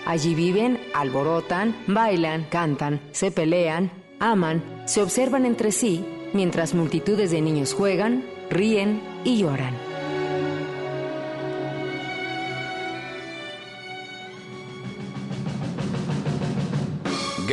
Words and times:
Allí 0.06 0.36
viven, 0.36 0.82
alborotan, 0.94 1.74
bailan, 1.88 2.44
cantan, 2.50 3.00
se 3.14 3.32
pelean, 3.32 3.90
aman, 4.20 4.84
se 4.86 5.02
observan 5.02 5.46
entre 5.46 5.72
sí, 5.72 6.06
mientras 6.34 6.74
multitudes 6.74 7.32
de 7.32 7.40
niños 7.40 7.74
juegan, 7.74 8.26
ríen 8.50 9.02
y 9.24 9.38
lloran. 9.38 9.93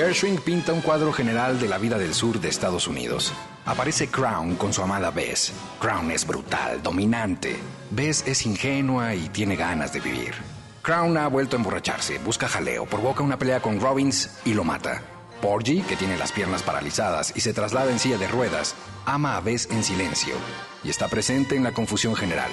Gershwin 0.00 0.38
pinta 0.38 0.72
un 0.72 0.80
cuadro 0.80 1.12
general 1.12 1.60
de 1.60 1.68
la 1.68 1.76
vida 1.76 1.98
del 1.98 2.14
sur 2.14 2.40
de 2.40 2.48
Estados 2.48 2.88
Unidos. 2.88 3.34
Aparece 3.66 4.08
Crown 4.08 4.56
con 4.56 4.72
su 4.72 4.82
amada 4.82 5.10
Bess. 5.10 5.52
Crown 5.78 6.10
es 6.10 6.26
brutal, 6.26 6.82
dominante. 6.82 7.58
Bess 7.90 8.24
es 8.26 8.46
ingenua 8.46 9.14
y 9.14 9.28
tiene 9.28 9.56
ganas 9.56 9.92
de 9.92 10.00
vivir. 10.00 10.32
Crown 10.80 11.18
ha 11.18 11.28
vuelto 11.28 11.54
a 11.54 11.58
emborracharse, 11.58 12.16
busca 12.16 12.48
jaleo, 12.48 12.86
provoca 12.86 13.22
una 13.22 13.38
pelea 13.38 13.60
con 13.60 13.78
Robbins 13.78 14.30
y 14.46 14.54
lo 14.54 14.64
mata. 14.64 15.02
Porgy, 15.42 15.82
que 15.82 15.96
tiene 15.96 16.16
las 16.16 16.32
piernas 16.32 16.62
paralizadas 16.62 17.34
y 17.36 17.40
se 17.42 17.52
traslada 17.52 17.90
en 17.90 17.98
silla 17.98 18.16
de 18.16 18.28
ruedas, 18.28 18.74
ama 19.04 19.36
a 19.36 19.42
Bess 19.42 19.68
en 19.70 19.84
silencio 19.84 20.34
y 20.82 20.88
está 20.88 21.08
presente 21.08 21.56
en 21.56 21.62
la 21.62 21.72
confusión 21.72 22.16
general. 22.16 22.50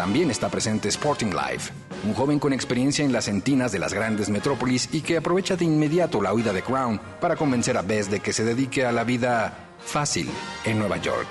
También 0.00 0.30
está 0.30 0.48
presente 0.48 0.88
Sporting 0.88 1.26
Life, 1.26 1.74
un 2.06 2.14
joven 2.14 2.38
con 2.38 2.54
experiencia 2.54 3.04
en 3.04 3.12
las 3.12 3.28
entinas 3.28 3.70
de 3.70 3.78
las 3.78 3.92
grandes 3.92 4.30
metrópolis 4.30 4.88
y 4.92 5.02
que 5.02 5.18
aprovecha 5.18 5.56
de 5.56 5.66
inmediato 5.66 6.22
la 6.22 6.32
huida 6.32 6.54
de 6.54 6.62
Crown 6.62 6.98
para 7.20 7.36
convencer 7.36 7.76
a 7.76 7.82
Bess 7.82 8.10
de 8.10 8.20
que 8.20 8.32
se 8.32 8.42
dedique 8.42 8.86
a 8.86 8.92
la 8.92 9.04
vida 9.04 9.74
fácil 9.78 10.30
en 10.64 10.78
Nueva 10.78 10.96
York. 10.96 11.28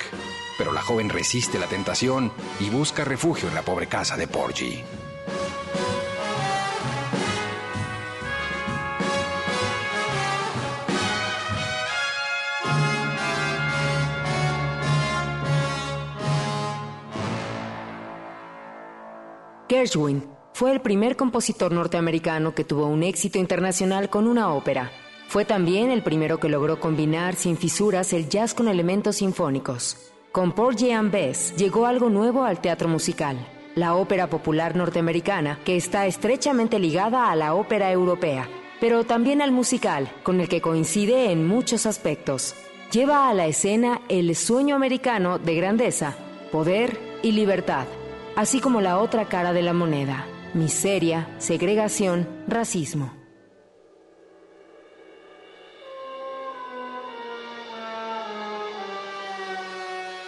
Pero 0.60 0.72
la 0.72 0.84
joven 0.84 1.10
resiste 1.10 1.58
la 1.58 1.66
tentación 1.66 2.32
y 2.60 2.70
busca 2.70 3.04
refugio 3.04 3.50
en 3.50 3.56
la 3.56 3.64
pobre 3.64 3.88
casa 3.88 4.18
de 4.18 4.28
Porgy. 4.28 4.84
Gershwin 19.80 20.26
fue 20.52 20.74
el 20.74 20.82
primer 20.82 21.16
compositor 21.16 21.72
norteamericano 21.72 22.54
que 22.54 22.66
tuvo 22.66 22.88
un 22.88 23.02
éxito 23.02 23.40
internacional 23.40 24.10
con 24.10 24.28
una 24.28 24.54
ópera. 24.54 24.92
Fue 25.30 25.46
también 25.46 25.90
el 25.90 26.04
primero 26.04 26.38
que 26.38 26.50
logró 26.50 26.82
combinar 26.82 27.36
sin 27.36 27.56
fisuras 27.56 28.12
el 28.12 28.28
jazz 28.28 28.54
con 28.54 28.68
elementos 28.68 29.18
sinfónicos. 29.18 30.12
Con 30.34 30.52
Porgy 30.52 30.92
and 30.92 31.14
Bess 31.14 31.56
llegó 31.56 31.86
algo 31.86 32.10
nuevo 32.10 32.44
al 32.44 32.60
teatro 32.60 32.90
musical, 32.90 33.38
la 33.76 33.96
ópera 33.96 34.30
popular 34.30 34.76
norteamericana, 34.76 35.60
que 35.64 35.78
está 35.78 36.08
estrechamente 36.08 36.78
ligada 36.78 37.32
a 37.32 37.36
la 37.38 37.54
ópera 37.54 37.90
europea, 37.90 38.50
pero 38.82 39.06
también 39.06 39.42
al 39.42 39.54
musical, 39.54 40.12
con 40.24 40.42
el 40.42 40.50
que 40.50 40.60
coincide 40.60 41.32
en 41.32 41.48
muchos 41.48 41.86
aspectos. 41.86 42.54
Lleva 42.92 43.30
a 43.30 43.34
la 43.34 43.48
escena 43.48 44.02
el 44.10 44.36
sueño 44.36 44.76
americano 44.76 45.40
de 45.40 45.56
grandeza, 45.56 46.18
poder 46.52 47.00
y 47.24 47.32
libertad 47.32 47.86
así 48.40 48.62
como 48.62 48.80
la 48.80 49.00
otra 49.00 49.26
cara 49.26 49.52
de 49.52 49.62
la 49.62 49.74
moneda, 49.74 50.26
miseria, 50.54 51.28
segregación, 51.40 52.26
racismo. 52.48 53.14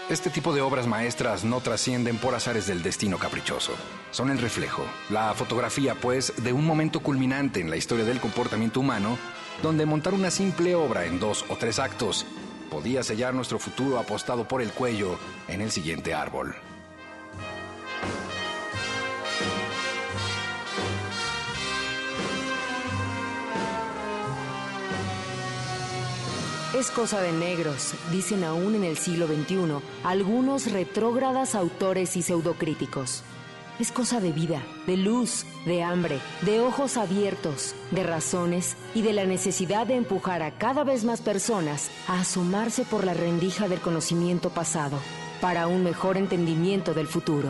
Este 0.09 0.29
tipo 0.29 0.53
de 0.53 0.59
obras 0.59 0.87
maestras 0.87 1.45
no 1.45 1.61
trascienden 1.61 2.17
por 2.17 2.35
azares 2.35 2.67
del 2.67 2.83
destino 2.83 3.17
caprichoso. 3.17 3.71
Son 4.11 4.29
el 4.29 4.39
reflejo, 4.39 4.83
la 5.09 5.33
fotografía, 5.33 5.95
pues, 5.95 6.33
de 6.43 6.51
un 6.51 6.65
momento 6.65 6.99
culminante 6.99 7.61
en 7.61 7.69
la 7.69 7.77
historia 7.77 8.03
del 8.03 8.19
comportamiento 8.19 8.81
humano, 8.81 9.17
donde 9.63 9.85
montar 9.85 10.13
una 10.13 10.31
simple 10.31 10.75
obra 10.75 11.05
en 11.05 11.17
dos 11.17 11.45
o 11.47 11.55
tres 11.55 11.79
actos 11.79 12.25
podía 12.69 13.03
sellar 13.03 13.33
nuestro 13.33 13.57
futuro 13.57 13.99
apostado 13.99 14.49
por 14.49 14.61
el 14.61 14.73
cuello 14.73 15.17
en 15.47 15.61
el 15.61 15.71
siguiente 15.71 16.13
árbol. 16.13 16.53
Es 26.73 26.89
cosa 26.89 27.19
de 27.19 27.33
negros, 27.33 27.95
dicen 28.13 28.45
aún 28.45 28.75
en 28.75 28.85
el 28.85 28.95
siglo 28.95 29.27
XXI 29.27 29.81
algunos 30.05 30.71
retrógradas 30.71 31.53
autores 31.53 32.15
y 32.15 32.21
pseudocríticos. 32.21 33.23
Es 33.77 33.91
cosa 33.91 34.21
de 34.21 34.31
vida, 34.31 34.63
de 34.87 34.95
luz, 34.95 35.45
de 35.65 35.83
hambre, 35.83 36.19
de 36.43 36.61
ojos 36.61 36.95
abiertos, 36.95 37.75
de 37.91 38.03
razones 38.03 38.77
y 38.95 39.01
de 39.01 39.11
la 39.11 39.25
necesidad 39.25 39.85
de 39.85 39.95
empujar 39.95 40.43
a 40.43 40.51
cada 40.51 40.85
vez 40.85 41.03
más 41.03 41.19
personas 41.19 41.91
a 42.07 42.21
asomarse 42.21 42.85
por 42.85 43.03
la 43.03 43.15
rendija 43.15 43.67
del 43.67 43.81
conocimiento 43.81 44.49
pasado 44.49 44.97
para 45.41 45.67
un 45.67 45.83
mejor 45.83 46.15
entendimiento 46.15 46.93
del 46.93 47.07
futuro. 47.07 47.49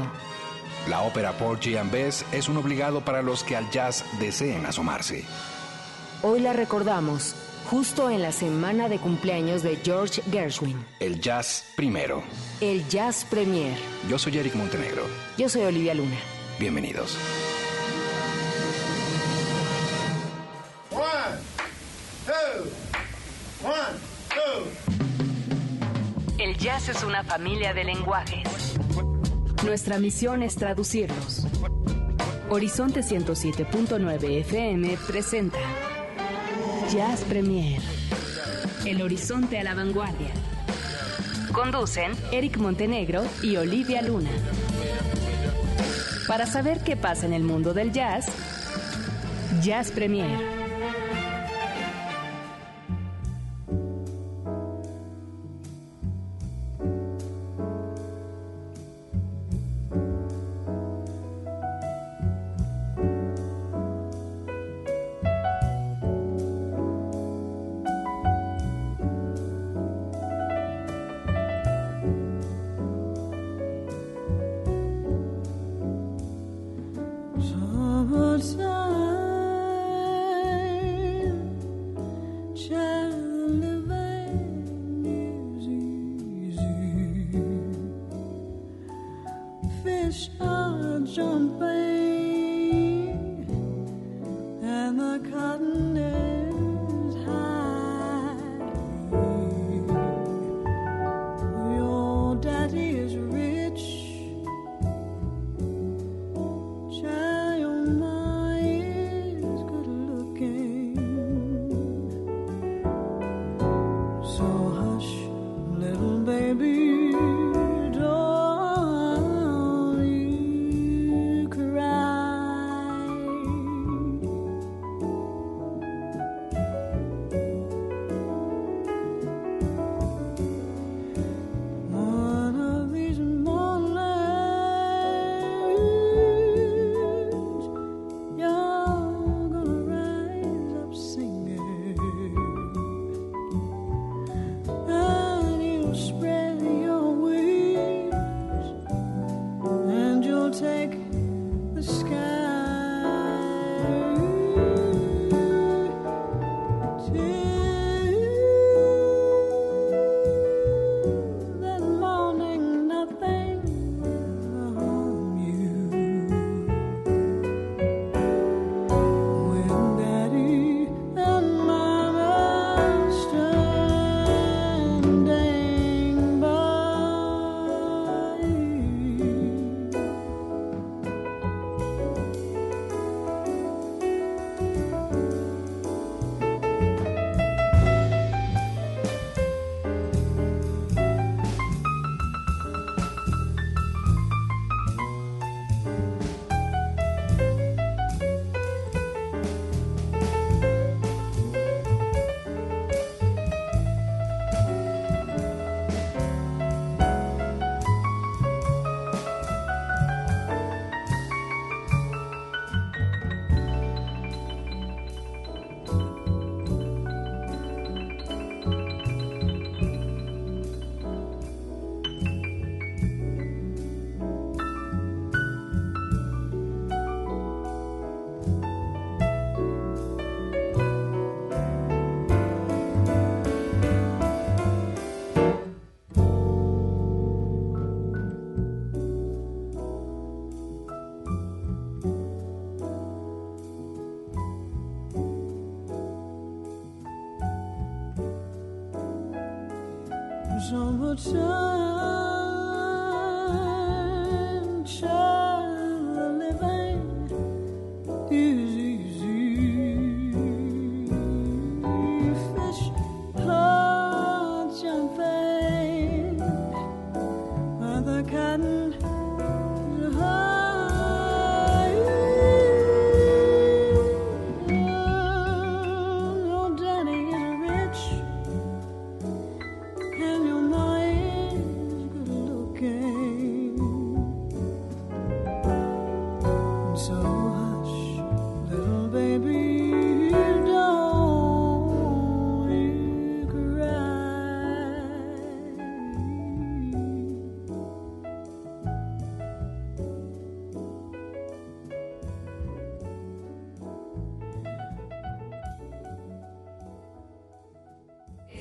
La 0.90 1.04
ópera 1.04 1.38
Porgy 1.38 1.78
and 1.78 1.92
Bess 1.92 2.26
es 2.32 2.50
un 2.50 2.58
obligado 2.58 3.06
para 3.06 3.22
los 3.22 3.44
que 3.44 3.56
al 3.56 3.70
jazz 3.70 4.04
deseen 4.20 4.66
asomarse. 4.66 5.26
Hoy 6.24 6.40
la 6.40 6.54
recordamos 6.54 7.36
justo 7.70 8.10
en 8.10 8.22
la 8.22 8.32
semana 8.32 8.90
de 8.90 8.98
cumpleaños 9.00 9.64
de 9.64 9.78
George 9.78 10.22
Gershwin. 10.32 10.84
El 11.00 11.20
jazz 11.22 11.66
primero. 11.76 12.24
El 12.60 12.88
jazz 12.88 13.26
premier. 13.30 13.78
Yo 14.10 14.18
soy 14.18 14.38
Eric 14.38 14.56
Montenegro. 14.56 15.04
Yo 15.38 15.50
soy 15.50 15.64
Olivia 15.64 15.94
Luna. 15.94 16.18
Bienvenidos. 16.60 17.18
One, 20.92 21.04
two, 22.26 23.68
one, 23.68 23.98
two. 24.30 24.66
El 26.44 26.58
jazz 26.58 26.90
es 26.90 27.04
una 27.04 27.24
familia 27.24 27.74
de 27.74 27.84
lenguajes. 27.84 28.76
Nuestra 29.64 30.00
misión 30.00 30.44
es 30.44 30.56
traducirlos. 30.56 31.46
Horizonte 32.50 33.00
107.9 33.02 34.40
FM 34.42 34.98
presenta 35.08 35.58
Jazz 36.92 37.24
Premier. 37.24 37.80
El 38.86 39.02
horizonte 39.02 39.58
a 39.58 39.64
la 39.64 39.74
vanguardia. 39.74 40.28
Conducen 41.54 42.12
Eric 42.34 42.58
Montenegro 42.58 43.24
y 43.42 43.56
Olivia 43.56 44.02
Luna. 44.02 44.30
Para 46.28 46.46
saber 46.46 46.84
qué 46.84 46.98
pasa 46.98 47.26
en 47.26 47.32
el 47.32 47.44
mundo 47.44 47.74
del 47.74 47.94
jazz, 47.94 48.26
Jazz 49.62 49.92
Premier. 49.92 50.61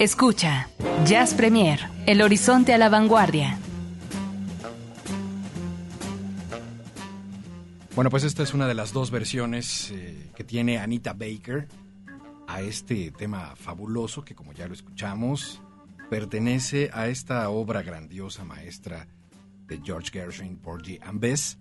Escucha, 0.01 0.71
Jazz 1.05 1.35
Premier, 1.35 1.79
El 2.07 2.23
Horizonte 2.23 2.73
a 2.73 2.79
la 2.79 2.89
Vanguardia. 2.89 3.59
Bueno, 7.95 8.09
pues 8.09 8.25
esta 8.25 8.43
es 8.43 8.55
una 8.55 8.67
de 8.67 8.73
las 8.73 8.95
dos 8.95 9.11
versiones 9.11 9.91
eh, 9.91 10.31
que 10.35 10.43
tiene 10.43 10.79
Anita 10.79 11.13
Baker 11.13 11.69
a 12.47 12.63
este 12.63 13.11
tema 13.11 13.55
fabuloso 13.57 14.25
que 14.25 14.35
como 14.35 14.55
ya 14.55 14.67
lo 14.69 14.73
escuchamos, 14.73 15.61
pertenece 16.09 16.89
a 16.95 17.09
esta 17.09 17.51
obra 17.51 17.83
grandiosa 17.83 18.43
maestra 18.43 19.07
de 19.67 19.83
George 19.85 20.13
Gershwin, 20.13 20.57
Porgy 20.57 20.99
and 21.03 21.21
Bess, 21.21 21.59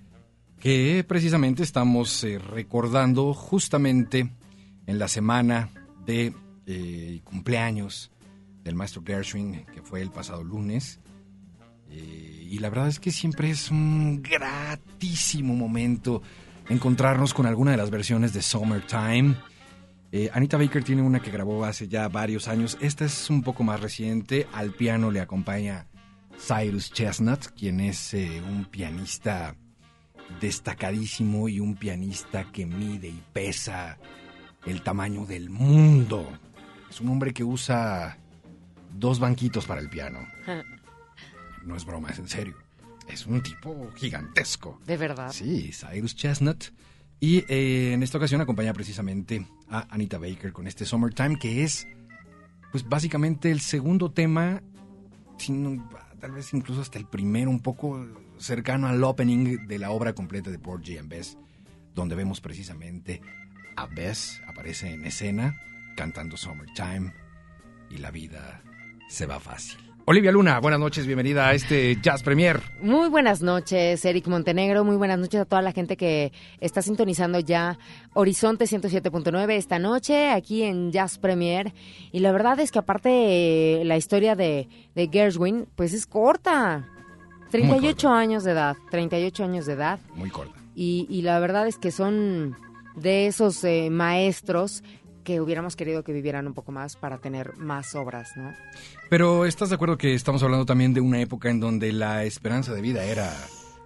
que 0.61 1.03
precisamente 1.05 1.61
estamos 1.61 2.23
eh, 2.23 2.39
recordando 2.39 3.33
justamente 3.33 4.31
en 4.87 4.97
la 4.97 5.09
semana 5.09 5.71
de 6.05 6.33
eh, 6.67 7.19
cumpleaños 7.25 8.13
del 8.63 8.75
maestro 8.75 9.03
Gershwin, 9.05 9.65
que 9.73 9.81
fue 9.81 10.01
el 10.01 10.11
pasado 10.11 10.43
lunes. 10.43 10.99
Eh, 11.89 12.47
y 12.51 12.59
la 12.59 12.69
verdad 12.69 12.87
es 12.87 12.99
que 12.99 13.11
siempre 13.11 13.49
es 13.49 13.71
un 13.71 14.21
gratísimo 14.21 15.55
momento 15.55 16.21
encontrarnos 16.69 17.33
con 17.33 17.45
alguna 17.45 17.71
de 17.71 17.77
las 17.77 17.89
versiones 17.89 18.33
de 18.33 18.41
Summertime. 18.41 19.35
Eh, 20.11 20.29
Anita 20.33 20.57
Baker 20.57 20.83
tiene 20.83 21.01
una 21.01 21.19
que 21.19 21.31
grabó 21.31 21.65
hace 21.65 21.87
ya 21.87 22.07
varios 22.07 22.47
años. 22.47 22.77
Esta 22.81 23.05
es 23.05 23.29
un 23.29 23.43
poco 23.43 23.63
más 23.63 23.79
reciente. 23.79 24.47
Al 24.53 24.71
piano 24.71 25.11
le 25.11 25.19
acompaña 25.19 25.87
Cyrus 26.39 26.91
Chestnut, 26.91 27.47
quien 27.55 27.79
es 27.79 28.13
eh, 28.13 28.41
un 28.47 28.65
pianista 28.65 29.55
destacadísimo 30.39 31.49
y 31.49 31.59
un 31.59 31.75
pianista 31.75 32.45
que 32.51 32.65
mide 32.65 33.09
y 33.09 33.21
pesa 33.33 33.97
el 34.65 34.81
tamaño 34.81 35.25
del 35.25 35.49
mundo. 35.49 36.27
Es 36.89 37.01
un 37.01 37.09
hombre 37.09 37.33
que 37.33 37.43
usa 37.43 38.17
dos 38.93 39.19
banquitos 39.19 39.65
para 39.65 39.81
el 39.81 39.89
piano. 39.89 40.27
No 41.63 41.75
es 41.75 41.85
broma, 41.85 42.09
es 42.09 42.19
en 42.19 42.27
serio. 42.27 42.55
Es 43.07 43.25
un 43.25 43.41
tipo 43.41 43.91
gigantesco. 43.95 44.79
¿De 44.85 44.97
verdad? 44.97 45.31
Sí, 45.31 45.71
Cyrus 45.73 46.15
Chestnut. 46.15 46.65
Y 47.19 47.43
eh, 47.49 47.93
en 47.93 48.03
esta 48.03 48.17
ocasión 48.17 48.39
acompaña 48.39 48.73
precisamente 48.73 49.45
a 49.69 49.87
Anita 49.89 50.17
Baker 50.17 50.53
con 50.53 50.67
este 50.67 50.85
Summertime, 50.85 51.37
que 51.37 51.63
es, 51.63 51.87
pues 52.71 52.87
básicamente 52.87 53.51
el 53.51 53.59
segundo 53.59 54.11
tema, 54.11 54.61
tal 56.19 56.31
vez 56.31 56.53
incluso 56.53 56.81
hasta 56.81 56.97
el 56.97 57.05
primero, 57.05 57.49
un 57.49 57.59
poco 57.59 58.05
cercano 58.37 58.87
al 58.87 59.03
opening 59.03 59.67
de 59.67 59.79
la 59.79 59.91
obra 59.91 60.13
completa 60.13 60.49
de 60.49 60.59
Porgy 60.59 60.97
and 60.97 61.09
Bess, 61.09 61.37
donde 61.93 62.15
vemos 62.15 62.39
precisamente 62.39 63.21
a 63.75 63.85
Bess, 63.87 64.41
aparece 64.47 64.93
en 64.93 65.05
escena, 65.05 65.61
cantando 65.97 66.37
Summertime, 66.37 67.13
y 67.89 67.97
la 67.97 68.11
vida 68.11 68.61
se 69.09 69.25
va 69.25 69.39
fácil. 69.39 69.77
Olivia 70.05 70.31
Luna, 70.31 70.59
buenas 70.59 70.79
noches, 70.79 71.05
bienvenida 71.05 71.47
a 71.49 71.53
este 71.53 71.95
Jazz 72.01 72.23
Premier. 72.23 72.61
Muy 72.81 73.09
buenas 73.09 73.43
noches, 73.43 74.03
Eric 74.05 74.27
Montenegro. 74.27 74.83
Muy 74.83 74.95
buenas 74.95 75.19
noches 75.19 75.41
a 75.41 75.45
toda 75.45 75.61
la 75.61 75.71
gente 75.71 75.97
que 75.97 76.31
está 76.59 76.81
sintonizando 76.81 77.39
ya 77.39 77.77
Horizonte 78.13 78.65
107.9 78.65 79.51
esta 79.51 79.77
noche 79.77 80.31
aquí 80.31 80.63
en 80.63 80.91
Jazz 80.91 81.19
Premier. 81.19 81.73
Y 82.11 82.21
la 82.21 82.31
verdad 82.31 82.59
es 82.59 82.71
que 82.71 82.79
aparte 82.79 83.81
eh, 83.81 83.85
la 83.85 83.97
historia 83.97 84.35
de, 84.35 84.67
de 84.95 85.09
Gershwin, 85.11 85.67
pues 85.75 85.93
es 85.93 86.07
corta. 86.07 86.87
38 87.51 88.07
corta. 88.07 88.19
años 88.19 88.43
de 88.43 88.51
edad, 88.51 88.77
38 88.89 89.43
años 89.43 89.65
de 89.67 89.73
edad. 89.73 89.99
Muy 90.15 90.31
corta. 90.31 90.59
Y, 90.73 91.05
y 91.07 91.21
la 91.21 91.39
verdad 91.39 91.67
es 91.67 91.77
que 91.77 91.91
son 91.91 92.55
de 92.95 93.27
esos 93.27 93.63
eh, 93.63 93.89
maestros 93.91 94.83
que 95.29 95.39
hubiéramos 95.39 95.75
querido 95.75 96.03
que 96.03 96.11
vivieran 96.11 96.47
un 96.47 96.55
poco 96.55 96.71
más 96.71 96.95
para 96.95 97.19
tener 97.19 97.55
más 97.57 97.93
obras, 97.93 98.31
¿no? 98.35 98.51
Pero 99.11 99.45
¿estás 99.45 99.69
de 99.69 99.75
acuerdo 99.75 99.95
que 99.95 100.15
estamos 100.15 100.41
hablando 100.41 100.65
también 100.65 100.95
de 100.95 101.01
una 101.01 101.21
época 101.21 101.51
en 101.51 101.59
donde 101.59 101.93
la 101.93 102.23
esperanza 102.23 102.73
de 102.73 102.81
vida 102.81 103.03
era 103.03 103.31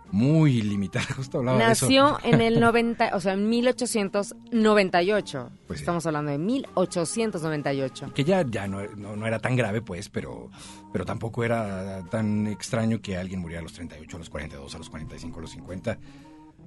muy 0.10 0.62
limitada? 0.62 1.06
Justo 1.18 1.40
hablaba 1.40 1.58
de 1.58 1.74
eso. 1.74 1.88
Nació 1.88 2.18
en 2.24 2.40
el 2.40 2.60
90, 2.62 3.12
o 3.14 3.20
sea, 3.20 3.34
en 3.34 3.50
1898. 3.50 5.52
Pues 5.68 5.80
sí. 5.80 5.84
Estamos 5.84 6.06
hablando 6.06 6.32
de 6.32 6.38
1898. 6.38 8.14
que 8.14 8.24
ya, 8.24 8.46
ya 8.50 8.66
no, 8.66 8.82
no, 8.96 9.18
no 9.18 9.28
era 9.28 9.40
tan 9.40 9.58
grave, 9.58 9.82
pues, 9.82 10.08
pero, 10.08 10.50
pero 10.94 11.04
tampoco 11.04 11.44
era 11.44 12.06
tan 12.10 12.48
extraño 12.48 13.02
que 13.02 13.18
alguien 13.18 13.42
muriera 13.42 13.60
a 13.60 13.64
los 13.64 13.74
38, 13.74 14.16
a 14.16 14.20
los 14.20 14.30
42, 14.30 14.76
a 14.76 14.78
los 14.78 14.90
45, 14.90 15.40
a 15.40 15.42
los 15.42 15.52
50. 15.52 16.00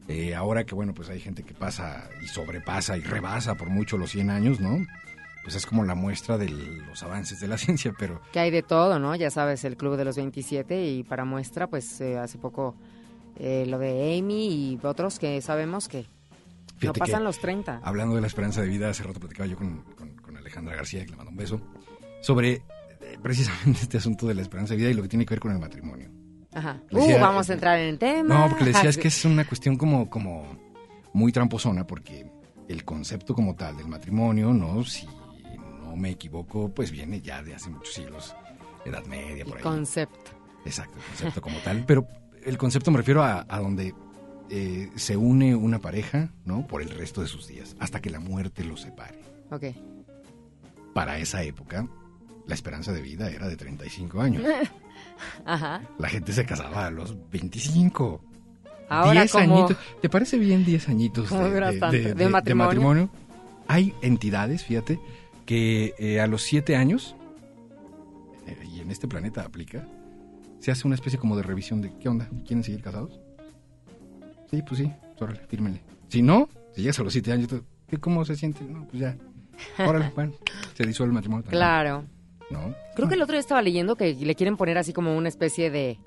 Eh, 0.08 0.34
ahora 0.34 0.64
que, 0.64 0.74
bueno, 0.74 0.94
pues 0.94 1.08
hay 1.08 1.20
gente 1.20 1.42
que 1.42 1.52
pasa 1.54 2.08
y 2.22 2.28
sobrepasa 2.28 2.96
y 2.96 3.00
rebasa 3.00 3.56
por 3.56 3.68
mucho 3.70 3.98
los 3.98 4.10
100 4.10 4.30
años, 4.30 4.60
¿no? 4.60 4.78
Pues 5.42 5.56
es 5.56 5.66
como 5.66 5.84
la 5.84 5.94
muestra 5.94 6.38
de 6.38 6.48
los 6.48 7.02
avances 7.02 7.40
de 7.40 7.48
la 7.48 7.58
ciencia, 7.58 7.92
pero 7.98 8.20
Que 8.32 8.38
hay 8.40 8.50
de 8.50 8.62
todo, 8.62 8.98
¿no? 8.98 9.14
Ya 9.16 9.30
sabes, 9.30 9.64
el 9.64 9.76
Club 9.76 9.96
de 9.96 10.04
los 10.04 10.16
27 10.16 10.86
y 10.86 11.02
para 11.02 11.24
muestra, 11.24 11.66
pues 11.66 12.00
eh, 12.00 12.18
hace 12.18 12.38
poco 12.38 12.76
eh, 13.38 13.64
lo 13.66 13.78
de 13.78 14.16
Amy 14.18 14.46
y 14.74 14.78
otros 14.82 15.18
que 15.18 15.40
sabemos 15.42 15.88
que 15.88 16.06
no 16.82 16.92
pasan 16.92 17.18
que- 17.20 17.24
los 17.24 17.38
30. 17.40 17.80
hablando 17.82 18.14
de 18.14 18.20
la 18.20 18.26
esperanza 18.28 18.60
de 18.62 18.68
vida, 18.68 18.88
hace 18.90 19.02
rato 19.02 19.18
platicaba 19.20 19.46
yo 19.48 19.56
con, 19.56 19.82
con- 19.96 20.14
con 20.16 20.36
Alejandra 20.36 20.76
García, 20.76 21.04
que 21.04 21.10
le 21.10 21.16
mando 21.16 21.30
un 21.32 21.36
beso, 21.36 21.60
sobre 22.22 22.52
eh, 22.52 23.18
precisamente 23.22 23.80
este 23.82 23.98
asunto 23.98 24.26
de 24.26 24.34
la 24.34 24.42
esperanza 24.42 24.74
de 24.74 24.78
vida 24.78 24.90
y 24.90 24.94
lo 24.94 25.02
que 25.02 25.08
tiene 25.08 25.24
que 25.26 25.34
ver 25.34 25.40
con 25.40 25.52
el 25.52 25.58
matrimonio. 25.58 26.10
Ajá. 26.56 26.80
Decía- 26.90 27.18
uh, 27.18 27.20
vamos 27.20 27.50
a 27.50 27.52
entrar 27.52 27.78
en 27.78 27.88
el 27.88 27.98
tema. 27.98 28.34
No, 28.34 28.48
porque 28.48 28.64
le 28.64 28.72
decía 28.72 28.88
es 28.88 28.96
que 28.96 29.08
es 29.08 29.24
una 29.26 29.44
cuestión 29.44 29.76
como, 29.76 30.08
como 30.08 30.44
muy 31.12 31.30
tramposona, 31.32 31.86
porque 31.86 32.26
el 32.68 32.84
concepto 32.84 33.34
como 33.34 33.54
tal 33.54 33.76
del 33.76 33.88
matrimonio, 33.88 34.52
¿no? 34.54 34.82
Si 34.84 35.06
no 35.84 35.94
me 35.96 36.10
equivoco, 36.10 36.70
pues 36.74 36.90
viene 36.90 37.20
ya 37.20 37.42
de 37.42 37.54
hace 37.54 37.68
muchos 37.70 37.92
siglos, 37.94 38.34
Edad 38.84 39.04
Media, 39.04 39.44
por 39.44 39.58
ahí. 39.58 39.62
Concepto. 39.62 40.30
Exacto, 40.64 40.96
el 40.98 41.04
concepto 41.04 41.40
como 41.42 41.58
tal. 41.58 41.84
Pero 41.86 42.06
el 42.44 42.56
concepto 42.58 42.90
me 42.90 42.96
refiero 42.98 43.22
a, 43.22 43.44
a 43.48 43.60
donde 43.60 43.94
eh, 44.50 44.90
se 44.96 45.16
une 45.16 45.54
una 45.54 45.78
pareja, 45.80 46.30
¿no? 46.44 46.66
Por 46.66 46.80
el 46.82 46.88
resto 46.90 47.20
de 47.20 47.28
sus 47.28 47.46
días, 47.46 47.76
hasta 47.80 48.00
que 48.00 48.08
la 48.10 48.18
muerte 48.20 48.64
los 48.64 48.80
separe. 48.80 49.20
Ok. 49.50 49.64
Para 50.94 51.18
esa 51.18 51.42
época, 51.42 51.86
la 52.46 52.54
esperanza 52.54 52.92
de 52.92 53.02
vida 53.02 53.30
era 53.30 53.46
de 53.48 53.56
35 53.56 54.20
años. 54.20 54.42
Ajá. 55.44 55.82
La 55.98 56.08
gente 56.08 56.32
se 56.32 56.44
casaba 56.44 56.86
a 56.86 56.90
los 56.90 57.16
25. 57.30 58.22
Ahora 58.88 59.22
10 59.22 59.32
como... 59.32 59.58
añitos. 59.58 59.76
¿Te 60.00 60.08
parece 60.08 60.38
bien 60.38 60.64
10 60.64 60.88
añitos 60.88 61.28
¿Cómo 61.28 61.48
de, 61.48 62.54
matrimonio? 62.54 63.10
Hay 63.68 63.94
entidades, 64.00 64.64
fíjate, 64.64 65.00
que 65.44 65.94
eh, 65.98 66.20
a 66.20 66.26
los 66.26 66.42
7 66.42 66.76
años, 66.76 67.16
eh, 68.46 68.56
y 68.72 68.80
en 68.80 68.90
este 68.90 69.08
planeta 69.08 69.42
aplica, 69.42 69.86
se 70.60 70.70
hace 70.70 70.86
una 70.86 70.94
especie 70.94 71.18
como 71.18 71.36
de 71.36 71.42
revisión 71.42 71.80
de 71.80 71.92
¿qué 71.98 72.08
onda? 72.08 72.28
¿Quieren 72.46 72.62
seguir 72.62 72.82
casados? 72.82 73.20
Sí, 74.50 74.62
pues 74.62 74.78
sí, 74.80 74.92
órale, 75.18 75.40
fírmenle. 75.48 75.82
Si 76.08 76.22
no, 76.22 76.48
si 76.74 76.82
llegas 76.82 77.00
a 77.00 77.02
los 77.02 77.12
7 77.12 77.32
años, 77.32 77.48
tú, 77.48 77.64
¿qué, 77.88 77.98
¿cómo 77.98 78.24
se 78.24 78.36
siente? 78.36 78.64
No, 78.64 78.86
pues 78.86 79.00
ya. 79.00 79.16
Órale, 79.84 80.12
bueno, 80.14 80.32
se 80.74 80.86
disuelve 80.86 81.10
el 81.10 81.14
matrimonio. 81.14 81.42
también, 81.44 81.58
Claro. 81.58 82.04
¿No? 82.50 82.74
Creo 82.94 83.08
que 83.08 83.14
el 83.14 83.22
otro 83.22 83.32
día 83.32 83.40
estaba 83.40 83.60
leyendo 83.62 83.96
que 83.96 84.14
le 84.14 84.34
quieren 84.34 84.56
poner 84.56 84.78
así 84.78 84.92
como 84.92 85.16
una 85.16 85.28
especie 85.28 85.70
de, 85.70 85.98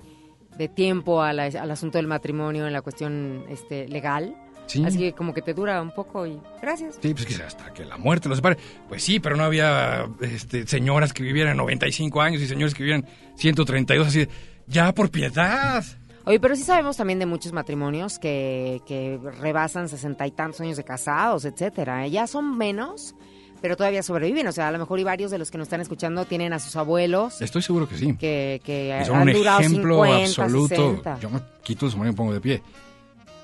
de 0.56 0.68
tiempo 0.68 1.22
a 1.22 1.32
la- 1.32 1.44
al 1.44 1.70
asunto 1.70 1.98
del 1.98 2.06
matrimonio 2.06 2.66
en 2.66 2.72
la 2.72 2.82
cuestión 2.82 3.44
este, 3.48 3.86
legal. 3.88 4.34
Sí. 4.66 4.84
Así 4.84 4.98
que 4.98 5.12
como 5.14 5.34
que 5.34 5.42
te 5.42 5.52
dura 5.52 5.82
un 5.82 5.90
poco 5.92 6.26
y 6.26 6.40
gracias. 6.62 6.98
Sí, 7.02 7.12
pues 7.12 7.26
que 7.26 7.42
hasta 7.42 7.72
que 7.74 7.84
la 7.84 7.98
muerte 7.98 8.28
los 8.28 8.38
separe. 8.38 8.56
Pues 8.88 9.02
sí, 9.02 9.18
pero 9.18 9.36
no 9.36 9.42
había 9.44 10.08
este, 10.20 10.66
señoras 10.66 11.12
que 11.12 11.22
vivieran 11.24 11.56
95 11.56 12.20
años 12.22 12.40
y 12.40 12.46
señores 12.46 12.72
que 12.74 12.84
vivieran 12.84 13.04
132, 13.36 14.06
así 14.06 14.18
de, 14.20 14.28
ya 14.68 14.92
por 14.94 15.10
piedad. 15.10 15.82
Oye, 16.24 16.38
pero 16.38 16.54
sí 16.54 16.62
sabemos 16.62 16.96
también 16.96 17.18
de 17.18 17.26
muchos 17.26 17.52
matrimonios 17.52 18.18
que, 18.20 18.80
que 18.86 19.18
rebasan 19.40 19.88
sesenta 19.88 20.26
y 20.26 20.30
tantos 20.30 20.60
años 20.60 20.76
de 20.76 20.84
casados, 20.84 21.44
etcétera. 21.46 22.06
Ya 22.06 22.26
son 22.28 22.56
menos, 22.56 23.16
pero 23.60 23.76
todavía 23.76 24.02
sobreviven. 24.02 24.46
O 24.46 24.52
sea, 24.52 24.68
a 24.68 24.70
lo 24.72 24.78
mejor 24.78 24.98
y 25.00 25.04
varios 25.04 25.30
de 25.30 25.38
los 25.38 25.50
que 25.50 25.58
nos 25.58 25.66
están 25.66 25.80
escuchando 25.80 26.24
tienen 26.24 26.52
a 26.52 26.58
sus 26.58 26.76
abuelos 26.76 27.40
Estoy 27.42 27.62
seguro 27.62 27.88
que 27.88 27.96
sí. 27.96 28.14
que, 28.16 28.60
que 28.64 28.98
Y 29.02 29.04
son 29.06 29.16
han 29.16 29.28
un 29.28 29.34
durado 29.34 29.60
ejemplo 29.60 30.04
50, 30.04 30.42
absoluto. 30.42 30.74
60. 30.74 31.18
Yo 31.20 31.30
me 31.30 31.40
quito 31.62 31.86
el 31.86 31.92
sombrero 31.92 32.10
y 32.10 32.12
me 32.12 32.16
pongo 32.16 32.32
de 32.32 32.40
pie. 32.40 32.62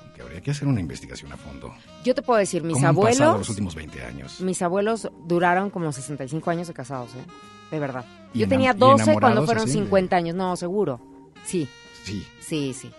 Aunque 0.05 0.21
habría 0.21 0.41
que 0.41 0.51
hacer 0.51 0.67
una 0.67 0.79
investigación 0.81 1.31
a 1.31 1.37
fondo. 1.37 1.73
Yo 2.03 2.15
te 2.15 2.21
puedo 2.21 2.39
decir, 2.39 2.63
mis 2.63 2.73
¿Cómo 2.75 2.87
han 2.87 2.95
pasado 2.95 3.09
los 3.09 3.21
abuelos, 3.21 3.49
últimos 3.49 3.75
20 3.75 4.01
años? 4.03 4.41
mis 4.41 4.61
abuelos 4.61 5.09
duraron 5.27 5.69
como 5.69 5.91
65 5.91 6.49
años 6.49 6.67
de 6.67 6.73
casados, 6.73 7.11
¿eh? 7.15 7.25
De 7.71 7.79
verdad. 7.79 8.05
¿Y 8.33 8.39
Yo 8.39 8.47
tenía 8.47 8.71
y 8.71 8.77
12 8.77 9.13
cuando 9.19 9.45
fueron 9.45 9.63
así? 9.65 9.73
50 9.73 10.15
años. 10.15 10.35
No, 10.35 10.55
seguro. 10.55 11.01
Sí, 11.45 11.67
Sí, 12.03 12.25
sí, 12.39 12.73
sí. 12.73 12.89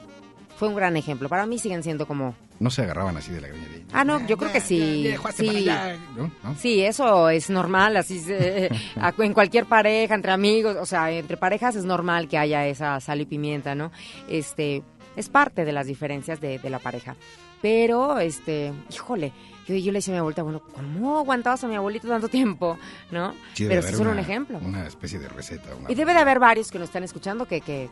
Fue 0.59 0.69
un 0.69 0.75
gran 0.75 0.97
ejemplo. 0.99 1.31
Para 1.31 1.47
mí 1.47 1.59
siguen 1.59 1.83
siendo 1.83 2.07
como... 2.07 2.35
no 2.61 2.71
se 2.71 2.83
agarraban 2.83 3.17
así 3.17 3.31
de 3.33 3.41
la 3.41 3.49
greña. 3.49 3.69
de, 3.69 3.85
Ah, 3.93 4.05
no, 4.05 4.27
yo 4.27 4.37
creo 4.37 4.53
que 4.53 4.61
sí. 4.61 5.05
"Ya, 5.05 5.15
hazte 5.17 5.45
para 5.45 5.59
Sí, 5.59 5.69
allá", 5.71 5.97
¿no? 6.17 6.31
¿No? 6.45 6.55
sí, 6.57 6.81
eso 6.83 7.29
es 7.31 7.49
normal. 7.51 7.97
Así 7.97 8.19
se- 8.21 8.69
en 9.19 9.33
cualquier 9.35 9.67
pareja, 9.67 10.15
entre 10.15 10.33
amigos, 10.33 10.77
o 10.81 10.87
sea, 10.87 11.11
entre 11.11 11.37
parejas 11.37 11.77
es 11.77 11.85
normal 11.85 12.29
que 12.29 12.37
haya 12.39 12.67
esa 12.67 13.01
sal 13.01 13.21
y 13.21 13.27
pimienta, 13.27 13.75
¿no? 13.75 13.91
Este, 14.29 14.83
es 15.17 15.29
parte 15.29 15.65
de 15.65 15.73
las 15.73 15.87
diferencias 15.87 16.41
de, 16.41 16.59
de 16.59 16.71
la 16.71 16.79
pareja. 16.79 17.17
Pero, 17.61 18.19
este, 18.21 18.73
híjole, 18.93 19.33
yo, 19.67 19.75
yo 19.75 19.91
le 19.91 19.99
decía 19.99 20.15
a 20.15 20.17
mi 20.17 20.19
abuelita, 20.21 20.43
bueno, 20.43 20.61
¿cómo 20.61 21.19
aguantabas 21.19 21.65
a 21.65 21.69
mi 21.69 21.75
abuelito 21.75 22.07
tanto 22.07 22.29
tiempo? 22.29 22.79
¿No? 23.11 23.33
Sí, 23.55 23.65
Pero 23.69 23.81
haber 23.81 23.95
son 23.95 24.07
un 24.09 24.19
ejemplo. 24.19 24.59
Una 24.63 24.87
especie 24.87 25.19
de 25.19 25.29
receta. 25.29 25.75
una- 25.75 25.91
Y 25.91 25.95
debe 25.97 26.13
de 26.15 26.21
haber 26.21 26.39
varios 26.39 26.71
que 26.71 26.79
nos 26.79 26.89
están 26.89 27.03
escuchando 27.05 27.47
que, 27.47 27.61
que, 27.61 27.89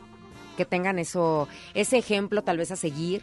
que 0.55 0.63
tengan 0.65 0.99
eso, 0.99 1.47
ese 1.73 1.97
ejemplo 1.97 2.43
tal 2.43 2.57
vez 2.57 2.71
a 2.71 2.75
seguir 2.77 3.21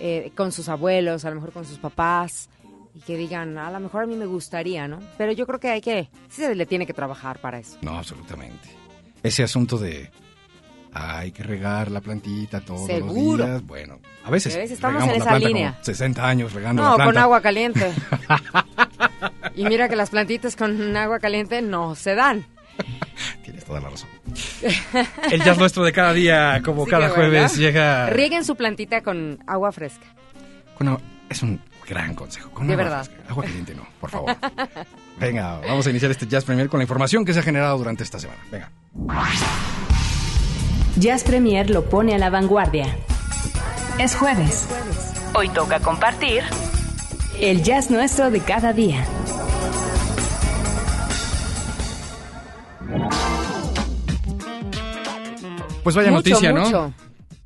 eh, 0.00 0.32
con 0.34 0.52
sus 0.52 0.68
abuelos, 0.68 1.24
a 1.24 1.30
lo 1.30 1.36
mejor 1.36 1.52
con 1.52 1.64
sus 1.64 1.78
papás, 1.78 2.48
y 2.94 3.00
que 3.00 3.16
digan, 3.16 3.58
a 3.58 3.70
lo 3.70 3.80
mejor 3.80 4.04
a 4.04 4.06
mí 4.06 4.16
me 4.16 4.26
gustaría, 4.26 4.88
¿no? 4.88 5.00
Pero 5.18 5.32
yo 5.32 5.46
creo 5.46 5.60
que 5.60 5.68
hay 5.70 5.80
que, 5.80 6.08
sí 6.28 6.42
se 6.42 6.54
le 6.54 6.66
tiene 6.66 6.86
que 6.86 6.94
trabajar 6.94 7.38
para 7.40 7.58
eso. 7.58 7.76
No, 7.82 7.98
absolutamente. 7.98 8.68
Ese 9.22 9.42
asunto 9.42 9.76
de 9.78 10.10
hay 10.92 11.30
que 11.30 11.42
regar 11.42 11.90
la 11.90 12.00
plantita 12.00 12.60
todos 12.62 12.86
Seguro. 12.86 13.36
los 13.38 13.48
días. 13.48 13.66
Bueno, 13.66 13.98
a 14.24 14.30
veces, 14.30 14.54
A 14.54 14.58
veces 14.58 14.72
estamos 14.76 15.02
en 15.04 15.10
esa 15.10 15.38
línea. 15.38 15.72
como 15.72 15.84
60 15.84 16.26
años 16.26 16.52
regando 16.54 16.82
la 16.82 16.96
No, 16.96 17.04
con 17.04 17.18
agua 17.18 17.42
caliente. 17.42 17.92
y 19.54 19.64
mira 19.64 19.88
que 19.88 19.96
las 19.96 20.10
plantitas 20.10 20.56
con 20.56 20.96
agua 20.96 21.18
caliente 21.18 21.60
no 21.60 21.94
se 21.94 22.14
dan. 22.14 22.46
Tienes 23.42 23.64
toda 23.64 23.80
la 23.80 23.90
razón. 23.90 24.08
El 25.30 25.42
jazz 25.42 25.58
nuestro 25.58 25.84
de 25.84 25.92
cada 25.92 26.12
día, 26.12 26.60
como 26.64 26.84
Sí 26.84 26.90
cada 26.90 27.08
bueno. 27.08 27.14
jueves, 27.14 27.56
llega 27.56 28.08
Rieguen 28.10 28.44
su 28.44 28.56
plantita 28.56 29.02
con 29.02 29.38
agua 29.46 29.72
fresca. 29.72 30.06
agua- 30.80 31.00
Es 31.28 31.42
un 31.42 31.60
gran 31.88 32.14
consejo. 32.14 32.50
Con 32.50 32.66
De 32.68 32.74
agua 32.74 32.84
verdad. 32.84 33.04
fresca. 33.04 33.24
Agua 33.30 33.44
caliente 33.44 33.74
no, 33.74 33.86
por 34.00 34.10
favor. 34.10 34.36
Venga, 35.18 35.58
vamos 35.66 35.86
a 35.86 35.90
iniciar 35.90 36.10
este 36.10 36.26
Jazz 36.26 36.44
Premier 36.44 36.68
con 36.68 36.78
la 36.78 36.84
información 36.84 37.24
que 37.24 37.32
se 37.32 37.40
ha 37.40 37.42
generado 37.42 37.76
durante 37.78 38.04
esta 38.04 38.18
semana. 38.18 38.40
Venga. 38.50 38.70
Jazz 40.96 41.24
Premier 41.24 41.68
lo 41.70 41.84
pone 41.88 42.14
a 42.14 42.18
la 42.18 42.30
vanguardia. 42.30 42.86
Es 43.98 44.14
jueves. 44.14 44.68
Hoy 45.34 45.48
toca 45.48 45.80
compartir 45.80 46.42
el 47.40 47.62
jazz 47.62 47.90
nuestro 47.90 48.30
de 48.30 48.40
cada 48.40 48.72
día. 48.72 49.04
Pues 55.86 55.94
vaya 55.94 56.10
mucho, 56.10 56.30
noticia, 56.30 56.52
¿no? 56.52 56.64
mucho. 56.64 56.94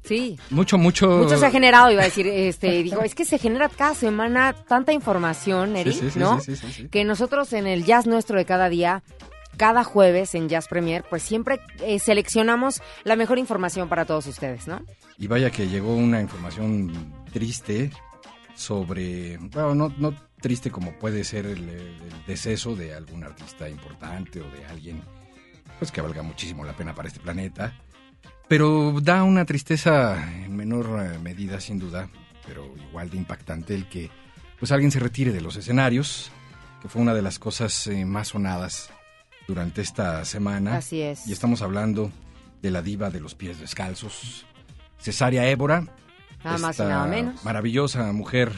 Sí. 0.03 0.39
Mucho, 0.49 0.79
mucho. 0.79 1.11
Mucho 1.11 1.37
se 1.37 1.45
ha 1.45 1.51
generado, 1.51 1.91
iba 1.91 2.01
a 2.01 2.07
decir, 2.07 2.27
este, 2.27 2.83
digo, 2.83 3.03
es 3.03 3.15
que 3.15 3.27
se 3.27 3.37
genera 3.37 3.69
cada 3.69 3.95
semana 3.95 4.55
tanta 4.67 4.95
información, 4.95 5.77
Eric, 5.77 5.93
sí, 5.93 6.11
sí, 6.11 6.19
¿no? 6.19 6.41
sí, 6.41 6.57
sí, 6.57 6.67
sí, 6.67 6.73
sí. 6.73 6.89
Que 6.89 7.05
nosotros 7.05 7.53
en 7.53 7.67
el 7.67 7.85
jazz 7.85 8.07
nuestro 8.07 8.39
de 8.39 8.47
cada 8.47 8.71
día 8.71 9.03
cada 9.59 9.85
jueves 9.85 10.35
en 10.35 10.49
Jazz 10.49 10.69
Premier, 10.69 11.05
pues 11.11 11.23
siempre 11.23 11.61
eh, 11.83 11.99
seleccionamos 11.99 12.81
la 13.05 13.15
mejor 13.15 13.39
información 13.39 13.91
para 13.91 14.07
todos 14.07 14.27
ustedes, 14.27 14.67
¿no? 14.67 14.81
Y 15.19 15.27
vaya 15.27 15.51
que 15.51 15.69
llegó 15.69 15.95
una 15.95 16.23
información 16.23 17.13
triste 17.35 17.91
sobre, 18.55 19.37
bueno, 19.37 19.75
no, 19.75 19.95
no 19.99 20.15
triste 20.41 20.71
como 20.71 20.99
puede 20.99 21.25
ser 21.25 21.45
el, 21.45 21.69
el 21.69 22.25
deceso 22.27 22.75
de 22.75 22.95
algún 22.95 23.23
artista 23.23 23.69
importante 23.69 24.41
o 24.41 24.49
de 24.49 24.65
alguien 24.65 25.03
pues 25.79 25.93
que 25.93 26.01
valga 26.01 26.23
muchísimo 26.23 26.65
la 26.65 26.73
pena 26.75 26.95
para 26.95 27.09
este 27.09 27.21
planeta, 27.21 27.75
pero 28.51 28.93
da 29.01 29.23
una 29.23 29.45
tristeza 29.45 30.29
en 30.45 30.57
menor 30.57 31.07
eh, 31.07 31.19
medida 31.21 31.61
sin 31.61 31.79
duda, 31.79 32.09
pero 32.45 32.75
igual 32.89 33.09
de 33.09 33.17
impactante 33.17 33.77
el 33.77 33.89
que 33.89 34.11
pues 34.59 34.73
alguien 34.73 34.91
se 34.91 34.99
retire 34.99 35.31
de 35.31 35.41
los 35.41 35.55
escenarios, 35.55 36.33
que 36.83 36.89
fue 36.89 37.01
una 37.01 37.15
de 37.15 37.23
las 37.23 37.39
cosas 37.39 37.87
eh, 37.87 38.05
más 38.05 38.27
sonadas 38.27 38.91
durante 39.47 39.83
esta 39.83 40.25
semana. 40.25 40.79
Así 40.79 41.01
es. 41.01 41.29
Y 41.29 41.33
estamos 41.33 41.63
hablando 41.63 42.11
de 42.61 42.73
la 42.73 42.83
diva 42.83 43.09
de 43.09 43.21
los 43.21 43.37
pies 43.37 43.61
descalzos, 43.61 44.45
Cesárea 44.99 45.47
Évora. 45.47 45.87
Nada 46.43 46.59
más 46.59 46.77
y 46.81 46.83
nada 46.83 47.07
menos. 47.07 47.45
Maravillosa 47.45 48.11
mujer 48.11 48.51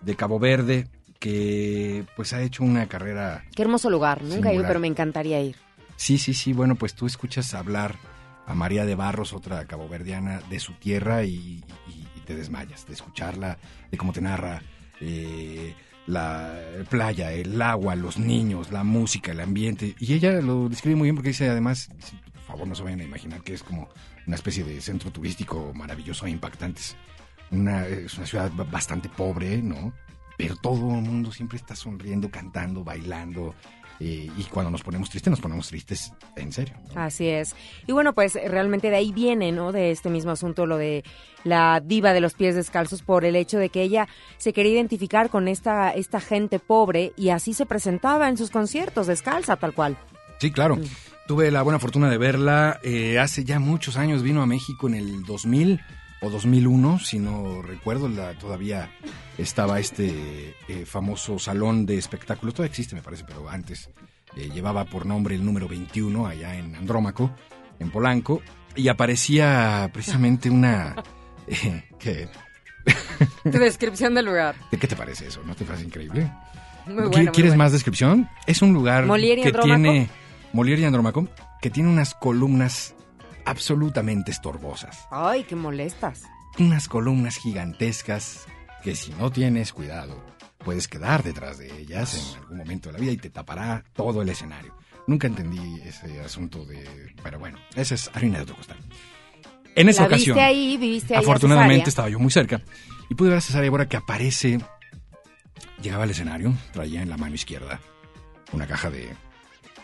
de 0.00 0.16
Cabo 0.16 0.40
Verde 0.40 0.88
que 1.20 2.04
pues 2.16 2.32
ha 2.32 2.42
hecho 2.42 2.64
una 2.64 2.88
carrera. 2.88 3.44
Qué 3.54 3.62
hermoso 3.62 3.88
lugar, 3.88 4.20
nunca 4.24 4.50
he 4.50 4.56
ido, 4.56 4.64
pero 4.66 4.80
me 4.80 4.88
encantaría 4.88 5.40
ir. 5.40 5.54
Sí, 5.94 6.18
sí, 6.18 6.34
sí, 6.34 6.52
bueno, 6.52 6.74
pues 6.74 6.94
tú 6.94 7.06
escuchas 7.06 7.54
hablar 7.54 7.98
a 8.48 8.54
María 8.54 8.86
de 8.86 8.94
Barros, 8.94 9.34
otra 9.34 9.66
caboverdiana, 9.66 10.40
de 10.48 10.58
su 10.58 10.72
tierra 10.72 11.22
y, 11.24 11.62
te 12.24 12.34
desmayas 12.34 12.86
de 12.86 12.92
escucharla, 12.92 13.56
de 13.90 13.96
cómo 13.96 14.12
te 14.12 14.20
narra 14.20 14.60
eh, 15.00 15.74
la 16.06 16.52
playa, 16.90 17.32
el 17.32 17.60
agua, 17.62 17.96
los 17.96 18.18
niños, 18.18 18.70
la 18.70 18.84
música, 18.84 19.32
el 19.32 19.40
ambiente. 19.40 19.94
Y 19.98 20.12
ella 20.12 20.32
lo 20.42 20.68
describe 20.68 20.96
muy 20.96 21.06
bien 21.06 21.14
porque 21.14 21.30
dice 21.30 21.48
además, 21.48 21.88
por 22.34 22.42
favor 22.42 22.68
no 22.68 22.74
se 22.74 22.82
vayan 22.82 23.00
a 23.00 23.04
imaginar 23.04 23.42
que 23.42 23.54
es 23.54 23.62
como 23.62 23.88
una 24.26 24.36
especie 24.36 24.62
de 24.62 24.78
centro 24.82 25.10
turístico 25.10 25.72
maravilloso 25.74 26.26
e 26.26 26.30
impactante. 26.30 26.82
Una, 27.50 27.86
es 27.86 28.14
una 28.18 28.26
ciudad 28.26 28.52
bastante 28.70 29.08
pobre, 29.08 29.62
¿no? 29.62 29.94
Pero 30.38 30.56
todo 30.56 30.94
el 30.94 31.02
mundo 31.02 31.30
siempre 31.30 31.58
está 31.58 31.76
sonriendo, 31.76 32.30
cantando, 32.30 32.82
bailando, 32.82 33.54
y 34.00 34.44
cuando 34.44 34.70
nos 34.70 34.82
ponemos 34.82 35.10
tristes, 35.10 35.30
nos 35.30 35.40
ponemos 35.40 35.68
tristes 35.68 36.12
en 36.36 36.52
serio. 36.52 36.74
Así 36.94 37.26
es. 37.26 37.56
Y 37.86 37.92
bueno, 37.92 38.12
pues 38.12 38.34
realmente 38.34 38.90
de 38.90 38.96
ahí 38.96 39.12
viene, 39.12 39.50
¿no? 39.50 39.72
De 39.72 39.90
este 39.90 40.08
mismo 40.08 40.30
asunto, 40.30 40.66
lo 40.66 40.76
de 40.76 41.02
la 41.42 41.82
diva 41.84 42.12
de 42.12 42.20
los 42.20 42.34
pies 42.34 42.54
descalzos, 42.54 43.02
por 43.02 43.24
el 43.24 43.34
hecho 43.34 43.58
de 43.58 43.70
que 43.70 43.82
ella 43.82 44.06
se 44.36 44.52
quería 44.52 44.72
identificar 44.72 45.30
con 45.30 45.48
esta, 45.48 45.90
esta 45.90 46.20
gente 46.20 46.60
pobre 46.60 47.12
y 47.16 47.30
así 47.30 47.54
se 47.54 47.66
presentaba 47.66 48.28
en 48.28 48.36
sus 48.36 48.50
conciertos, 48.50 49.08
descalza, 49.08 49.56
tal 49.56 49.74
cual. 49.74 49.98
Sí, 50.38 50.52
claro. 50.52 50.76
Mm. 50.76 50.84
Tuve 51.26 51.50
la 51.50 51.62
buena 51.62 51.78
fortuna 51.78 52.08
de 52.08 52.18
verla 52.18 52.78
eh, 52.82 53.18
hace 53.18 53.44
ya 53.44 53.58
muchos 53.58 53.96
años, 53.96 54.22
vino 54.22 54.42
a 54.42 54.46
México 54.46 54.86
en 54.86 54.94
el 54.94 55.24
2000 55.24 55.80
o 56.20 56.30
2001, 56.30 56.98
si 56.98 57.18
no 57.18 57.62
recuerdo, 57.62 58.08
la, 58.08 58.34
todavía 58.34 58.90
estaba 59.36 59.78
este 59.78 60.54
eh, 60.68 60.84
famoso 60.84 61.38
salón 61.38 61.86
de 61.86 61.96
espectáculos, 61.96 62.54
todavía 62.54 62.70
existe 62.70 62.96
me 62.96 63.02
parece, 63.02 63.24
pero 63.24 63.48
antes 63.48 63.90
eh, 64.36 64.50
llevaba 64.52 64.84
por 64.84 65.06
nombre 65.06 65.34
el 65.34 65.44
número 65.44 65.68
21 65.68 66.26
allá 66.26 66.56
en 66.56 66.74
Andrómaco, 66.74 67.30
en 67.78 67.90
Polanco, 67.90 68.42
y 68.74 68.88
aparecía 68.88 69.88
precisamente 69.92 70.50
una... 70.50 70.96
Eh, 71.50 71.82
que, 71.98 72.28
tu 73.42 73.58
descripción 73.58 74.14
del 74.14 74.26
lugar. 74.26 74.54
¿De 74.70 74.76
qué 74.76 74.86
te 74.86 74.94
parece 74.94 75.28
eso? 75.28 75.40
¿No 75.46 75.54
te 75.54 75.64
parece 75.64 75.86
increíble? 75.86 76.30
Muy 76.84 77.08
bueno, 77.08 77.32
¿Quieres 77.32 77.56
más 77.56 77.72
descripción? 77.72 78.28
Es 78.46 78.60
un 78.60 78.74
lugar 78.74 79.06
que 79.06 79.52
tiene... 79.52 80.10
Molière 80.52 80.80
y 80.80 80.84
Andrómaco, 80.84 81.26
que 81.62 81.70
tiene 81.70 81.88
unas 81.88 82.14
columnas 82.14 82.94
absolutamente 83.48 84.30
estorbosas. 84.30 85.06
Ay, 85.10 85.44
qué 85.44 85.56
molestas. 85.56 86.22
Unas 86.58 86.88
columnas 86.88 87.36
gigantescas 87.36 88.46
que 88.82 88.94
si 88.94 89.12
no 89.12 89.30
tienes 89.30 89.72
cuidado, 89.72 90.22
puedes 90.58 90.88
quedar 90.88 91.22
detrás 91.22 91.58
de 91.58 91.80
ellas 91.80 92.34
en 92.34 92.42
algún 92.42 92.58
momento 92.58 92.88
de 92.88 92.92
la 92.94 92.98
vida 92.98 93.12
y 93.12 93.16
te 93.16 93.30
tapará 93.30 93.84
todo 93.94 94.22
el 94.22 94.28
escenario. 94.28 94.74
Nunca 95.06 95.26
entendí 95.26 95.80
ese 95.84 96.20
asunto 96.20 96.64
de... 96.64 97.14
Pero 97.22 97.38
bueno, 97.38 97.58
esa 97.74 97.94
es 97.94 98.10
harina 98.12 98.36
de 98.38 98.42
otro 98.42 98.56
costal. 98.56 98.78
En 99.74 99.88
esa 99.88 100.04
ocasión, 100.04 100.36
viste 100.36 100.46
ahí, 100.46 100.76
viviste 100.76 101.14
ahí 101.14 101.22
afortunadamente 101.22 101.88
estaba 101.88 102.08
yo 102.08 102.18
muy 102.18 102.32
cerca 102.32 102.60
y 103.08 103.14
pude 103.14 103.28
ver 103.28 103.38
a 103.38 103.40
Cesárea 103.40 103.70
Bora 103.70 103.88
que 103.88 103.96
aparece, 103.96 104.58
llegaba 105.80 106.02
al 106.02 106.10
escenario, 106.10 106.52
traía 106.72 107.00
en 107.00 107.08
la 107.08 107.16
mano 107.16 107.36
izquierda 107.36 107.80
una 108.52 108.66
caja 108.66 108.90
de, 108.90 109.08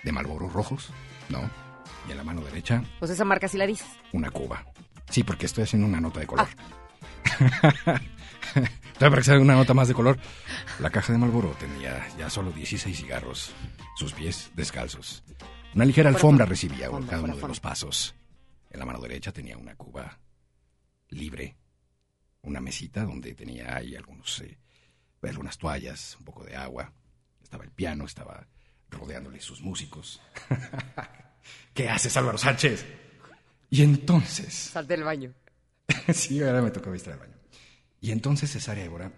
de 0.02 0.12
malboros 0.12 0.52
rojos, 0.52 0.90
¿no? 1.28 1.48
Y 2.08 2.12
en 2.12 2.16
la 2.16 2.24
mano 2.24 2.40
derecha. 2.42 2.82
Pues 2.98 3.10
esa 3.10 3.24
marca 3.24 3.48
sí 3.48 3.56
la 3.56 3.66
dices. 3.66 3.88
Una 4.12 4.30
cuba. 4.30 4.64
Sí, 5.10 5.22
porque 5.22 5.46
estoy 5.46 5.64
haciendo 5.64 5.86
una 5.86 6.00
nota 6.00 6.20
de 6.20 6.26
color. 6.26 6.48
Ah. 7.86 8.00
para 8.98 9.16
que 9.16 9.24
sea 9.24 9.38
una 9.38 9.54
nota 9.54 9.74
más 9.74 9.88
de 9.88 9.94
color. 9.94 10.18
La 10.80 10.90
caja 10.90 11.12
de 11.12 11.18
Marlboro 11.18 11.50
tenía 11.58 12.06
ya 12.16 12.30
solo 12.30 12.50
16 12.52 12.96
cigarros, 12.96 13.52
sus 13.96 14.12
pies 14.12 14.50
descalzos. 14.54 15.22
Una 15.74 15.84
ligera 15.84 16.08
alfombra 16.08 16.46
recibía 16.46 16.88
cada 17.08 17.22
uno 17.22 17.36
de 17.36 17.48
los 17.48 17.60
pasos. 17.60 18.14
En 18.70 18.78
la 18.78 18.86
mano 18.86 19.00
derecha 19.00 19.32
tenía 19.32 19.56
una 19.56 19.74
cuba 19.76 20.18
libre, 21.08 21.56
una 22.42 22.60
mesita 22.60 23.04
donde 23.04 23.34
tenía 23.34 23.76
ahí 23.76 23.96
algunos, 23.96 24.40
eh, 24.40 24.58
algunas 25.22 25.58
toallas, 25.58 26.16
un 26.18 26.24
poco 26.24 26.44
de 26.44 26.56
agua. 26.56 26.92
Estaba 27.42 27.64
el 27.64 27.70
piano, 27.70 28.04
estaba 28.04 28.46
rodeándole 28.90 29.40
sus 29.40 29.60
músicos. 29.60 30.20
¿Qué 31.72 31.88
haces, 31.88 32.16
Álvaro 32.16 32.38
Sánchez? 32.38 32.84
Y 33.70 33.82
entonces... 33.82 34.52
Salte 34.54 34.94
del 34.94 35.04
baño. 35.04 35.32
sí, 36.14 36.42
ahora 36.42 36.62
me 36.62 36.70
tocó 36.70 36.92
estar 36.94 37.14
el 37.14 37.20
baño. 37.20 37.34
Y 38.00 38.10
entonces 38.12 38.52
Cesárea 38.52 38.84
Évora 38.84 39.10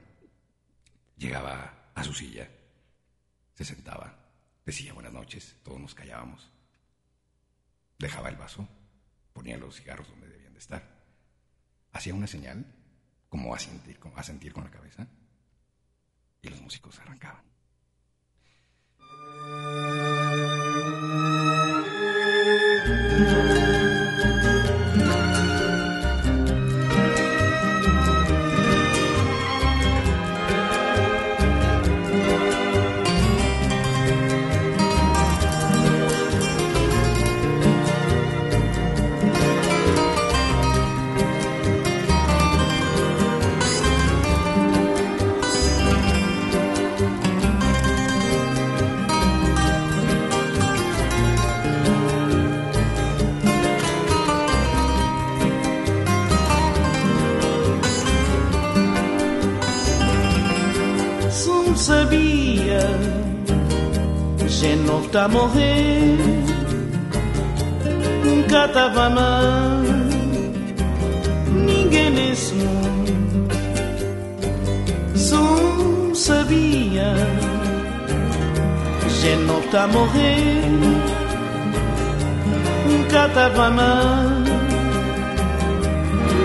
llegaba 1.17 1.91
a 1.95 2.05
su 2.05 2.13
silla, 2.13 2.49
se 3.55 3.65
sentaba, 3.65 4.15
decía 4.65 4.93
buenas 4.93 5.13
noches, 5.13 5.57
todos 5.65 5.81
nos 5.81 5.95
callábamos, 5.95 6.51
dejaba 7.99 8.29
el 8.29 8.37
vaso, 8.37 8.69
ponía 9.33 9.57
los 9.57 9.77
cigarros 9.77 10.09
donde 10.09 10.29
debían 10.29 10.53
de 10.53 10.59
estar, 10.59 10.83
hacía 11.93 12.15
una 12.15 12.27
señal, 12.27 12.65
como 13.29 13.55
a 13.55 13.59
sentir, 13.59 13.99
como 13.99 14.17
a 14.19 14.23
sentir 14.23 14.53
con 14.53 14.65
la 14.65 14.71
cabeza, 14.71 15.09
y 16.43 16.49
los 16.49 16.61
músicos 16.61 16.99
arrancaban. 17.01 17.43
Tá 65.17 65.25
a 65.25 65.29
morrer 65.29 66.19
Nunca 68.25 68.69
tava 68.69 69.09
mal. 69.09 69.81
Ninguém 71.53 72.11
nesse 72.11 72.53
mundo 72.55 73.49
Só 75.15 76.15
sabia 76.15 77.15
Já 79.21 79.37
não 79.47 79.63
tá 79.71 79.87
morrer 79.87 80.63
Nunca 82.91 83.29
tava 83.31 83.71
mal. 83.71 84.25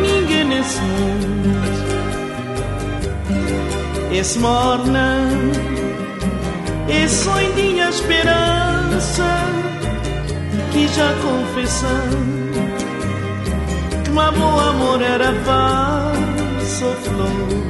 Ninguém 0.02 0.46
nesse 0.46 0.80
mundo 0.80 1.22
Esse 4.14 4.40
morna 4.40 5.71
e 6.92 7.08
sonhinha 7.08 7.90
esperança 7.90 9.30
que 10.72 10.88
já 10.90 11.14
confessando 11.22 12.52
que 14.04 14.10
meu 14.10 14.60
amor 14.60 15.02
era 15.02 15.34
falso 15.46 16.86
flor. 17.04 17.62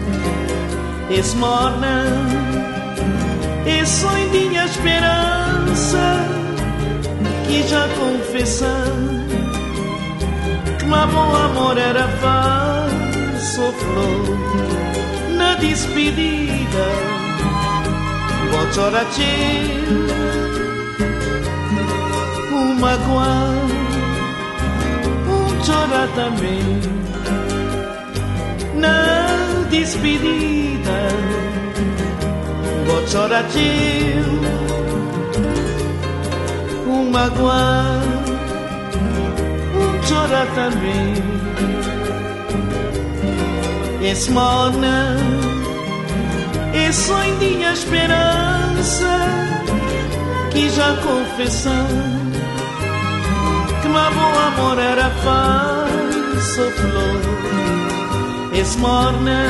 Esmorna 1.12 2.06
e 3.66 3.86
sonhinha 3.86 4.66
esperança 4.66 6.26
que 7.46 7.62
já 7.68 7.88
confessando 8.00 9.22
que 10.80 10.86
meu 10.86 11.08
bom 11.08 11.36
amor 11.36 11.78
era 11.78 12.08
falso 12.24 13.72
flor. 13.74 14.38
Na 15.38 15.54
despedida 15.56 17.31
bocoraci 18.52 19.34
un 22.52 22.76
um 25.28 25.64
chora 25.66 26.08
também. 26.16 26.82
Na 28.76 28.98
despedida 29.70 31.00
bocoraci 32.86 33.72
un 36.88 37.12
um 39.78 39.92
chora 40.08 40.46
também. 40.56 41.14
Es 44.04 44.28
morna 44.30 45.16
esse 46.74 47.08
sonho 47.08 47.38
de 47.38 47.64
esperança 47.64 49.08
que 50.52 50.70
já 50.70 50.96
confessou 50.98 51.88
que 53.82 53.88
meu 53.88 54.00
amor 54.00 54.80
era 54.80 55.10
falso 55.10 56.72
flor. 56.72 57.22
Esse 58.54 58.78
morna, 58.78 59.46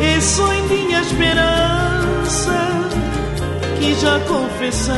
esse 0.00 0.36
sonho 0.36 0.68
de 0.68 0.92
esperança 0.94 2.58
que 3.78 3.94
já 3.94 4.18
confessou 4.20 4.94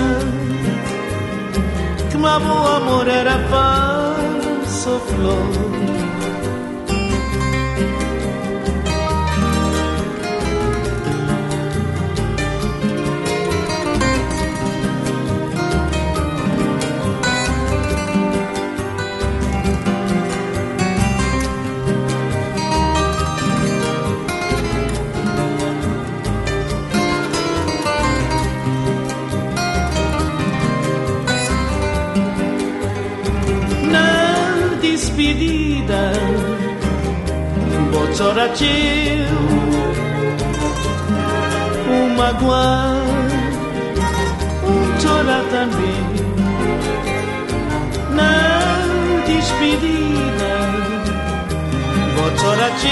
que 2.11 2.17
meu 2.17 2.29
amor 2.29 3.07
era 3.09 3.39
falso 3.49 5.01
flor. 5.07 5.88
Bocoratil 38.19 39.29
Um 41.89 42.17
magoar 42.17 42.97
Um 44.67 45.01
chorar 45.01 45.45
também 45.53 46.03
Na 48.11 48.33
despedida 49.25 50.53
Bocoratil 52.17 52.91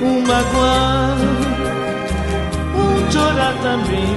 Um 0.00 0.22
magoar 0.26 1.18
Um 2.74 3.12
chorar 3.12 3.54
também 3.62 4.16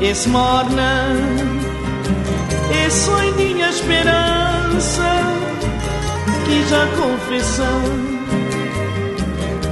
esse 0.00 0.26
morna 0.30 1.12
esse 2.86 3.04
sonho 3.04 3.68
esperança 3.68 4.35
que 6.44 6.68
já 6.68 6.86
confessou 6.96 7.80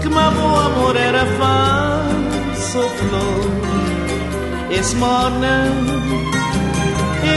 que 0.01 0.09
meu 0.09 0.21
amor 0.21 0.97
era 0.97 1.27
falso 1.39 2.89
flor. 2.89 3.51
Esse 4.71 4.97
morna 4.97 5.67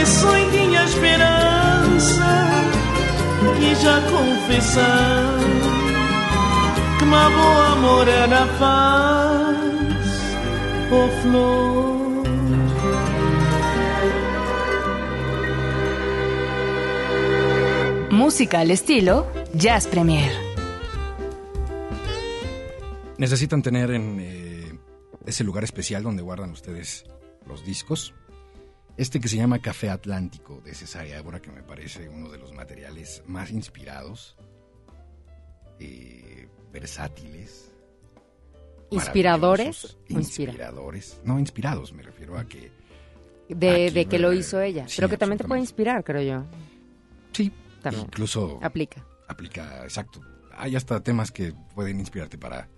esse 0.00 0.20
sonho 0.20 0.48
esperança 0.84 2.28
que 3.58 3.74
já 3.74 4.00
confessou 4.00 4.82
que 6.98 7.04
meu 7.04 7.62
amor 7.72 8.08
era 8.08 8.46
falso 8.58 8.90
flor 11.22 11.87
Música 18.18 18.58
al 18.58 18.72
estilo 18.72 19.32
Jazz 19.54 19.86
Premier. 19.86 20.32
Necesitan 23.16 23.62
tener 23.62 23.92
en 23.92 24.18
eh, 24.18 24.78
ese 25.24 25.44
lugar 25.44 25.62
especial 25.62 26.02
donde 26.02 26.24
guardan 26.24 26.50
ustedes 26.50 27.04
los 27.46 27.64
discos. 27.64 28.12
Este 28.96 29.20
que 29.20 29.28
se 29.28 29.36
llama 29.36 29.60
Café 29.60 29.88
Atlántico 29.90 30.60
de 30.64 30.74
Cesárea 30.74 31.16
Évora, 31.16 31.40
que 31.40 31.52
me 31.52 31.62
parece 31.62 32.08
uno 32.08 32.28
de 32.28 32.38
los 32.38 32.52
materiales 32.52 33.22
más 33.28 33.52
inspirados, 33.52 34.36
eh, 35.78 36.48
versátiles. 36.72 37.70
¿Inspiradores? 38.90 39.96
Inspiradores. 40.08 41.20
No, 41.22 41.38
inspirados, 41.38 41.92
me 41.92 42.02
refiero 42.02 42.36
a 42.36 42.48
que... 42.48 42.72
De, 43.48 44.06
que 44.10 44.18
lo 44.18 44.32
hizo 44.32 44.60
ella. 44.60 44.86
pero 44.96 45.08
que 45.08 45.16
también 45.16 45.38
te 45.38 45.44
puede 45.44 45.60
inspirar, 45.60 46.02
creo 46.02 46.22
yo. 46.22 46.44
Sí, 47.32 47.52
Incluso 47.96 48.58
aplica. 48.62 49.04
Aplica, 49.28 49.84
exacto. 49.84 50.20
Hay 50.56 50.74
hasta 50.74 51.00
temas 51.02 51.30
que 51.30 51.54
pueden 51.74 52.00
inspirarte 52.00 52.38
para 52.38 52.68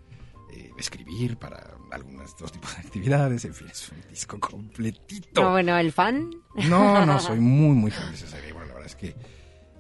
eh, 0.53 0.71
escribir, 0.79 1.37
para 1.37 1.77
algunos 1.93 2.33
otros 2.33 2.53
tipos 2.53 2.75
de 2.75 2.83
actividades, 2.83 3.45
en 3.45 3.55
fin, 3.55 3.69
es 3.71 3.91
un 3.91 4.01
disco 4.09 4.39
completito. 4.41 5.43
No, 5.43 5.53
bueno, 5.53 5.79
¿el 5.79 5.93
fan? 5.93 6.31
No, 6.69 7.07
no, 7.07 7.21
soy 7.21 7.39
muy, 7.39 7.75
muy 7.75 7.91
fan 7.91 8.11
de 8.11 8.17
esa 8.17 8.27
serie. 8.27 8.53
Bueno, 8.53 8.69
la 8.69 8.75
verdad 8.75 8.87
es 8.87 8.97
que 8.97 9.15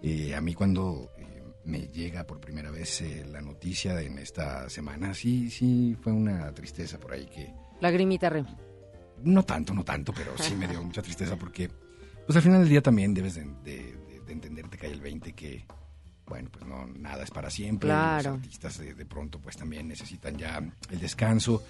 eh, 0.02 0.34
a 0.34 0.40
mí 0.40 0.54
cuando 0.54 1.10
eh, 1.18 1.42
me 1.64 1.88
llega 1.88 2.24
por 2.24 2.40
primera 2.40 2.70
vez 2.70 3.02
la 3.26 3.40
noticia 3.40 4.00
en 4.00 4.18
esta 4.18 4.68
semana, 4.70 5.12
sí, 5.12 5.50
sí, 5.50 5.96
fue 6.00 6.12
una 6.12 6.52
tristeza 6.54 6.98
por 6.98 7.12
ahí 7.12 7.26
que... 7.26 7.52
Lagrimita, 7.80 8.30
Rem. 8.30 8.46
No 9.24 9.42
tanto, 9.42 9.74
no 9.74 9.84
tanto, 9.84 10.12
pero 10.12 10.38
sí 10.38 10.54
me 10.54 10.68
dio 10.68 10.82
mucha 10.84 11.02
tristeza 11.02 11.36
porque, 11.36 11.68
pues 12.26 12.36
al 12.36 12.42
final 12.42 12.60
del 12.60 12.68
día 12.68 12.82
también 12.82 13.12
debes 13.12 13.34
de 13.34 13.99
entenderte 14.32 14.78
que 14.78 14.86
hay 14.86 14.92
el 14.92 15.00
20 15.00 15.32
que, 15.32 15.64
bueno, 16.26 16.48
pues 16.50 16.66
no, 16.66 16.86
nada 16.86 17.24
es 17.24 17.30
para 17.30 17.50
siempre. 17.50 17.88
Los 17.88 18.26
artistas 18.26 18.78
de, 18.78 19.06
pronto 19.06 19.38
pues 19.40 19.56
también 19.56 19.88
necesitan 19.88 20.36
ya 20.36 20.62
el 20.90 21.00
descanso. 21.00 21.62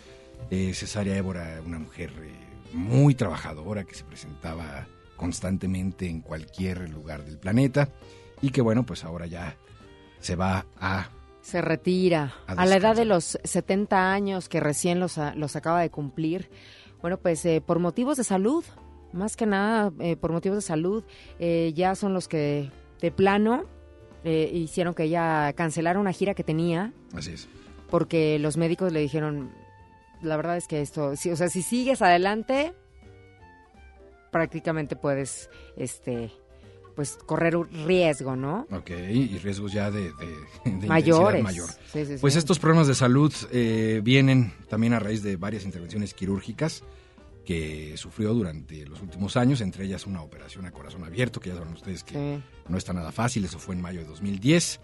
Eh, 0.51 0.73
Cesárea 0.75 1.16
Évora, 1.16 1.61
una 1.64 1.79
mujer 1.79 2.11
eh, 2.18 2.33
muy 2.73 3.14
trabajadora 3.14 3.85
que 3.85 3.94
se 3.94 4.05
presentaba 4.05 4.87
constantemente 5.16 6.09
en 6.09 6.20
cualquier 6.20 6.88
lugar 6.88 7.25
del 7.25 7.38
planeta 7.38 7.90
y 8.40 8.51
que 8.51 8.62
bueno, 8.62 8.85
pues 8.85 9.05
ahora 9.05 9.27
ya 9.27 9.57
se 10.18 10.37
va 10.37 10.66
a... 10.79 11.11
Se 11.42 11.61
retira 11.61 12.35
a, 12.46 12.66
la 12.66 12.77
edad 12.77 12.94
de 12.94 13.05
los 13.05 13.38
70 13.44 14.12
años 14.12 14.49
que 14.49 14.61
recién 14.61 15.01
los, 15.01 15.18
los 15.37 15.57
acaba 15.57 15.81
de 15.81 15.90
cumplir. 15.90 16.51
Bueno, 17.01 17.18
pues 17.18 17.44
eh, 17.46 17.62
por 17.64 17.79
motivos 17.79 18.18
de 18.18 18.25
salud, 18.25 18.64
más 19.12 19.37
que 19.37 19.46
nada 19.46 19.92
eh, 20.01 20.16
por 20.16 20.33
motivos 20.33 20.59
de 20.59 20.62
salud, 20.62 21.05
eh, 21.38 21.73
ya 21.75 21.94
son 21.94 22.14
los 22.14 22.29
que 22.29 22.70
de 23.01 23.11
plano 23.11 23.64
eh, 24.25 24.51
hicieron 24.53 24.94
que 24.94 25.05
ella 25.05 25.53
cancelara 25.55 25.99
una 25.99 26.12
gira 26.12 26.35
que 26.35 26.44
tenía. 26.44 26.92
Así 27.14 27.33
es. 27.33 27.49
Porque 27.88 28.38
los 28.38 28.57
médicos 28.57 28.92
le 28.92 29.01
dijeron, 29.01 29.51
la 30.23 30.37
verdad 30.37 30.57
es 30.57 30.66
que 30.66 30.81
esto, 30.81 31.09
o 31.09 31.16
sea, 31.16 31.49
si 31.49 31.62
sigues 31.62 32.03
adelante, 32.03 32.73
prácticamente 34.31 34.94
puedes, 34.94 35.51
este, 35.77 36.31
pues 36.94 37.18
correr 37.27 37.57
un 37.57 37.68
riesgo, 37.87 38.37
¿no? 38.37 38.68
Ok, 38.70 38.90
y 38.90 39.38
riesgos 39.38 39.73
ya 39.73 39.90
de, 39.90 40.12
mayores. 40.87 41.42
mayor. 41.42 41.68
pues 42.20 42.37
estos 42.37 42.61
problemas 42.61 42.87
de 42.87 42.94
salud 42.94 43.33
vienen 44.03 44.53
también 44.68 44.92
a 44.92 45.01
raíz 45.01 45.25
de 45.25 45.37
varias 45.37 45.64
intervenciones 45.64 46.14
quirúrgicas 46.14 46.85
que 47.50 47.96
sufrió 47.96 48.32
durante 48.32 48.86
los 48.86 49.02
últimos 49.02 49.36
años, 49.36 49.60
entre 49.60 49.84
ellas 49.84 50.06
una 50.06 50.22
operación 50.22 50.66
a 50.66 50.70
corazón 50.70 51.02
abierto, 51.02 51.40
que 51.40 51.48
ya 51.48 51.56
saben 51.56 51.72
ustedes 51.72 52.04
que 52.04 52.40
no 52.68 52.78
está 52.78 52.92
nada 52.92 53.10
fácil, 53.10 53.44
eso 53.44 53.58
fue 53.58 53.74
en 53.74 53.80
mayo 53.80 53.98
de 53.98 54.06
2010. 54.06 54.78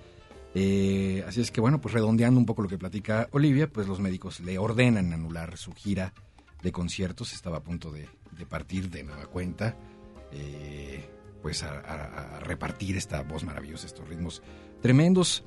Eh, 0.53 1.25
así 1.29 1.43
es 1.43 1.53
que 1.53 1.61
bueno, 1.61 1.81
pues 1.81 1.95
redondeando 1.95 2.41
un 2.41 2.45
poco 2.45 2.63
lo 2.63 2.69
que 2.69 2.77
platica 2.77 3.29
Olivia, 3.31 3.69
pues 3.69 3.87
los 3.87 4.01
médicos 4.01 4.41
le 4.41 4.59
ordenan 4.59 5.13
anular 5.13 5.57
su 5.57 5.75
gira 5.75 6.13
de 6.61 6.73
conciertos, 6.73 7.35
estaba 7.35 7.59
a 7.59 7.63
punto 7.63 7.93
de, 7.93 8.09
partir 8.49 8.91
de 8.91 9.05
nueva 9.05 9.27
cuenta, 9.27 9.77
eh, 10.33 11.09
pues 11.43 11.63
a, 11.63 12.41
repartir 12.41 12.97
esta 12.97 13.23
voz 13.23 13.45
maravillosa, 13.45 13.87
estos 13.87 14.09
ritmos 14.09 14.43
tremendos, 14.83 15.45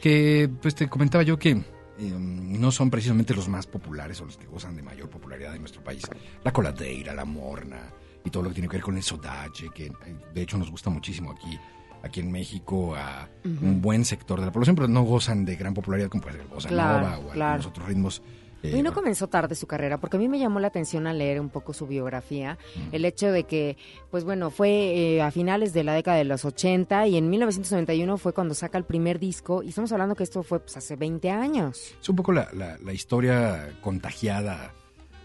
que 0.00 0.48
pues 0.62 0.74
te 0.74 0.88
comentaba 0.88 1.22
yo 1.22 1.38
que 1.38 1.64
eh, 1.98 2.10
no 2.10 2.70
son 2.72 2.90
precisamente 2.90 3.34
los 3.34 3.48
más 3.48 3.66
populares 3.66 4.20
o 4.20 4.24
los 4.24 4.36
que 4.36 4.46
gozan 4.46 4.74
de 4.76 4.82
mayor 4.82 5.08
popularidad 5.10 5.54
en 5.54 5.60
nuestro 5.60 5.82
país. 5.84 6.02
La 6.44 6.52
coladeira, 6.52 7.14
la 7.14 7.24
morna 7.24 7.90
y 8.24 8.30
todo 8.30 8.42
lo 8.44 8.48
que 8.50 8.54
tiene 8.54 8.68
que 8.68 8.76
ver 8.76 8.84
con 8.84 8.96
el 8.96 9.02
sodache, 9.02 9.68
que 9.74 9.86
eh, 9.86 9.92
de 10.34 10.42
hecho 10.42 10.56
nos 10.58 10.70
gusta 10.70 10.90
muchísimo 10.90 11.30
aquí 11.32 11.58
aquí 12.04 12.18
en 12.18 12.32
México 12.32 12.96
a 12.96 13.28
un 13.44 13.80
buen 13.80 14.04
sector 14.04 14.40
de 14.40 14.46
la 14.46 14.50
población, 14.52 14.74
pero 14.74 14.88
no 14.88 15.02
gozan 15.02 15.44
de 15.44 15.54
gran 15.54 15.72
popularidad 15.72 16.08
como 16.08 16.22
puede 16.24 16.34
ser 16.34 16.42
el 16.42 16.48
bossa 16.48 16.68
Claro, 16.68 16.98
nova 17.06 17.18
o 17.18 17.28
claro. 17.28 17.52
algunos 17.52 17.66
otros 17.66 17.86
ritmos. 17.86 18.22
Eh, 18.62 18.76
Y 18.76 18.82
no 18.82 18.92
comenzó 18.92 19.28
tarde 19.28 19.54
su 19.54 19.66
carrera, 19.66 19.98
porque 19.98 20.16
a 20.16 20.20
mí 20.20 20.28
me 20.28 20.38
llamó 20.38 20.60
la 20.60 20.68
atención 20.68 21.06
al 21.06 21.18
leer 21.18 21.40
un 21.40 21.48
poco 21.50 21.72
su 21.72 21.86
biografía, 21.86 22.58
el 22.92 23.04
hecho 23.04 23.30
de 23.32 23.44
que, 23.44 23.76
pues 24.10 24.24
bueno, 24.24 24.50
fue 24.50 24.68
eh, 24.70 25.22
a 25.22 25.30
finales 25.30 25.72
de 25.72 25.84
la 25.84 25.94
década 25.94 26.16
de 26.18 26.24
los 26.24 26.44
80 26.44 27.06
y 27.08 27.16
en 27.16 27.28
1991 27.30 28.18
fue 28.18 28.32
cuando 28.32 28.54
saca 28.54 28.78
el 28.78 28.84
primer 28.84 29.18
disco, 29.18 29.62
y 29.62 29.68
estamos 29.70 29.90
hablando 29.92 30.14
que 30.14 30.22
esto 30.24 30.42
fue 30.42 30.60
pues, 30.60 30.76
hace 30.76 30.96
20 30.96 31.30
años. 31.30 31.94
Es 32.00 32.08
un 32.08 32.16
poco 32.16 32.32
la, 32.32 32.48
la- 32.52 32.78
la 32.78 32.92
historia 32.92 33.72
contagiada 33.80 34.72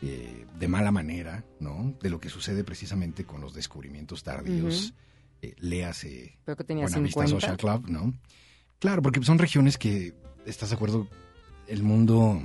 eh, 0.02 0.46
de 0.60 0.68
mala 0.68 0.92
manera, 0.92 1.44
¿no? 1.60 1.94
De 2.02 2.10
lo 2.10 2.20
que 2.20 2.30
sucede 2.30 2.64
precisamente 2.64 3.24
con 3.26 3.42
los 3.42 3.54
descubrimientos 3.54 4.24
tardíos. 4.24 4.94
Eh, 5.42 5.54
léase 5.60 6.38
Creo 6.46 6.56
que 6.58 6.64
tenía 6.64 6.86
Buenavista 6.86 7.26
50. 7.28 7.40
Social 7.40 7.58
Club, 7.58 7.90
¿no? 7.90 8.14
Claro, 8.80 9.02
porque 9.02 9.24
son 9.24 9.38
regiones 9.40 9.78
que, 9.78 10.14
¿estás 10.46 10.70
de 10.70 10.76
acuerdo? 10.76 11.08
El 11.68 11.84
mundo, 11.84 12.42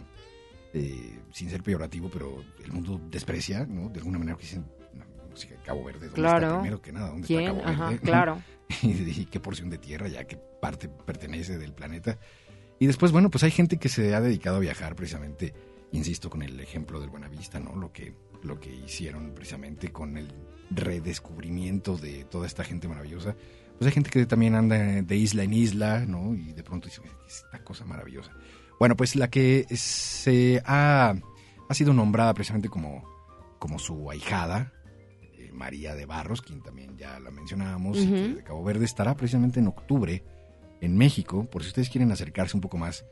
eh, 0.74 1.20
sin 1.32 1.50
ser 1.50 1.62
peyorativo, 1.62 2.08
pero 2.10 2.42
el 2.64 2.72
mundo 2.72 3.00
desprecia, 3.10 3.66
¿no? 3.66 3.88
De 3.88 3.98
alguna 3.98 4.18
manera 4.18 4.36
que 4.36 4.42
dicen, 4.44 4.66
no, 4.94 5.04
música 5.30 5.54
de 5.54 5.62
Cabo 5.62 5.84
Verde, 5.84 6.06
¿dónde 6.06 6.14
Claro. 6.14 6.46
está 6.46 6.60
primero 6.60 6.82
que 6.82 6.92
nada? 6.92 7.08
¿Dónde 7.10 7.26
¿Quién? 7.26 7.40
está 7.42 7.52
Cabo 7.56 7.68
Ajá, 7.68 7.90
Verde? 7.90 8.00
claro. 8.04 8.42
y, 8.82 8.88
y 9.20 9.26
qué 9.26 9.40
porción 9.40 9.70
de 9.70 9.78
tierra, 9.78 10.08
ya 10.08 10.24
qué 10.24 10.36
parte 10.60 10.88
pertenece 10.88 11.58
del 11.58 11.72
planeta. 11.72 12.18
Y 12.78 12.86
después, 12.86 13.12
bueno, 13.12 13.30
pues 13.30 13.44
hay 13.44 13.50
gente 13.50 13.78
que 13.78 13.88
se 13.88 14.14
ha 14.14 14.20
dedicado 14.20 14.56
a 14.56 14.60
viajar 14.60 14.96
precisamente, 14.96 15.54
insisto, 15.92 16.28
con 16.30 16.42
el 16.42 16.58
ejemplo 16.58 17.00
del 17.00 17.10
Buenavista, 17.10 17.60
¿no? 17.60 17.76
Lo 17.76 17.92
que, 17.92 18.14
lo 18.42 18.58
que 18.58 18.74
hicieron 18.74 19.32
precisamente 19.34 19.92
con 19.92 20.16
el 20.16 20.32
redescubrimiento 20.96 21.96
de 21.96 22.24
toda 22.24 22.46
esta 22.46 22.64
gente 22.64 22.88
maravillosa. 22.88 23.34
Pues 23.78 23.86
hay 23.86 23.92
gente 23.92 24.10
que 24.10 24.26
también 24.26 24.54
anda 24.54 24.76
de 24.76 25.16
isla 25.16 25.42
en 25.42 25.52
isla, 25.52 26.04
¿no? 26.06 26.34
Y 26.34 26.52
de 26.52 26.62
pronto 26.62 26.88
dice, 26.88 27.02
esta 27.26 27.62
cosa 27.64 27.84
maravillosa. 27.84 28.32
Bueno, 28.82 28.96
pues 28.96 29.14
la 29.14 29.30
que 29.30 29.64
se 29.76 30.60
ha, 30.66 31.14
ha 31.68 31.74
sido 31.74 31.92
nombrada 31.92 32.34
precisamente 32.34 32.68
como, 32.68 33.04
como 33.60 33.78
su 33.78 34.10
ahijada, 34.10 34.72
eh, 35.38 35.52
María 35.52 35.94
de 35.94 36.04
Barros, 36.04 36.42
quien 36.42 36.62
también 36.64 36.98
ya 36.98 37.20
la 37.20 37.30
mencionábamos, 37.30 37.96
y 37.98 38.08
que 38.08 38.34
de 38.34 38.42
Cabo 38.42 38.64
Verde 38.64 38.84
estará 38.84 39.14
precisamente 39.14 39.60
en 39.60 39.68
octubre 39.68 40.24
en 40.80 40.96
México, 40.96 41.48
por 41.48 41.62
si 41.62 41.68
ustedes 41.68 41.90
quieren 41.90 42.10
acercarse 42.10 42.56
un 42.56 42.60
poco 42.60 42.76
más 42.76 43.04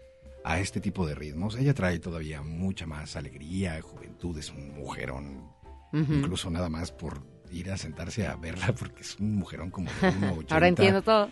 a 0.43 0.59
este 0.59 0.81
tipo 0.81 1.07
de 1.07 1.15
ritmos. 1.15 1.55
Ella 1.55 1.73
trae 1.73 2.01
todavía 2.01 2.43
mucha 2.43 2.85
más 2.87 3.15
alegría, 3.15 3.81
juventud, 3.81 4.37
es 4.39 4.51
un 4.51 4.75
mujerón, 4.75 5.53
incluso 5.93 6.51
nada 6.51 6.69
más 6.69 6.91
por 6.91 7.23
ir 7.53 7.71
a 7.71 7.77
sentarse 7.77 8.27
a 8.27 8.35
verla, 8.35 8.75
porque 8.77 9.03
es 9.03 9.21
un 9.21 9.37
mujerón 9.37 9.71
como 9.71 9.89
de 9.89 10.09
1,80. 10.11 10.47
Ahora 10.51 10.67
entiendo 10.67 11.03
todo. 11.03 11.31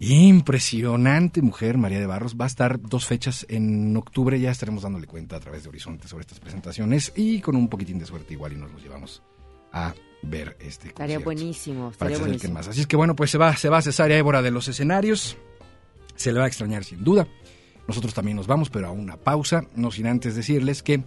Impresionante 0.00 1.42
mujer, 1.42 1.76
María 1.76 1.98
de 1.98 2.06
Barros. 2.06 2.36
Va 2.40 2.44
a 2.44 2.48
estar 2.48 2.80
dos 2.80 3.04
fechas 3.06 3.44
en 3.48 3.96
octubre. 3.96 4.38
Ya 4.38 4.50
estaremos 4.50 4.82
dándole 4.82 5.06
cuenta 5.06 5.36
a 5.36 5.40
través 5.40 5.64
de 5.64 5.68
Horizonte 5.68 6.06
sobre 6.06 6.22
estas 6.22 6.38
presentaciones. 6.40 7.12
Y 7.16 7.40
con 7.40 7.56
un 7.56 7.68
poquitín 7.68 7.98
de 7.98 8.06
suerte, 8.06 8.34
igual 8.34 8.52
y 8.52 8.56
nos 8.56 8.70
los 8.72 8.82
llevamos 8.82 9.22
a 9.72 9.94
ver 10.22 10.56
este 10.60 10.88
Estaría 10.88 11.16
concierto. 11.16 11.24
buenísimo, 11.24 11.80
Para 11.80 11.90
estaría 11.92 12.08
que 12.10 12.16
se 12.16 12.20
acerquen 12.22 12.30
buenísimo. 12.30 12.54
más. 12.54 12.68
Así 12.68 12.80
es 12.80 12.86
que 12.86 12.96
bueno, 12.96 13.16
pues 13.16 13.30
se 13.30 13.38
va, 13.38 13.54
se 13.56 13.68
va 13.68 13.82
Cesárea 13.82 14.16
Évora 14.18 14.40
de 14.42 14.50
los 14.50 14.68
escenarios. 14.68 15.36
Se 16.14 16.32
le 16.32 16.38
va 16.38 16.44
a 16.44 16.48
extrañar 16.48 16.84
sin 16.84 17.02
duda. 17.04 17.26
Nosotros 17.86 18.14
también 18.14 18.36
nos 18.36 18.46
vamos, 18.46 18.70
pero 18.70 18.88
a 18.88 18.90
una 18.92 19.16
pausa. 19.16 19.64
No 19.74 19.90
sin 19.90 20.06
antes 20.06 20.36
decirles 20.36 20.82
que 20.82 21.02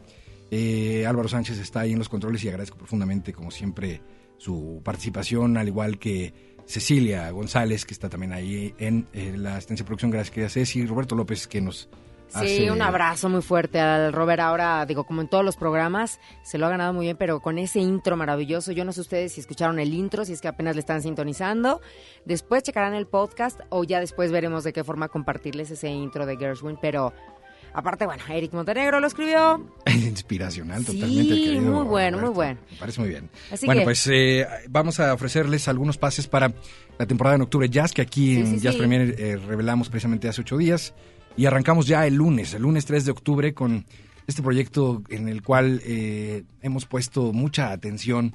eh, 0.51 1.05
Álvaro 1.07 1.29
Sánchez 1.29 1.57
está 1.59 1.81
ahí 1.81 1.93
en 1.93 1.99
los 1.99 2.09
controles 2.09 2.43
y 2.43 2.49
agradezco 2.49 2.77
profundamente, 2.77 3.31
como 3.33 3.51
siempre, 3.51 4.01
su 4.37 4.81
participación, 4.83 5.55
al 5.57 5.67
igual 5.67 5.99
que 5.99 6.50
Cecilia 6.71 7.29
González, 7.31 7.85
que 7.85 7.93
está 7.93 8.09
también 8.09 8.33
ahí 8.33 8.73
en 8.79 9.07
eh, 9.13 9.35
la 9.37 9.57
asistencia 9.57 9.83
de 9.83 9.87
producción. 9.87 10.11
Gracias, 10.11 10.33
querida 10.33 10.49
Ceci. 10.49 10.79
Y 10.79 10.85
Roberto 10.85 11.15
López, 11.15 11.47
que 11.47 11.61
nos 11.61 11.89
Sí, 12.39 12.69
un 12.69 12.81
abrazo 12.81 13.27
muy 13.27 13.41
fuerte 13.41 13.79
al 13.79 14.13
Robert. 14.13 14.39
Ahora, 14.39 14.85
digo, 14.85 15.03
como 15.03 15.21
en 15.21 15.27
todos 15.27 15.43
los 15.43 15.57
programas, 15.57 16.19
se 16.43 16.57
lo 16.57 16.65
ha 16.65 16.69
ganado 16.69 16.93
muy 16.93 17.07
bien, 17.07 17.17
pero 17.17 17.41
con 17.41 17.57
ese 17.57 17.79
intro 17.79 18.15
maravilloso. 18.15 18.71
Yo 18.71 18.85
no 18.85 18.93
sé 18.93 19.01
ustedes 19.01 19.33
si 19.33 19.41
escucharon 19.41 19.79
el 19.79 19.93
intro, 19.93 20.23
si 20.23 20.33
es 20.33 20.41
que 20.41 20.47
apenas 20.47 20.75
le 20.75 20.79
están 20.79 21.01
sintonizando. 21.01 21.81
Después 22.23 22.63
checarán 22.63 22.93
el 22.93 23.05
podcast 23.05 23.59
o 23.69 23.83
ya 23.83 23.99
después 23.99 24.31
veremos 24.31 24.63
de 24.63 24.71
qué 24.71 24.83
forma 24.83 25.09
compartirles 25.09 25.71
ese 25.71 25.89
intro 25.89 26.25
de 26.25 26.37
Gershwin. 26.37 26.77
Pero 26.81 27.13
aparte, 27.73 28.05
bueno, 28.05 28.23
Eric 28.29 28.53
Montenegro 28.53 28.99
lo 28.99 29.07
escribió. 29.07 29.65
Inspiracional, 29.85 30.85
Sí, 30.85 30.93
totalmente. 30.99 31.33
el 31.33 31.43
querido 31.43 31.61
muy 31.61 31.83
bueno, 31.85 32.17
muy 32.17 32.27
Roberto. 32.27 32.33
bueno. 32.33 32.59
Me 32.71 32.77
parece 32.77 32.99
muy 33.01 33.09
bien. 33.09 33.29
Así 33.51 33.65
bueno, 33.65 33.81
que- 33.81 33.85
pues 33.85 34.07
eh, 34.07 34.45
vamos 34.69 34.99
a 34.99 35.13
ofrecerles 35.13 35.67
algunos 35.67 35.97
pases 35.97 36.27
para 36.27 36.51
la 36.97 37.05
temporada 37.05 37.35
en 37.35 37.41
octubre 37.43 37.69
Jazz, 37.69 37.91
que 37.93 38.01
aquí 38.01 38.35
Sí, 38.35 38.39
en 38.41 38.47
sí, 38.55 38.59
Jazz. 38.59 38.75
Premier 38.75 39.15
eh, 39.17 39.37
revelamos 39.37 39.89
precisamente 39.89 40.27
hace 40.27 40.41
ocho 40.41 40.57
días. 40.57 40.93
Y 41.37 41.45
arrancamos 41.45 41.87
ya 41.87 42.05
el 42.05 42.15
lunes, 42.15 42.53
el 42.53 42.63
lunes 42.63 42.85
3 42.85 43.05
de 43.05 43.11
octubre, 43.11 43.53
con 43.53 43.85
este 44.27 44.41
proyecto 44.43 45.01
en 45.09 45.29
el 45.29 45.41
cual 45.41 45.81
eh, 45.85 46.43
hemos 46.61 46.85
puesto 46.85 47.31
mucha 47.31 47.71
atención 47.71 48.33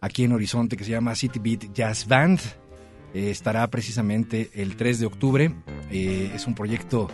aquí 0.00 0.24
en 0.24 0.32
Horizonte, 0.32 0.76
que 0.76 0.84
se 0.84 0.90
llama 0.92 1.14
City 1.14 1.38
Beat 1.38 1.72
Jazz 1.74 2.06
Band. 2.08 2.40
Eh, 3.14 3.30
estará 3.30 3.66
precisamente 3.68 4.50
el 4.54 4.76
3 4.76 4.98
de 5.00 5.06
octubre. 5.06 5.54
Eh, 5.90 6.32
es 6.34 6.46
un 6.46 6.54
proyecto 6.54 7.08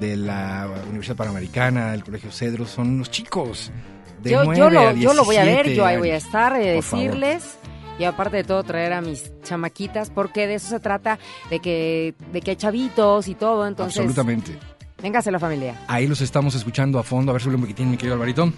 de 0.00 0.16
la 0.16 0.68
Universidad 0.88 1.16
Panamericana, 1.16 1.92
del 1.92 2.04
Colegio 2.04 2.30
Cedros. 2.30 2.70
Son 2.70 2.88
unos 2.88 3.10
chicos 3.10 3.70
de 4.22 4.30
Yo, 4.30 4.44
9 4.44 4.58
yo, 4.58 4.70
lo, 4.70 4.80
a 4.80 4.92
yo 4.92 5.14
lo 5.14 5.24
voy 5.24 5.36
a 5.36 5.44
ver, 5.44 5.66
17 5.66 5.74
yo 5.76 5.84
ahí 5.86 5.96
voy 5.98 6.10
a 6.10 6.16
estar, 6.16 6.52
eh, 6.60 6.80
favor. 6.82 7.04
decirles. 7.06 7.58
Y 7.98 8.04
aparte 8.04 8.38
de 8.38 8.44
todo, 8.44 8.62
traer 8.64 8.94
a 8.94 9.00
mis 9.00 9.30
chamaquitas, 9.42 10.10
porque 10.10 10.46
de 10.46 10.54
eso 10.54 10.68
se 10.68 10.80
trata, 10.80 11.18
de 11.50 11.60
que, 11.60 12.14
de 12.32 12.40
que 12.40 12.52
hay 12.52 12.56
chavitos 12.56 13.28
y 13.28 13.34
todo. 13.34 13.66
Entonces, 13.66 13.98
Absolutamente. 13.98 14.56
véngase 15.02 15.30
la 15.30 15.38
familia. 15.38 15.80
Ahí 15.88 16.06
los 16.06 16.20
estamos 16.20 16.54
escuchando 16.54 16.98
a 16.98 17.02
fondo. 17.02 17.30
A 17.30 17.34
ver, 17.34 17.42
sube 17.42 17.54
un 17.54 17.60
poquitín, 17.60 17.90
mi 17.90 17.96
querido 17.96 18.14
Alvarito. 18.14 18.52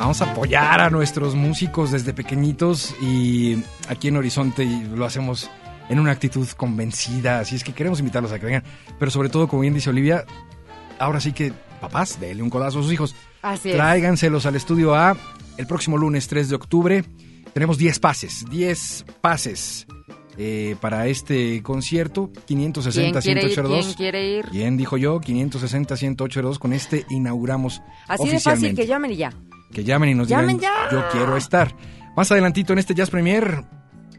Vamos 0.00 0.22
a 0.22 0.32
apoyar 0.32 0.80
a 0.80 0.88
nuestros 0.88 1.34
músicos 1.34 1.90
desde 1.90 2.14
pequeñitos 2.14 2.94
y 3.02 3.62
aquí 3.86 4.08
en 4.08 4.16
Horizonte 4.16 4.66
lo 4.96 5.04
hacemos 5.04 5.50
en 5.90 6.00
una 6.00 6.10
actitud 6.10 6.48
convencida. 6.56 7.40
Así 7.40 7.54
es 7.54 7.62
que 7.62 7.74
queremos 7.74 7.98
invitarlos 7.98 8.32
a 8.32 8.38
que 8.38 8.46
vengan. 8.46 8.64
Pero 8.98 9.10
sobre 9.10 9.28
todo, 9.28 9.46
como 9.46 9.60
bien 9.60 9.74
dice 9.74 9.90
Olivia, 9.90 10.24
ahora 10.98 11.20
sí 11.20 11.32
que 11.32 11.52
papás, 11.82 12.18
denle 12.18 12.42
un 12.42 12.48
codazo 12.48 12.78
a 12.78 12.82
sus 12.82 12.90
hijos. 12.90 13.14
Así 13.42 13.68
es. 13.68 13.76
Tráiganselos 13.76 14.46
al 14.46 14.56
estudio 14.56 14.94
A 14.94 15.18
el 15.58 15.66
próximo 15.66 15.98
lunes 15.98 16.28
3 16.28 16.48
de 16.48 16.54
octubre. 16.54 17.04
Tenemos 17.52 17.76
10 17.76 17.98
pases, 17.98 18.46
10 18.48 19.04
pases 19.20 19.86
eh, 20.38 20.76
para 20.80 21.08
este 21.08 21.62
concierto. 21.62 22.30
560 22.46 23.20
¿Quién 23.20 23.34
quiere 23.34 23.40
ir? 23.48 23.52
182 23.52 23.84
¿Quién 23.84 23.96
quiere 23.96 24.30
ir? 24.30 24.50
Bien, 24.50 24.78
dijo 24.78 24.96
yo, 24.96 25.20
560 25.20 25.94
182 25.94 26.58
Con 26.58 26.72
este 26.72 27.04
inauguramos 27.10 27.82
Así 28.08 28.30
de 28.30 28.40
fácil 28.40 28.74
que 28.74 28.86
llamen 28.86 29.10
y 29.10 29.16
ya. 29.16 29.34
Que 29.72 29.84
llamen 29.84 30.10
y 30.10 30.14
nos 30.14 30.28
¡Llamen 30.28 30.58
digan, 30.58 30.88
ya! 30.90 30.90
yo 30.90 31.04
quiero 31.12 31.36
estar. 31.36 31.74
Más 32.16 32.30
adelantito 32.32 32.72
en 32.72 32.80
este 32.80 32.94
Jazz 32.94 33.10
Premier, 33.10 33.64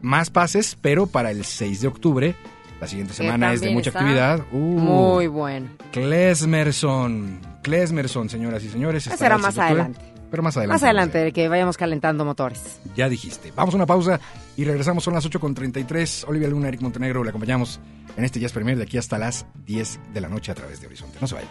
más 0.00 0.30
pases, 0.30 0.76
pero 0.80 1.06
para 1.06 1.30
el 1.30 1.44
6 1.44 1.82
de 1.82 1.88
octubre. 1.88 2.34
La 2.80 2.88
siguiente 2.88 3.14
semana 3.14 3.52
es 3.52 3.60
de 3.60 3.70
mucha 3.70 3.90
actividad. 3.90 4.40
Uh, 4.50 4.56
Muy 4.56 5.26
bueno. 5.28 5.68
Klesmerson. 5.92 7.40
Klesmerson, 7.62 8.28
señoras 8.28 8.64
y 8.64 8.68
señores. 8.70 9.06
Estará 9.06 9.36
será 9.36 9.38
más 9.38 9.54
6 9.54 9.56
de 9.56 9.62
octubre. 9.62 9.82
adelante. 9.82 10.12
Pero 10.30 10.42
más 10.42 10.56
adelante. 10.56 10.74
Más 10.74 10.82
adelante, 10.82 11.32
que 11.32 11.48
vayamos 11.48 11.76
calentando 11.76 12.24
motores. 12.24 12.80
Ya 12.96 13.08
dijiste. 13.08 13.52
Vamos 13.54 13.74
a 13.74 13.76
una 13.76 13.86
pausa 13.86 14.18
y 14.56 14.64
regresamos. 14.64 15.04
Son 15.04 15.12
las 15.14 15.28
8.33. 15.28 16.24
Olivia 16.26 16.48
Luna, 16.48 16.68
Eric 16.68 16.80
Montenegro, 16.80 17.22
le 17.22 17.28
acompañamos 17.30 17.78
en 18.16 18.24
este 18.24 18.40
Jazz 18.40 18.52
Premier 18.52 18.76
de 18.78 18.84
aquí 18.84 18.96
hasta 18.98 19.18
las 19.18 19.46
10 19.66 20.00
de 20.14 20.20
la 20.22 20.28
noche 20.28 20.50
a 20.50 20.54
través 20.54 20.80
de 20.80 20.86
Horizonte. 20.86 21.18
No 21.20 21.26
se 21.26 21.34
vayan. 21.34 21.50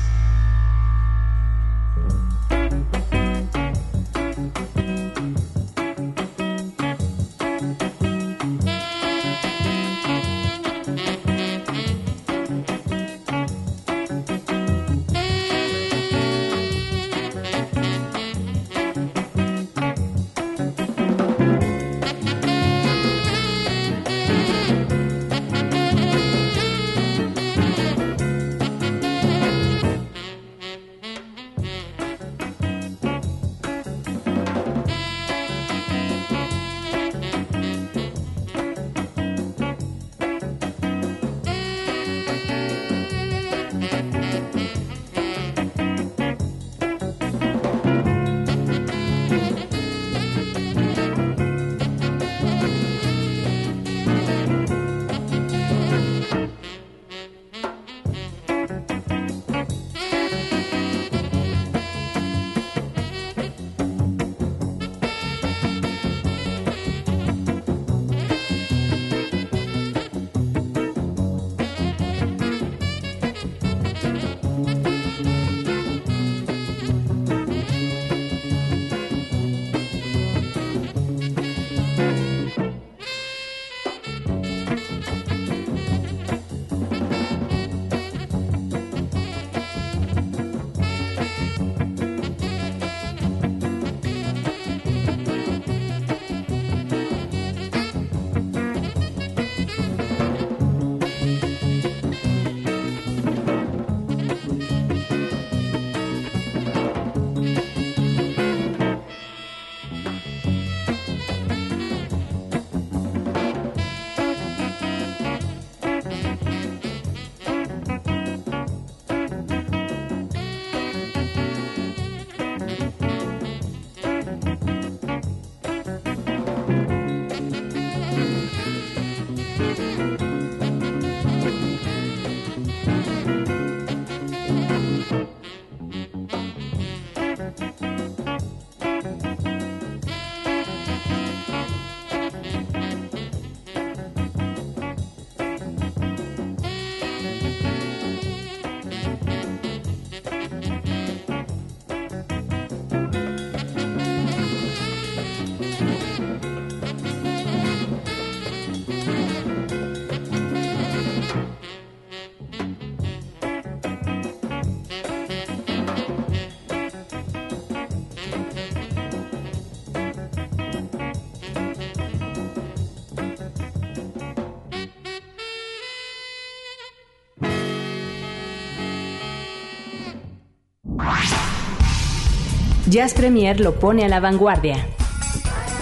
Jazz 182.91 183.13
Premier 183.13 183.57
lo 183.61 183.79
pone 183.79 184.03
a 184.03 184.09
la 184.09 184.19
vanguardia. 184.19 184.85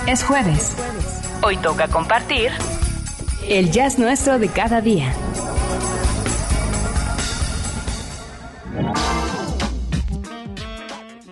Es 0.05 0.23
jueves. 0.23 0.75
Hoy 1.41 1.57
toca 1.57 1.87
compartir 1.87 2.51
el 3.47 3.71
jazz 3.71 3.97
nuestro 3.97 4.37
de 4.37 4.47
cada 4.49 4.79
día. 4.79 5.11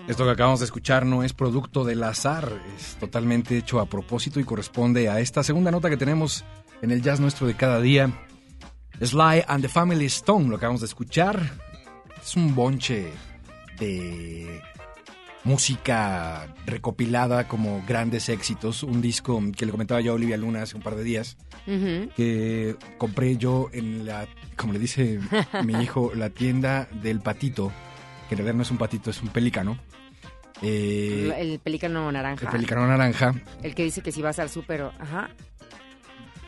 Esto 0.08 0.24
que 0.24 0.30
acabamos 0.32 0.58
de 0.58 0.64
escuchar 0.64 1.06
no 1.06 1.22
es 1.22 1.32
producto 1.32 1.84
del 1.84 2.02
azar, 2.02 2.60
es 2.76 2.96
totalmente 2.96 3.56
hecho 3.56 3.78
a 3.78 3.86
propósito 3.86 4.40
y 4.40 4.44
corresponde 4.44 5.08
a 5.08 5.20
esta 5.20 5.44
segunda 5.44 5.70
nota 5.70 5.88
que 5.88 5.96
tenemos 5.96 6.44
en 6.82 6.90
el 6.90 7.02
jazz 7.02 7.20
nuestro 7.20 7.46
de 7.46 7.54
cada 7.54 7.80
día. 7.80 8.10
Sly 9.00 9.44
and 9.46 9.62
the 9.62 9.68
Family 9.68 10.06
Stone, 10.06 10.48
lo 10.48 10.56
acabamos 10.56 10.80
de 10.80 10.88
escuchar. 10.88 11.40
Es 12.20 12.34
un 12.34 12.56
bonche 12.56 13.12
de 13.78 14.60
música 15.48 16.54
recopilada 16.66 17.48
como 17.48 17.82
grandes 17.88 18.28
éxitos. 18.28 18.82
Un 18.82 19.00
disco 19.00 19.42
que 19.56 19.64
le 19.64 19.72
comentaba 19.72 20.00
yo 20.02 20.12
a 20.12 20.14
Olivia 20.14 20.36
Luna 20.36 20.62
hace 20.62 20.76
un 20.76 20.82
par 20.82 20.94
de 20.94 21.02
días, 21.02 21.38
que 22.16 22.76
compré 22.98 23.36
yo 23.38 23.70
en 23.72 24.06
la, 24.06 24.28
como 24.56 24.74
le 24.74 24.78
dice 24.78 25.18
mi 25.64 25.74
hijo, 25.82 26.12
la 26.14 26.28
tienda 26.28 26.88
del 27.02 27.20
patito, 27.20 27.72
que 28.28 28.34
en 28.34 28.38
realidad 28.38 28.56
no 28.56 28.62
es 28.62 28.70
un 28.70 28.78
patito, 28.78 29.10
es 29.10 29.22
un 29.22 29.28
pelícano. 29.28 29.78
Eh, 30.60 31.32
el 31.38 31.58
pelícano 31.60 32.10
naranja. 32.12 32.46
el 32.46 32.52
pelícano 32.52 32.86
naranja. 32.86 33.34
El 33.62 33.74
que 33.74 33.84
dice 33.84 34.02
que 34.02 34.12
si 34.12 34.20
vas 34.20 34.38
al 34.38 34.50
súper, 34.50 34.82
ajá. 34.82 35.30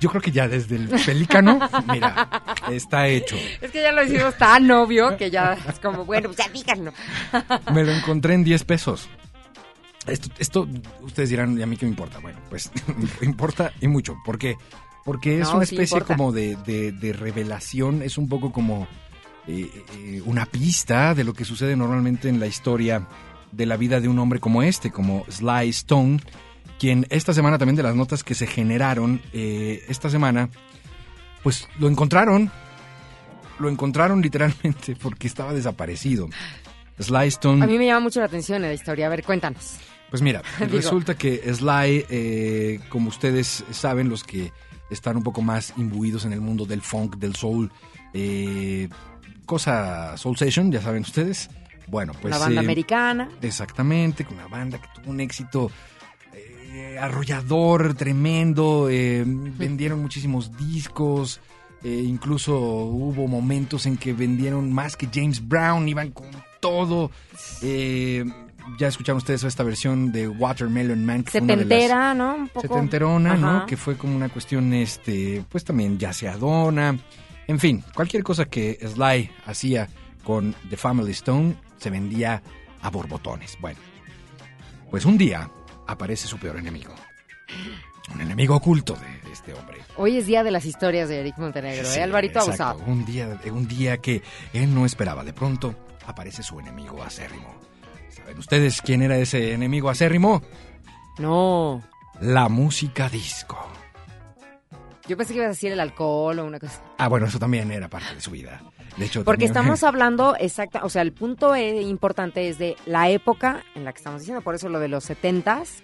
Yo 0.01 0.09
creo 0.09 0.23
que 0.23 0.31
ya 0.31 0.49
desde 0.49 0.77
el 0.77 0.89
pelícano, 0.89 1.61
mira, 1.93 2.29
está 2.71 3.07
hecho. 3.07 3.37
Es 3.61 3.71
que 3.71 3.83
ya 3.83 3.93
lo 3.93 4.03
hicimos 4.03 4.37
tan 4.39 4.71
obvio 4.71 5.17
que 5.19 5.31
ya 5.31 5.59
es 5.69 5.79
como, 5.79 6.05
bueno, 6.07 6.29
pues 6.31 6.39
ya 6.39 6.49
díganlo. 6.53 6.93
Me 7.73 7.85
lo 7.85 7.93
encontré 7.93 8.35
en 8.35 8.43
10 8.45 8.65
pesos. 8.65 9.09
Esto, 10.07 10.29
esto, 10.39 10.69
ustedes 11.03 11.29
dirán, 11.29 11.59
¿y 11.59 11.63
a 11.63 11.67
mí 11.67 11.77
qué 11.77 11.85
me 11.85 11.91
importa? 11.91 12.19
Bueno, 12.21 12.39
pues 12.49 12.71
importa 13.21 13.73
y 13.81 13.89
mucho. 13.89 14.17
¿Por 14.25 14.39
qué? 14.39 14.57
Porque 15.05 15.41
es 15.41 15.49
No, 15.49 15.57
una 15.57 15.65
especie 15.65 16.01
como 16.01 16.33
de, 16.33 16.57
de- 16.67 16.93
de 16.93 17.13
revelación, 17.13 18.03
es 18.03 18.17
un 18.17 18.29
poco 18.29 18.51
como 18.53 18.89
eh, 19.47 19.71
eh, 19.99 20.23
una 20.25 20.47
pista 20.47 21.15
de 21.15 21.25
lo 21.25 21.35
que 21.35 21.45
sucede 21.45 21.77
normalmente 21.77 22.29
en 22.29 22.41
la 22.41 22.47
historia 22.47 23.07
de 23.53 23.67
la 23.67 23.77
vida 23.77 24.01
de 24.01 24.09
un 24.09 24.19
hombre 24.19 24.41
como 24.41 24.63
este, 24.63 24.91
como 24.91 25.25
Sly 25.29 25.69
Stone, 25.71 26.21
quien 26.81 27.07
esta 27.11 27.35
semana 27.35 27.59
también 27.59 27.77
de 27.77 27.83
las 27.83 27.95
notas 27.95 28.25
que 28.25 28.35
se 28.35 28.47
generaron 28.47 29.21
eh, 29.35 29.85
esta 29.89 30.09
semana, 30.09 30.49
pues 31.43 31.69
lo 31.79 31.89
encontraron, 31.89 32.51
lo 33.59 33.69
encontraron 33.69 34.23
literalmente 34.23 34.97
porque 35.01 35.29
estaba 35.29 35.53
desaparecido. 35.53 36.29
Sly 36.99 37.29
Stone 37.29 37.63
A 37.63 37.67
mí 37.67 37.77
me 37.79 37.85
llama 37.85 38.01
mucho 38.01 38.21
la 38.21 38.27
atención 38.27 38.63
la 38.63 38.73
historia. 38.73 39.07
A 39.07 39.09
ver, 39.11 39.23
cuéntanos. 39.23 39.77
pues 40.09 40.23
mira, 40.23 40.43
Digo. 40.59 40.73
resulta 40.73 41.17
que 41.17 41.43
Sly, 41.55 42.07
eh, 42.09 42.81
como 42.89 43.11
ustedes 43.11 43.63
saben, 43.71 44.09
los 44.09 44.25
que 44.25 44.51
están 44.89 45.19
un 45.19 45.23
poco 45.23 45.43
más 45.43 45.75
imbuidos 45.77 46.25
en 46.25 46.33
el 46.33 46.41
mundo 46.41 46.65
del 46.65 46.81
funk, 46.81 47.17
del 47.17 47.37
soul, 47.37 47.71
eh, 48.15 48.89
cosa 49.45 50.17
Soul 50.17 50.39
Session, 50.39 50.73
ya 50.73 50.81
saben 50.81 51.03
ustedes. 51.03 51.51
Bueno, 51.89 52.13
pues... 52.23 52.31
la 52.31 52.39
banda 52.39 52.63
eh, 52.63 52.65
americana. 52.65 53.29
Exactamente, 53.43 54.25
con 54.25 54.37
una 54.39 54.49
banda 54.49 54.81
que 54.81 54.89
tuvo 54.95 55.11
un 55.11 55.21
éxito 55.21 55.71
eh, 56.73 56.99
arrollador, 56.99 57.95
tremendo, 57.95 58.89
eh, 58.91 59.25
vendieron 59.27 60.01
muchísimos 60.03 60.57
discos, 60.57 61.41
eh, 61.83 62.03
incluso 62.07 62.59
hubo 62.59 63.27
momentos 63.27 63.87
en 63.87 63.97
que 63.97 64.13
vendieron 64.13 64.73
más 64.73 64.97
que 64.97 65.09
James 65.13 65.47
Brown, 65.47 65.89
iban 65.89 66.11
con 66.11 66.27
todo. 66.61 67.11
eh, 67.63 68.25
ya 68.79 68.89
escucharon 68.89 69.17
ustedes 69.17 69.43
esta 69.45 69.63
versión 69.63 70.13
de 70.13 70.29
Watermelon 70.29 71.05
Man. 71.05 71.25
que 71.25 71.31
Setentera, 71.33 72.15
¿no? 72.15 72.35
Un 72.35 72.49
poco. 72.49 72.61
setenterona, 72.61 73.35
¿no? 73.35 73.67
Que 73.67 73.77
fue 73.77 73.97
como 73.97 74.15
una 74.15 74.29
cuestión, 74.29 74.73
este, 74.75 75.43
pues 75.49 75.65
también 75.65 75.99
yaceadona. 75.99 76.97
En 77.49 77.59
fin, 77.59 77.83
cualquier 77.95 78.23
cosa 78.23 78.45
que 78.45 78.79
Sly 78.87 79.31
hacía 79.47 79.89
con 80.23 80.55
The 80.69 80.77
Family 80.77 81.11
Stone 81.13 81.57
se 81.79 81.91
vendía 81.91 82.43
a 82.83 82.91
borbotones. 82.91 83.57
Bueno, 83.61 83.79
pues 84.91 85.05
un 85.05 85.17
día 85.19 85.51
aparece 85.91 86.27
su 86.29 86.39
peor 86.39 86.57
enemigo. 86.57 86.95
Un 88.15 88.21
enemigo 88.21 88.57
oculto 88.57 88.95
de, 88.95 89.33
este 89.33 89.55
hombre. 89.55 89.79
Hoy 89.97 90.17
es 90.17 90.27
día 90.27 90.43
de 90.43 90.51
las 90.51 90.65
historias 90.65 91.09
de 91.09 91.21
Eric 91.21 91.39
Montenegro, 91.39 91.85
Sí, 91.85 91.99
¿eh? 91.99 92.03
Alvarito 92.03 92.39
exacto. 92.41 92.63
abusado. 92.65 92.91
Un 92.91 93.05
día, 93.05 93.41
un 93.53 93.69
día 93.69 93.99
que 93.99 94.23
él 94.53 94.75
no 94.75 94.87
esperaba. 94.87 95.23
De 95.25 95.33
pronto 95.33 95.75
aparece 96.07 96.43
su 96.43 96.59
enemigo 96.59 97.03
acérrimo. 97.03 97.55
¿Saben 98.09 98.39
ustedes 98.39 98.83
quién 98.83 99.03
era 99.03 99.17
ese 99.19 99.53
enemigo 99.53 99.91
acérrimo? 99.91 100.43
No. 101.19 101.83
La 102.21 102.49
música 102.49 103.09
disco. 103.09 103.59
Yo 105.07 105.17
pensé 105.17 105.33
que 105.33 105.39
ibas 105.39 105.47
a 105.47 105.51
decir 105.51 105.73
el 105.73 105.81
alcohol 105.81 106.39
o 106.39 106.45
una 106.45 106.59
cosa. 106.61 106.81
Ah, 106.99 107.09
bueno, 107.09 107.27
eso 107.27 107.39
también 107.39 107.71
era 107.73 107.89
parte 107.89 108.15
de 108.15 108.21
su 108.21 108.31
vida. 108.31 108.61
De 108.97 109.07
hecho, 109.07 109.25
Porque 109.25 109.47
también- 109.47 109.51
estamos 109.73 109.83
hablando 109.85 110.37
exacta, 110.39 110.85
o 110.85 110.89
sea, 110.89 111.03
el 111.03 111.13
punto 111.13 111.55
eh, 111.55 111.83
importante 111.83 112.49
es 112.49 112.59
de 112.59 112.77
la 112.87 113.09
época 113.11 113.63
en 113.75 113.85
la 113.85 113.93
que 113.93 113.99
estamos 113.99 114.21
diciendo, 114.21 114.43
por 114.43 114.55
eso 114.55 114.69
lo 114.69 114.79
de 114.81 114.89
los 114.89 115.05
setentas 115.05 115.83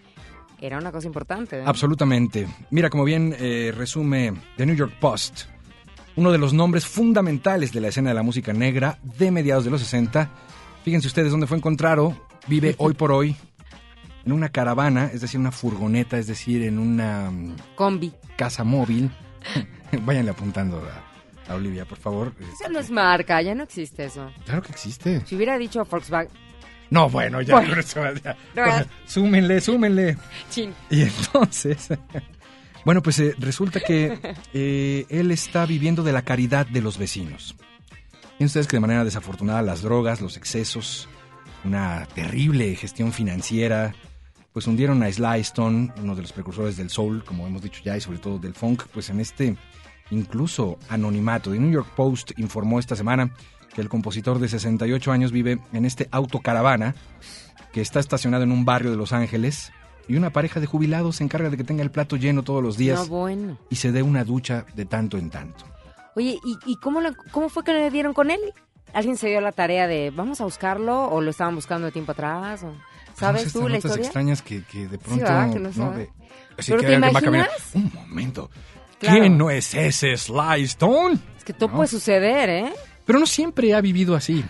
era 0.60 0.78
una 0.78 0.90
cosa 0.92 1.06
importante. 1.06 1.58
¿eh? 1.58 1.64
Absolutamente. 1.66 2.48
Mira, 2.70 2.88
como 2.90 3.04
bien 3.04 3.34
eh, 3.38 3.72
resume 3.76 4.32
The 4.56 4.66
New 4.66 4.74
York 4.74 4.94
Post, 5.00 5.44
uno 6.16 6.32
de 6.32 6.38
los 6.38 6.52
nombres 6.54 6.86
fundamentales 6.86 7.72
de 7.72 7.80
la 7.82 7.88
escena 7.88 8.10
de 8.10 8.14
la 8.14 8.22
música 8.22 8.52
negra 8.54 8.98
de 9.02 9.30
mediados 9.30 9.64
de 9.64 9.70
los 9.70 9.82
60. 9.82 10.30
Fíjense 10.82 11.08
ustedes 11.08 11.30
dónde 11.30 11.46
fue 11.46 11.58
encontrado. 11.58 12.16
Vive 12.46 12.74
hoy 12.78 12.94
por 12.94 13.12
hoy 13.12 13.36
en 14.24 14.32
una 14.32 14.48
caravana, 14.48 15.10
es 15.12 15.20
decir, 15.20 15.38
una 15.38 15.52
furgoneta, 15.52 16.16
es 16.18 16.26
decir, 16.26 16.62
en 16.62 16.78
una 16.78 17.30
mm, 17.30 17.56
Combi. 17.76 18.12
casa 18.36 18.64
móvil. 18.64 19.10
Váyanle 20.02 20.30
apuntando 20.30 20.78
a 20.78 21.04
Olivia, 21.54 21.84
por 21.84 21.98
favor. 21.98 22.32
Eso 22.40 22.68
no 22.70 22.78
es 22.78 22.90
marca, 22.90 23.40
ya 23.42 23.54
no 23.54 23.64
existe 23.64 24.04
eso. 24.04 24.30
Claro 24.44 24.62
que 24.62 24.72
existe. 24.72 25.22
Si 25.26 25.36
hubiera 25.36 25.56
dicho 25.58 25.84
Volkswagen, 25.84 26.30
No, 26.90 27.08
bueno, 27.08 27.40
ya. 27.40 27.54
Bueno. 27.54 27.74
ya. 28.24 28.36
No, 28.54 28.86
súmenle, 29.06 29.60
súmenle. 29.60 30.16
chin. 30.50 30.74
Y 30.90 31.02
entonces, 31.02 31.88
bueno, 32.84 33.02
pues 33.02 33.18
eh, 33.20 33.34
resulta 33.38 33.80
que 33.80 34.18
eh, 34.52 35.06
él 35.08 35.30
está 35.30 35.66
viviendo 35.66 36.02
de 36.02 36.12
la 36.12 36.22
caridad 36.22 36.66
de 36.66 36.80
los 36.80 36.98
vecinos. 36.98 37.54
Fíjense 38.32 38.44
ustedes 38.46 38.66
que 38.66 38.76
de 38.76 38.80
manera 38.80 39.04
desafortunada 39.04 39.62
las 39.62 39.82
drogas, 39.82 40.20
los 40.20 40.36
excesos, 40.36 41.08
una 41.64 42.06
terrible 42.14 42.74
gestión 42.76 43.12
financiera, 43.12 43.94
pues 44.52 44.66
hundieron 44.66 45.02
a 45.02 45.10
Sly 45.10 45.40
Stone, 45.40 45.92
uno 45.98 46.14
de 46.14 46.22
los 46.22 46.32
precursores 46.32 46.76
del 46.76 46.90
soul, 46.90 47.24
como 47.24 47.46
hemos 47.46 47.62
dicho 47.62 47.80
ya, 47.84 47.96
y 47.96 48.00
sobre 48.00 48.18
todo 48.18 48.38
del 48.38 48.54
funk, 48.54 48.84
pues 48.92 49.08
en 49.10 49.20
este 49.20 49.56
incluso 50.10 50.78
anonimato. 50.88 51.50
The 51.50 51.58
New 51.58 51.70
York 51.72 51.88
Post 51.96 52.32
informó 52.38 52.78
esta 52.78 52.96
semana 52.96 53.30
que 53.74 53.80
el 53.80 53.88
compositor 53.88 54.38
de 54.38 54.48
68 54.48 55.12
años 55.12 55.32
vive 55.32 55.58
en 55.72 55.84
este 55.84 56.08
autocaravana 56.10 56.94
que 57.72 57.80
está 57.80 58.00
estacionado 58.00 58.44
en 58.44 58.52
un 58.52 58.64
barrio 58.64 58.90
de 58.90 58.96
Los 58.96 59.12
Ángeles 59.12 59.72
y 60.08 60.16
una 60.16 60.30
pareja 60.30 60.60
de 60.60 60.66
jubilados 60.66 61.16
se 61.16 61.24
encarga 61.24 61.50
de 61.50 61.56
que 61.56 61.64
tenga 61.64 61.82
el 61.82 61.90
plato 61.90 62.16
lleno 62.16 62.42
todos 62.42 62.62
los 62.62 62.76
días 62.76 63.00
No, 63.00 63.06
bueno. 63.06 63.58
y 63.70 63.76
se 63.76 63.92
dé 63.92 64.02
una 64.02 64.24
ducha 64.24 64.64
de 64.74 64.84
tanto 64.86 65.18
en 65.18 65.30
tanto. 65.30 65.64
Oye, 66.14 66.38
¿y, 66.44 66.58
y 66.64 66.76
cómo, 66.76 67.00
lo- 67.00 67.14
cómo 67.32 67.48
fue 67.48 67.64
que 67.64 67.72
le 67.74 67.90
dieron 67.90 68.14
con 68.14 68.30
él? 68.30 68.40
¿Alguien 68.94 69.16
se 69.18 69.28
dio 69.28 69.40
la 69.42 69.52
tarea 69.52 69.86
de 69.86 70.10
vamos 70.14 70.40
a 70.40 70.44
buscarlo 70.44 71.08
o 71.10 71.20
lo 71.20 71.28
estaban 71.30 71.54
buscando 71.54 71.86
de 71.86 71.92
tiempo 71.92 72.12
atrás? 72.12 72.62
O, 72.62 72.72
¿Sabes 73.14 73.52
tú 73.52 73.68
la 73.68 73.76
historia? 73.78 74.04
extrañas 74.04 74.40
que, 74.40 74.62
que 74.62 74.86
de 74.88 74.96
pronto... 74.96 75.24
¿verdad? 75.24 75.52
Que 75.52 75.58
no 75.58 75.70
¿no? 75.74 75.90
De- 75.92 76.08
así 76.56 76.70
¿Pero 76.72 76.80
que 76.82 76.86
te 76.86 76.98
va 76.98 77.10
imaginas? 77.10 77.48
Un 77.74 77.92
momento. 77.92 78.50
Claro. 78.98 79.20
¿Quién 79.20 79.36
no 79.38 79.50
es 79.50 79.74
ese 79.74 80.16
Sly 80.16 80.62
Stone? 80.64 81.18
Es 81.36 81.44
que 81.44 81.52
todo 81.52 81.68
No. 81.68 81.76
puede 81.76 81.88
suceder, 81.88 82.48
¿eh? 82.48 82.72
Pero 83.04 83.18
no 83.18 83.26
siempre 83.26 83.74
ha 83.74 83.80
vivido 83.80 84.14
así. 84.16 84.44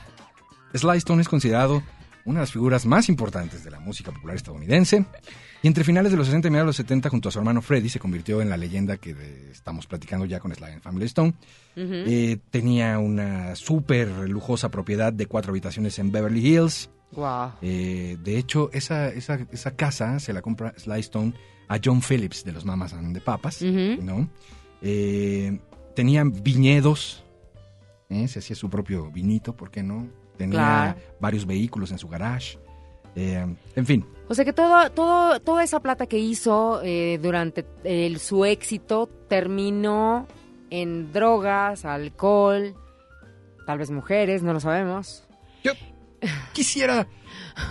Sly 0.75 0.99
Stone 0.99 1.21
es 1.23 1.29
considerado 1.29 1.83
una 2.25 2.41
de 2.41 2.43
las 2.43 2.53
figuras 2.53 2.87
más 2.87 3.09
importantes 3.09 3.65
de 3.65 3.71
la 3.71 3.81
música 3.81 4.13
popular 4.13 4.37
estadounidense. 4.37 5.05
Y 5.63 5.69
entre 5.69 5.85
finales 5.85 6.13
de 6.13 6.19
los 6.19 6.27
60 6.27 6.49
y 6.49 6.51
mediados 6.51 6.67
de 6.67 6.71
los 6.71 6.77
70, 6.77 7.09
junto 7.09 7.29
a 7.29 7.33
su 7.33 7.39
hermano 7.39 7.63
Freddie, 7.63 7.89
se 7.89 7.99
convirtió 7.99 8.41
en 8.43 8.49
la 8.51 8.57
leyenda 8.57 8.97
que 8.99 9.15
de- 9.15 9.51
estamos 9.51 9.87
platicando 9.87 10.27
ya 10.27 10.39
con 10.39 10.55
Sly 10.55 10.73
and 10.73 10.83
Family 10.83 11.07
Stone. 11.07 11.35
Eh, 11.77 12.39
tenía 12.51 12.99
una 12.99 13.55
súper 13.57 14.09
lujosa 14.29 14.69
propiedad 14.71 15.13
de 15.13 15.27
cuatro 15.27 15.51
habitaciones 15.53 15.99
en 15.99 16.13
Beverly 16.13 16.47
Hills. 16.47 16.91
Wow. 17.13 17.53
Eh, 17.63 18.17
de 18.23 18.39
hecho, 18.39 18.71
esa, 18.73 19.09
esa, 19.09 19.39
esa 19.53 19.77
casa 19.77 20.19
se 20.21 20.33
la 20.33 20.43
compra 20.43 20.75
Sly 20.77 21.01
Stone 21.01 21.33
a 21.69 21.79
John 21.83 22.01
Phillips 22.03 22.45
de 22.45 22.53
los 22.53 22.65
Mamas 22.65 22.93
and 22.93 23.15
the 23.15 23.21
Papas. 23.21 23.63
¿no? 23.63 24.29
Eh, 24.83 25.59
tenían 25.95 26.33
viñedos, 26.43 27.25
¿eh? 28.11 28.29
se 28.29 28.41
hacía 28.41 28.55
su 28.57 28.69
propio 28.69 29.11
vinito, 29.11 29.57
¿por 29.57 29.71
qué 29.71 29.83
no? 29.83 30.07
Tenía 30.37 30.59
Claro. 30.95 30.99
varios 31.21 31.47
vehículos 31.47 31.91
en 31.93 31.99
su 31.99 32.09
garage. 32.09 32.59
Eh, 33.15 33.47
en 33.75 33.87
fin, 33.87 34.05
O 34.29 34.35
sea 34.35 34.45
que 34.45 34.53
todo, 34.53 34.91
todo, 34.91 35.41
toda 35.41 35.65
esa 35.65 35.81
plata 35.81 36.07
que 36.07 36.19
hizo 36.19 36.83
eh, 36.83 37.19
durante 37.23 37.65
el- 37.85 38.19
su 38.19 38.45
éxito 38.45 39.09
terminó 39.29 40.27
en 40.69 41.13
drogas, 41.13 41.87
alcohol, 41.87 42.75
tal 43.67 43.79
vez 43.79 43.91
mujeres, 43.91 44.43
no 44.43 44.53
lo 44.53 44.61
sabemos. 44.61 45.25
Yep. 45.65 45.77
Quisiera 46.53 47.07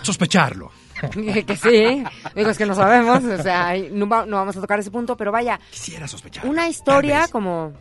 sospecharlo. 0.02 0.70
que, 1.12 1.56
sí, 1.56 2.02
digo, 2.34 2.50
es 2.50 2.56
que 2.56 2.64
no 2.66 2.74
sabemos, 2.74 3.22
o 3.22 3.42
sea, 3.42 3.74
no, 3.92 4.08
va- 4.08 4.24
no 4.24 4.36
vamos 4.36 4.56
a 4.56 4.60
tocar 4.62 4.78
ese 4.80 4.90
punto, 4.90 5.14
pero 5.16 5.30
vaya, 5.30 5.60
Quisiera 5.70 6.08
sospecharlo. 6.08 6.50
una 6.50 6.68
historia 6.68 7.28
como 7.28 7.74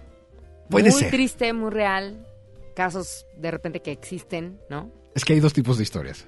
Puede 0.69 0.89
muy 0.91 0.99
ser. 0.99 1.11
triste, 1.11 1.53
muy 1.53 1.69
real, 1.71 2.25
casos 2.75 3.25
de 3.37 3.51
repente 3.51 3.81
que 3.81 3.91
existen, 3.93 4.59
¿no? 4.69 4.91
Es 5.15 5.23
que 5.23 5.31
hay 5.33 5.39
dos 5.39 5.53
tipos 5.53 5.77
de 5.77 5.83
historias. 5.83 6.25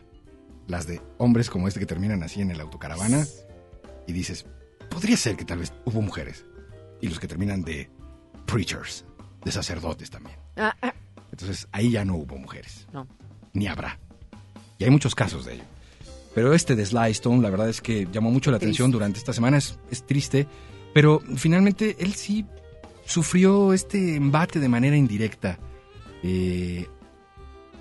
Las 0.68 0.88
de 0.88 1.02
hombres 1.18 1.50
como 1.50 1.68
este 1.68 1.80
que 1.82 1.86
terminan 1.86 2.24
así 2.24 2.42
en 2.42 2.52
el 2.52 2.62
autocaravana 2.62 3.26
y 4.06 4.14
dices, 4.14 4.46
podría 4.90 5.18
ser 5.18 5.36
que 5.36 5.44
tal 5.44 5.60
vez 5.60 5.74
hubo 5.86 6.02
mujeres. 6.02 6.46
Y 7.02 7.10
los 7.10 7.20
que 7.20 7.28
terminan 7.28 7.64
de 7.64 7.90
preachers, 8.46 9.04
de 9.44 9.52
sacerdotes 9.52 10.10
también. 10.10 10.38
Ah, 10.56 10.74
ah, 10.82 10.94
Entonces 11.32 11.68
ahí 11.74 11.92
ya 11.92 12.06
no 12.06 12.16
hubo 12.16 12.38
mujeres. 12.38 12.88
no. 12.94 13.08
Ni 13.54 13.68
habrá. 13.68 14.00
Y 14.78 14.84
hay 14.84 14.90
muchos 14.90 15.16
casos 15.16 15.46
de 15.46 15.56
ello. 15.56 15.64
Pero 16.36 16.54
este 16.54 16.76
de 16.76 16.86
Sly 16.86 17.12
Stone, 17.12 17.42
la 17.42 17.50
verdad 17.50 17.70
es 17.70 17.82
que 17.82 18.08
llamó 18.12 18.30
mucho 18.30 18.52
la 18.52 18.58
atención 18.58 18.92
durante 18.92 19.18
esta 19.18 19.34
semana. 19.34 19.58
Es, 19.58 19.80
es 19.90 20.06
triste. 20.06 20.48
Pero 20.94 21.22
finalmente 21.36 21.96
él 22.00 22.14
sí 22.14 22.46
sufrió 23.06 23.74
este 23.74 24.16
embate 24.16 24.60
de 24.60 24.70
manera 24.70 24.96
indirecta 24.96 25.58
eh, 26.24 26.88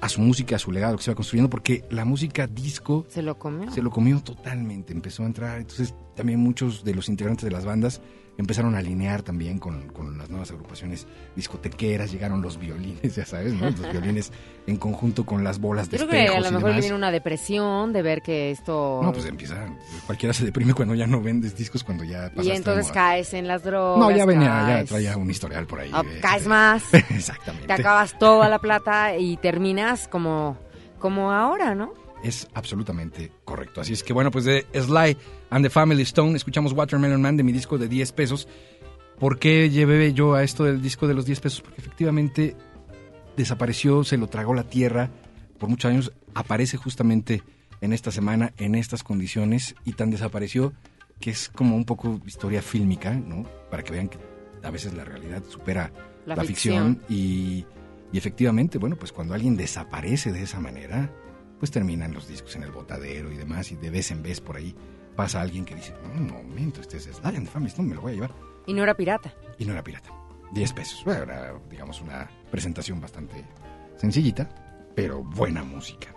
a 0.00 0.08
su 0.08 0.20
música, 0.20 0.56
a 0.56 0.58
su 0.58 0.70
legado 0.70 0.96
que 0.96 1.02
se 1.02 1.10
iba 1.10 1.16
construyendo, 1.16 1.50
porque 1.50 1.84
la 1.90 2.04
música 2.04 2.46
disco 2.46 3.06
¿Se 3.08 3.22
lo 3.22 3.38
comió? 3.38 3.70
se 3.72 3.82
lo 3.82 3.90
comió 3.90 4.20
totalmente, 4.22 4.92
empezó 4.92 5.22
a 5.22 5.26
entrar. 5.26 5.58
Entonces 5.58 5.94
también 6.14 6.40
muchos 6.40 6.84
de 6.84 6.94
los 6.94 7.08
integrantes 7.08 7.44
de 7.44 7.50
las 7.50 7.64
bandas 7.64 8.00
empezaron 8.38 8.74
a 8.74 8.78
alinear 8.78 9.22
también 9.22 9.58
con, 9.58 9.88
con 9.88 10.18
las 10.18 10.28
nuevas 10.30 10.50
agrupaciones 10.50 11.06
discotequeras, 11.34 12.12
llegaron 12.12 12.42
los 12.42 12.58
violines, 12.58 13.14
ya 13.16 13.24
sabes, 13.24 13.54
¿no? 13.54 13.70
Los 13.70 13.80
violines 13.92 14.32
en 14.66 14.76
conjunto 14.76 15.24
con 15.24 15.44
las 15.44 15.58
bolas 15.60 15.90
de 15.90 15.96
creo 15.96 16.08
que 16.08 16.16
a 16.18 16.24
espejos 16.24 16.44
lo 16.44 16.50
mejor 16.52 16.68
demás. 16.70 16.80
viene 16.84 16.96
una 16.96 17.10
depresión 17.10 17.92
de 17.92 18.02
ver 18.02 18.22
que 18.22 18.50
esto... 18.50 19.00
No, 19.02 19.12
pues 19.12 19.24
empieza, 19.26 19.66
cualquiera 20.06 20.32
se 20.34 20.44
deprime 20.44 20.74
cuando 20.74 20.94
ya 20.94 21.06
no 21.06 21.20
vendes 21.22 21.56
discos, 21.56 21.84
cuando 21.84 22.04
ya 22.04 22.28
pasaste 22.30 22.48
y 22.48 22.56
entonces 22.56 22.90
caes 22.92 23.32
en 23.34 23.46
las 23.48 23.62
drogas. 23.62 23.98
No, 24.00 24.10
ya 24.10 24.24
venía, 24.26 24.80
ya 24.80 24.84
traía 24.84 25.16
un 25.16 25.30
historial 25.30 25.66
por 25.66 25.80
ahí. 25.80 25.90
Ah, 25.92 26.02
de- 26.02 26.20
caes 26.20 26.46
más. 26.46 26.82
Exactamente. 26.94 27.66
Te 27.68 27.72
acabas 27.72 28.18
toda 28.18 28.48
la 28.48 28.58
plata 28.58 29.16
y 29.16 29.36
terminas 29.36 30.08
como, 30.08 30.56
como 30.98 31.32
ahora, 31.32 31.74
¿no? 31.74 31.92
Es 32.22 32.48
absolutamente 32.54 33.30
correcto. 33.44 33.80
Así 33.80 33.92
es 33.92 34.02
que 34.02 34.12
bueno, 34.12 34.30
pues 34.30 34.44
de 34.44 34.66
Sly 34.74 35.16
and 35.50 35.64
the 35.64 35.70
Family 35.70 36.02
Stone 36.02 36.36
escuchamos 36.36 36.72
Watermelon 36.72 37.20
Man 37.20 37.36
de 37.36 37.42
mi 37.42 37.52
disco 37.52 37.78
de 37.78 37.88
10 37.88 38.12
pesos. 38.12 38.48
¿Por 39.18 39.38
qué 39.38 39.70
llevé 39.70 40.12
yo 40.12 40.34
a 40.34 40.42
esto 40.42 40.64
del 40.64 40.82
disco 40.82 41.06
de 41.06 41.14
los 41.14 41.24
10 41.26 41.40
pesos? 41.40 41.60
Porque 41.62 41.80
efectivamente 41.80 42.56
desapareció, 43.36 44.04
se 44.04 44.16
lo 44.16 44.26
tragó 44.28 44.54
la 44.54 44.64
tierra 44.64 45.10
por 45.58 45.68
muchos 45.68 45.90
años. 45.90 46.12
Aparece 46.34 46.76
justamente 46.76 47.42
en 47.80 47.92
esta 47.92 48.10
semana, 48.10 48.52
en 48.58 48.74
estas 48.74 49.02
condiciones, 49.02 49.74
y 49.84 49.92
tan 49.92 50.10
desapareció 50.10 50.72
que 51.20 51.30
es 51.30 51.48
como 51.48 51.76
un 51.76 51.84
poco 51.84 52.20
historia 52.26 52.60
fílmica, 52.60 53.14
¿no? 53.14 53.44
Para 53.70 53.82
que 53.82 53.92
vean 53.92 54.08
que 54.08 54.18
a 54.62 54.70
veces 54.70 54.92
la 54.94 55.04
realidad 55.04 55.42
supera 55.48 55.92
La 56.26 56.36
la, 56.36 56.44
ficción. 56.44 56.96
ficción. 56.96 57.16
Y, 57.16 57.64
y 58.12 58.18
efectivamente, 58.18 58.78
bueno, 58.78 58.96
pues 58.96 59.12
cuando 59.12 59.32
alguien 59.34 59.56
desaparece 59.56 60.32
de 60.32 60.42
esa 60.42 60.60
manera, 60.60 61.10
pues 61.58 61.70
terminan 61.70 62.12
los 62.12 62.28
discos 62.28 62.56
en 62.56 62.62
el 62.62 62.70
botadero 62.70 63.32
y 63.32 63.36
demás, 63.36 63.72
y 63.72 63.76
de 63.76 63.90
vez 63.90 64.10
en 64.10 64.22
vez 64.22 64.40
por 64.40 64.56
ahí 64.56 64.74
pasa 65.14 65.40
alguien 65.40 65.64
que 65.64 65.74
dice, 65.74 65.94
"No, 66.02 66.20
un 66.20 66.48
momento, 66.48 66.80
este 66.80 66.98
es 66.98 67.04
the 67.06 67.12
Family 67.46 67.68
Stone, 67.68 67.88
me 67.88 67.94
lo 67.94 68.02
voy 68.02 68.12
a 68.12 68.14
llevar. 68.14 68.34
Y 68.66 68.74
no 68.74 68.82
era 68.82 68.94
pirata. 68.94 69.32
Y 69.58 69.64
no 69.64 69.72
era 69.72 69.82
pirata. 69.82 70.10
10 70.52 70.72
pesos. 70.72 71.02
Bueno, 71.04 71.22
era, 71.22 71.54
digamos, 71.70 72.00
una 72.00 72.28
presentación 72.50 73.00
bastante 73.00 73.44
sencillita, 73.96 74.48
pero 74.94 75.22
buena 75.22 75.62
música. 75.62 76.08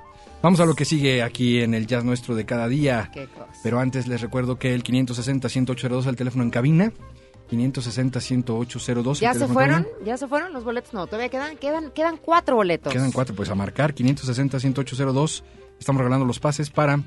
Vamos 0.41 0.59
a 0.59 0.65
lo 0.65 0.73
que 0.73 0.85
sigue 0.85 1.21
aquí 1.21 1.61
en 1.61 1.73
el 1.73 1.85
jazz 1.85 2.03
nuestro 2.03 2.35
de 2.35 2.45
cada 2.45 2.67
día. 2.67 3.09
Qué 3.13 3.27
cosa. 3.27 3.47
Pero 3.61 3.79
antes 3.79 4.07
les 4.07 4.21
recuerdo 4.21 4.57
que 4.57 4.73
el 4.73 4.83
560-10802 4.83 6.07
al 6.07 6.15
teléfono 6.15 6.43
en 6.43 6.49
cabina. 6.49 6.93
560-10802. 7.52 9.20
¿Ya 9.20 9.34
se 9.34 9.47
fueron? 9.47 9.88
¿Ya 10.06 10.18
se 10.18 10.28
fueron 10.28 10.54
los 10.54 10.64
boletos? 10.64 10.93
No, 10.93 11.06
todavía 11.08 11.30
quedan, 11.30 11.58
quedan, 11.58 11.91
quedan 11.91 12.18
cuatro 12.18 12.56
boletos. 12.56 12.91
Quedan 12.93 13.12
cuatro, 13.12 13.36
pues 13.36 13.50
a 13.50 13.56
marcar. 13.56 13.93
560-10802. 13.95 15.43
Estamos 15.80 16.00
regalando 16.00 16.26
los 16.26 16.39
pases 16.39 16.70
para 16.70 17.00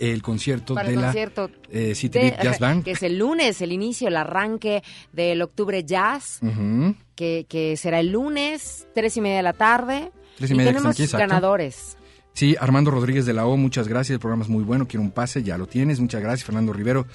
el 0.00 0.22
concierto 0.22 0.74
de 0.74 0.96
la 0.96 1.02
concierto 1.04 1.50
eh, 1.70 1.94
City 1.94 2.18
de- 2.18 2.36
Jazz 2.42 2.58
Band. 2.58 2.82
que 2.84 2.92
es 2.92 3.02
el 3.02 3.16
lunes, 3.18 3.60
el 3.60 3.70
inicio, 3.72 4.08
el 4.08 4.16
arranque 4.16 4.82
del 5.12 5.40
octubre 5.42 5.84
jazz, 5.84 6.40
que, 7.14 7.46
que 7.48 7.76
será 7.76 8.00
el 8.00 8.10
lunes, 8.10 8.88
tres 8.94 9.16
y 9.16 9.20
media 9.20 9.36
de 9.36 9.42
la 9.44 9.52
tarde. 9.52 10.10
Tres 10.36 10.50
y 10.50 10.54
media 10.54 10.72
tenemos 10.72 10.98
aquí, 10.98 11.06
ganadores. 11.06 11.96
Sí, 12.32 12.56
Armando 12.58 12.90
Rodríguez 12.90 13.24
de 13.26 13.32
la 13.34 13.46
O, 13.46 13.56
muchas 13.56 13.86
gracias. 13.86 14.14
El 14.14 14.18
programa 14.20 14.42
es 14.42 14.48
muy 14.48 14.64
bueno. 14.64 14.88
Quiero 14.88 15.02
un 15.04 15.12
pase, 15.12 15.44
ya 15.44 15.56
lo 15.56 15.68
tienes. 15.68 16.00
Muchas 16.00 16.20
gracias, 16.20 16.44
Fernando 16.44 16.72
Rivero. 16.72 17.06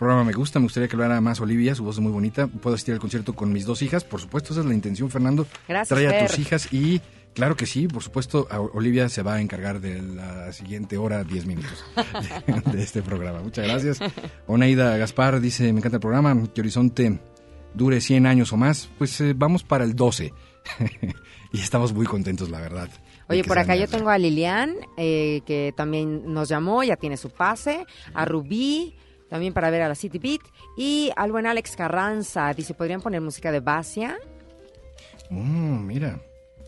Programa 0.00 0.24
me 0.24 0.32
gusta, 0.32 0.58
me 0.58 0.62
gustaría 0.64 0.88
que 0.88 0.96
lo 0.96 1.04
haga 1.04 1.20
más 1.20 1.42
Olivia, 1.42 1.74
su 1.74 1.84
voz 1.84 1.96
es 1.96 2.00
muy 2.00 2.10
bonita. 2.10 2.46
Puedo 2.46 2.72
asistir 2.72 2.94
al 2.94 3.00
concierto 3.00 3.34
con 3.34 3.52
mis 3.52 3.66
dos 3.66 3.82
hijas, 3.82 4.02
por 4.02 4.18
supuesto, 4.18 4.54
esa 4.54 4.60
es 4.60 4.66
la 4.66 4.72
intención, 4.72 5.10
Fernando. 5.10 5.46
Gracias, 5.68 5.88
Trae 5.90 6.06
a 6.06 6.20
Fer. 6.20 6.30
tus 6.30 6.38
hijas 6.38 6.72
y, 6.72 7.02
claro 7.34 7.54
que 7.54 7.66
sí, 7.66 7.86
por 7.86 8.02
supuesto, 8.02 8.48
Olivia 8.72 9.10
se 9.10 9.22
va 9.22 9.34
a 9.34 9.42
encargar 9.42 9.78
de 9.78 10.00
la 10.00 10.54
siguiente 10.54 10.96
hora, 10.96 11.22
10 11.22 11.44
minutos 11.44 11.84
de, 12.46 12.72
de 12.72 12.82
este 12.82 13.02
programa. 13.02 13.42
Muchas 13.42 13.66
gracias. 13.66 13.98
Oneida 14.46 14.96
Gaspar 14.96 15.38
dice, 15.38 15.70
me 15.70 15.80
encanta 15.80 15.98
el 15.98 16.00
programa, 16.00 16.34
que 16.54 16.62
Horizonte 16.62 17.20
dure 17.74 18.00
100 18.00 18.24
años 18.24 18.54
o 18.54 18.56
más. 18.56 18.88
Pues 18.96 19.20
eh, 19.20 19.34
vamos 19.36 19.64
para 19.64 19.84
el 19.84 19.94
12. 19.94 20.32
y 21.52 21.60
estamos 21.60 21.92
muy 21.92 22.06
contentos, 22.06 22.48
la 22.48 22.60
verdad. 22.62 22.88
Oye, 23.28 23.44
por 23.44 23.58
acá 23.58 23.76
yo 23.76 23.86
tengo 23.86 24.08
a 24.08 24.16
Lilian, 24.16 24.76
eh, 24.96 25.42
que 25.44 25.74
también 25.76 26.32
nos 26.32 26.48
llamó, 26.48 26.82
ya 26.84 26.96
tiene 26.96 27.18
su 27.18 27.28
pase, 27.28 27.84
a 28.14 28.24
Rubí, 28.24 28.96
también 29.30 29.54
para 29.54 29.70
ver 29.70 29.80
a 29.82 29.88
la 29.88 29.94
City 29.94 30.18
Beat, 30.18 30.42
y 30.76 31.10
al 31.16 31.32
buen 31.32 31.46
Alex 31.46 31.76
Carranza, 31.76 32.52
dice, 32.52 32.74
¿podrían 32.74 33.00
poner 33.00 33.22
música 33.22 33.50
de 33.50 33.60
Basia? 33.60 34.18
Mm, 35.30 35.86
mira, 35.86 36.20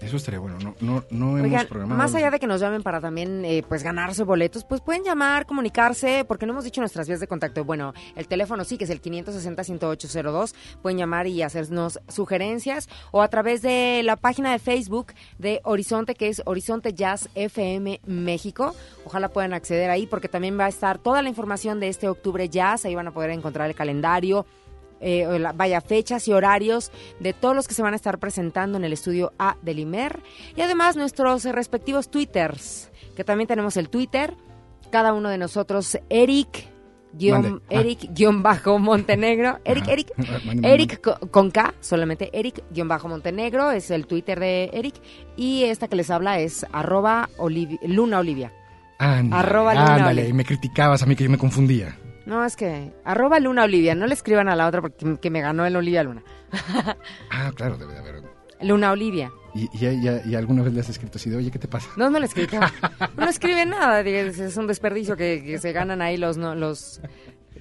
eso 0.03 0.17
estaría 0.17 0.41
bueno. 0.41 0.59
No, 0.59 0.75
no, 0.81 1.05
no 1.11 1.39
hemos 1.39 1.43
Oigan, 1.43 1.67
programado. 1.67 1.99
más 1.99 2.15
allá 2.15 2.31
de 2.31 2.39
que 2.39 2.47
nos 2.47 2.61
llamen 2.61 2.83
para 2.83 3.01
también 3.01 3.45
eh, 3.45 3.63
pues 3.69 3.83
ganarse 3.83 4.25
boletos, 4.25 4.65
pues 4.65 4.81
pueden 4.81 5.05
llamar, 5.05 5.47
comunicarse, 5.47 6.25
porque 6.27 6.47
no 6.47 6.53
hemos 6.53 6.65
dicho 6.65 6.81
nuestras 6.81 7.07
vías 7.09 7.21
de 7.21 7.27
contacto. 7.27 7.65
Bueno, 7.65 7.95
el 8.17 8.27
teléfono 8.29 8.65
sí, 8.65 8.79
que 8.79 8.85
es 8.85 8.91
el 8.91 9.01
560-10802. 9.01 10.55
Pueden 10.83 10.99
llamar 10.99 11.27
y 11.27 11.43
hacernos 11.43 12.01
sugerencias 12.09 12.89
o 13.11 13.23
a 13.23 13.29
través 13.29 13.63
de 13.63 14.03
la 14.05 14.17
página 14.17 14.53
de 14.53 14.59
Facebook 14.59 15.13
de 15.39 15.61
Horizonte, 15.65 16.15
que 16.15 16.29
es 16.29 16.43
Horizonte 16.45 16.93
Jazz 16.95 17.29
FM 17.35 18.01
México. 18.07 18.75
Ojalá 19.05 19.29
puedan 19.29 19.55
acceder 19.55 19.91
ahí 19.91 20.07
porque 20.07 20.29
también 20.29 20.59
va 20.59 20.67
a 20.67 20.69
estar 20.69 20.99
toda 20.99 21.23
la 21.23 21.29
información 21.29 21.81
de 21.81 21.89
este 21.89 22.09
octubre 22.09 22.49
jazz. 22.49 22.85
Ahí 22.85 22.95
van 22.95 23.09
a 23.09 23.13
poder 23.13 23.31
encontrar 23.31 23.69
el 23.69 23.77
calendario, 23.77 24.47
eh, 25.03 25.27
vaya 25.55 25.81
fechas 25.81 26.27
y 26.29 26.33
horarios 26.33 26.91
de 27.21 27.33
todos 27.33 27.55
los 27.55 27.69
que 27.69 27.75
se 27.75 27.83
van 27.83 27.93
a 27.93 27.97
estar 27.97 28.19
presentando 28.19 28.79
en 28.79 28.85
el 28.85 28.93
estudio 28.93 29.33
A 29.39 29.57
del 29.63 29.81
IMER 29.81 30.21
y 30.57 30.61
además 30.63 30.97
nuestros 30.97 31.45
respectivos 31.45 32.11
twitters, 32.11 32.91
que 33.17 33.25
también 33.25 33.49
tenemos 33.49 33.77
el 33.77 33.89
Twitter, 33.91 34.35
cada 34.91 35.13
uno 35.13 35.29
de 35.29 35.39
nosotros, 35.39 35.99
Eric. 36.09 36.71
Guión. 37.15 37.61
Ah. 37.69 37.75
Eric 37.75 38.09
guion 38.15 38.43
bajo 38.43 38.79
Montenegro 38.79 39.59
Eric 39.67 39.83
Ajá. 39.83 39.93
Eric 39.93 40.13
Mande, 40.17 40.41
mande, 40.47 40.73
Eric 40.73 41.01
co- 41.03 41.19
con 41.31 41.51
K 41.51 41.75
solamente 41.81 42.31
Eric 42.33 42.65
guion 42.71 42.89
bajo 42.89 43.07
Montenegro 43.07 43.71
es 43.71 43.91
el 43.91 44.07
Twitter 44.07 44.41
de 44.41 44.71
Eric 44.73 44.95
y 45.37 45.65
esta 45.65 45.89
que 45.89 45.97
les 45.97 46.09
habla 46.11 46.39
es 46.41 46.65
arroba 46.73 47.29
Olivi- 47.37 47.79
Luna 47.83 48.19
Olivia 48.21 48.51
Ándale, 48.99 49.43
Arroba 49.43 49.75
Luna 49.75 49.95
ándale, 49.97 50.11
Olivia. 50.23 50.29
y 50.31 50.33
me 50.33 50.45
criticabas 50.47 51.03
a 51.03 51.07
mí 51.07 51.15
que 51.15 51.25
yo 51.25 51.29
me 51.31 51.37
confundía. 51.37 51.99
No 52.27 52.45
es 52.45 52.57
que 52.57 52.93
arroba 53.05 53.39
Luna 53.41 53.65
Olivia 53.65 53.95
no 53.95 54.07
le 54.07 54.15
escriban 54.15 54.49
a 54.49 54.57
la 54.57 54.67
otra 54.67 54.81
porque 54.81 55.17
que 55.21 55.31
me 55.31 55.41
ganó 55.41 55.65
el 55.67 55.77
Olivia 55.77 56.03
Luna 56.03 56.23
Ah, 57.31 57.51
claro, 57.55 57.77
debe 57.79 57.93
de 57.95 57.99
haber. 57.99 58.23
Luna 58.61 58.93
Olivia 58.93 59.31
¿Y, 59.55 59.65
y, 59.73 59.87
y- 59.87 60.31
y 60.31 60.35
alguna 60.35 60.63
vez 60.63 60.73
le 60.73 60.81
has 60.81 60.89
escrito 60.89 61.19
así 61.19 61.29
de, 61.29 61.37
oye, 61.37 61.51
¿qué 61.51 61.59
te 61.59 61.69
pasa? 61.69 61.89
No, 61.97 62.09
no 62.09 62.19
le 62.19 62.25
escrito. 62.27 62.59
No 63.19 63.29
escribe 63.29 63.67
nada. 63.67 64.01
Es 64.01 64.57
un 64.57 64.67
desperdicio 64.67 65.15
que, 65.15 65.43
que 65.45 65.59
se 65.59 65.73
ganan 65.73 66.01
ahí 66.01 66.17
los... 66.17 66.39
No, 66.39 66.55
los 66.55 67.01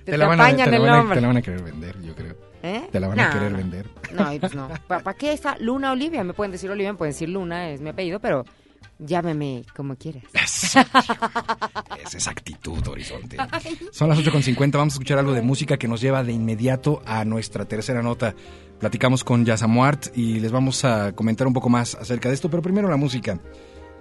te, 0.06 0.12
te 0.12 0.12
a, 0.12 0.66
te 0.66 0.72
la 0.72 0.78
el 0.78 0.82
van 0.84 0.90
a- 0.90 0.98
nombre. 0.98 1.16
te 1.16 1.22
la 1.22 1.28
van 1.28 1.38
a 1.38 1.42
querer 1.42 1.64
vender, 1.64 2.02
yo 2.02 2.16
creo. 2.16 2.36
¿Eh? 2.64 2.88
Te 2.92 3.00
la 3.00 3.08
van 3.10 3.18
No, 3.18 3.24
a 3.24 3.30
querer 3.32 3.54
vender. 3.54 3.88
No, 4.14 4.30
pues 4.40 4.56
no. 4.56 4.70
¿Para 4.88 5.14
qué 5.16 5.34
está 5.34 5.58
Luna 5.60 5.92
Olivia? 5.92 6.24
Me 6.24 6.34
pueden 6.34 6.52
decir 6.54 6.72
Olivia, 6.72 6.94
me 6.94 6.98
pueden 6.98 7.12
decir 7.12 7.28
Luna, 7.28 7.72
es 7.72 7.82
mi 7.82 7.90
apellido, 7.90 8.20
pero 8.22 8.46
llámeme 9.02 9.66
como 9.76 9.96
quieras. 9.96 10.24
Es 10.34 12.16
esa 12.16 12.32
actitud, 12.32 12.86
Horizonte. 12.88 13.38
Son 13.92 14.10
las 14.10 14.20
8.50, 14.20 14.72
vamos 14.74 14.94
a 14.94 14.96
escuchar 14.96 15.20
algo 15.20 15.34
de 15.34 15.42
música 15.42 15.78
que 15.78 15.88
nos 15.88 16.02
lleva 16.02 16.24
de 16.24 16.32
inmediato 16.32 17.02
a 17.06 17.26
nuestra 17.26 17.66
tercera 17.66 18.02
nota. 18.02 18.36
Platicamos 18.80 19.24
con 19.24 19.46
Yazamuart 19.46 20.18
y 20.18 20.40
les 20.40 20.52
vamos 20.52 20.84
a 20.86 21.14
comentar 21.14 21.48
un 21.48 21.54
poco 21.54 21.70
más 21.70 21.96
acerca 21.96 22.30
de 22.30 22.36
esto, 22.36 22.50
pero 22.50 22.62
primero 22.62 22.90
la 22.90 22.98
música. 22.98 23.40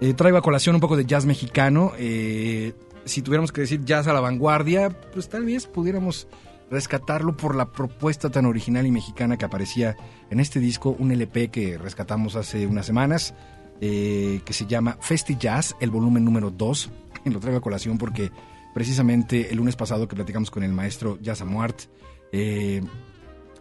Eh, 0.00 0.14
traigo 0.14 0.38
a 0.38 0.42
colación 0.42 0.74
un 0.74 0.80
poco 0.80 0.96
de 0.96 1.04
jazz 1.04 1.26
mexicano. 1.26 1.92
eh, 1.98 2.72
si 3.04 3.22
tuviéramos 3.22 3.52
que 3.52 3.62
decir 3.62 3.84
jazz 3.84 4.06
a 4.06 4.12
la 4.12 4.20
vanguardia, 4.20 4.90
pues 5.12 5.28
tal 5.28 5.44
vez 5.44 5.66
pudiéramos 5.66 6.28
rescatarlo 6.70 7.36
por 7.36 7.56
la 7.56 7.72
propuesta 7.72 8.30
tan 8.30 8.46
original 8.46 8.86
y 8.86 8.90
mexicana 8.90 9.36
que 9.36 9.44
aparecía 9.44 9.96
en 10.30 10.38
este 10.38 10.60
disco, 10.60 10.94
un 10.98 11.10
LP 11.10 11.48
que 11.48 11.78
rescatamos 11.78 12.36
hace 12.36 12.66
unas 12.66 12.86
semanas. 12.86 13.34
Eh, 13.80 14.40
que 14.44 14.52
se 14.52 14.66
llama 14.66 14.98
Festi 15.00 15.36
Jazz, 15.38 15.74
el 15.80 15.90
volumen 15.90 16.24
número 16.24 16.50
2. 16.50 16.90
Lo 17.26 17.40
traigo 17.40 17.58
a 17.58 17.62
colación 17.62 17.98
porque 17.98 18.30
precisamente 18.74 19.50
el 19.50 19.56
lunes 19.56 19.76
pasado 19.76 20.06
que 20.06 20.14
platicamos 20.16 20.50
con 20.50 20.62
el 20.62 20.72
maestro 20.72 21.18
Jazz 21.20 21.40
Amuart, 21.42 21.82
eh, 22.32 22.82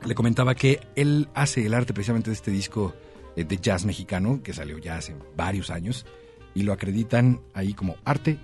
le 0.05 0.15
comentaba 0.15 0.55
que 0.55 0.79
él 0.95 1.27
hace 1.33 1.65
el 1.65 1.73
arte 1.73 1.93
precisamente 1.93 2.29
de 2.29 2.35
este 2.35 2.51
disco 2.51 2.93
eh, 3.35 3.43
de 3.43 3.57
jazz 3.57 3.85
mexicano 3.85 4.41
que 4.43 4.53
salió 4.53 4.77
ya 4.77 4.97
hace 4.97 5.15
varios 5.35 5.69
años 5.69 6.05
y 6.53 6.63
lo 6.63 6.73
acreditan 6.73 7.41
ahí 7.53 7.73
como 7.73 7.95
arte 8.05 8.39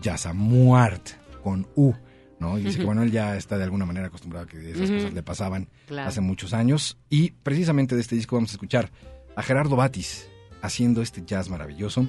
Jazz 0.00 0.26
Amuart 0.26 1.10
con 1.42 1.66
U. 1.76 1.92
¿no? 2.38 2.58
Y 2.58 2.64
dice 2.64 2.78
que 2.78 2.84
bueno, 2.84 3.02
él 3.02 3.12
ya 3.12 3.36
está 3.36 3.56
de 3.56 3.64
alguna 3.64 3.86
manera 3.86 4.08
acostumbrado 4.08 4.46
a 4.46 4.48
que 4.48 4.70
esas 4.70 4.90
cosas 4.90 5.12
le 5.12 5.22
pasaban 5.22 5.68
Claro. 5.86 6.08
hace 6.08 6.20
muchos 6.20 6.52
años. 6.54 6.98
Y 7.08 7.30
precisamente 7.30 7.94
de 7.94 8.00
este 8.00 8.16
disco 8.16 8.34
vamos 8.36 8.50
a 8.50 8.54
escuchar 8.54 8.90
a 9.36 9.42
Gerardo 9.42 9.76
Batis 9.76 10.26
haciendo 10.62 11.02
este 11.02 11.24
jazz 11.26 11.50
maravilloso 11.50 12.06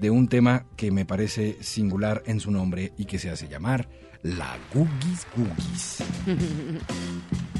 de 0.00 0.10
un 0.10 0.28
tema 0.28 0.66
que 0.76 0.90
me 0.90 1.04
parece 1.04 1.58
singular 1.60 2.22
en 2.26 2.40
su 2.40 2.50
nombre 2.50 2.92
y 2.96 3.04
que 3.04 3.18
se 3.18 3.30
hace 3.30 3.48
llamar 3.48 3.88
La 4.22 4.58
Googies 4.74 5.26
Googies. 5.36 5.98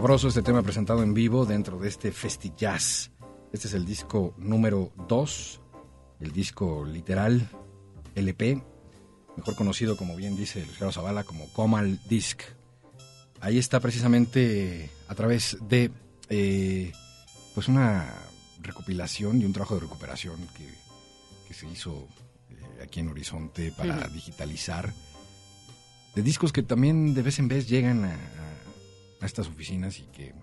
Sabroso 0.00 0.28
este 0.28 0.40
tema 0.40 0.62
presentado 0.62 1.02
en 1.02 1.12
vivo 1.12 1.44
dentro 1.44 1.78
de 1.78 1.86
este 1.86 2.10
Festi 2.10 2.54
Jazz. 2.56 3.10
Este 3.52 3.68
es 3.68 3.74
el 3.74 3.84
disco 3.84 4.32
número 4.38 4.92
2, 5.06 5.60
el 6.20 6.32
disco 6.32 6.86
literal 6.86 7.46
LP, 8.14 8.62
mejor 9.36 9.54
conocido, 9.56 9.98
como 9.98 10.16
bien 10.16 10.36
dice 10.38 10.64
Carlos 10.78 10.94
Zavala, 10.94 11.24
como 11.24 11.52
Comal 11.52 12.00
Disc. 12.08 12.40
Ahí 13.42 13.58
está 13.58 13.78
precisamente 13.78 14.90
a 15.06 15.14
través 15.14 15.58
de 15.68 15.90
eh, 16.30 16.92
pues 17.54 17.68
una 17.68 18.10
recopilación 18.62 19.42
y 19.42 19.44
un 19.44 19.52
trabajo 19.52 19.74
de 19.74 19.82
recuperación 19.82 20.38
que, 20.56 20.66
que 21.46 21.52
se 21.52 21.66
hizo 21.68 22.08
eh, 22.48 22.84
aquí 22.84 23.00
en 23.00 23.08
Horizonte 23.08 23.70
para 23.76 24.08
digitalizar 24.08 24.94
de 26.14 26.22
discos 26.22 26.54
que 26.54 26.62
también 26.62 27.12
de 27.12 27.20
vez 27.20 27.38
en 27.38 27.48
vez 27.48 27.68
llegan 27.68 28.06
a, 28.06 28.14
a- 28.14 28.59
a 29.20 29.26
estas 29.26 29.46
oficinas 29.48 29.98
y 29.98 30.02
que 30.04 30.34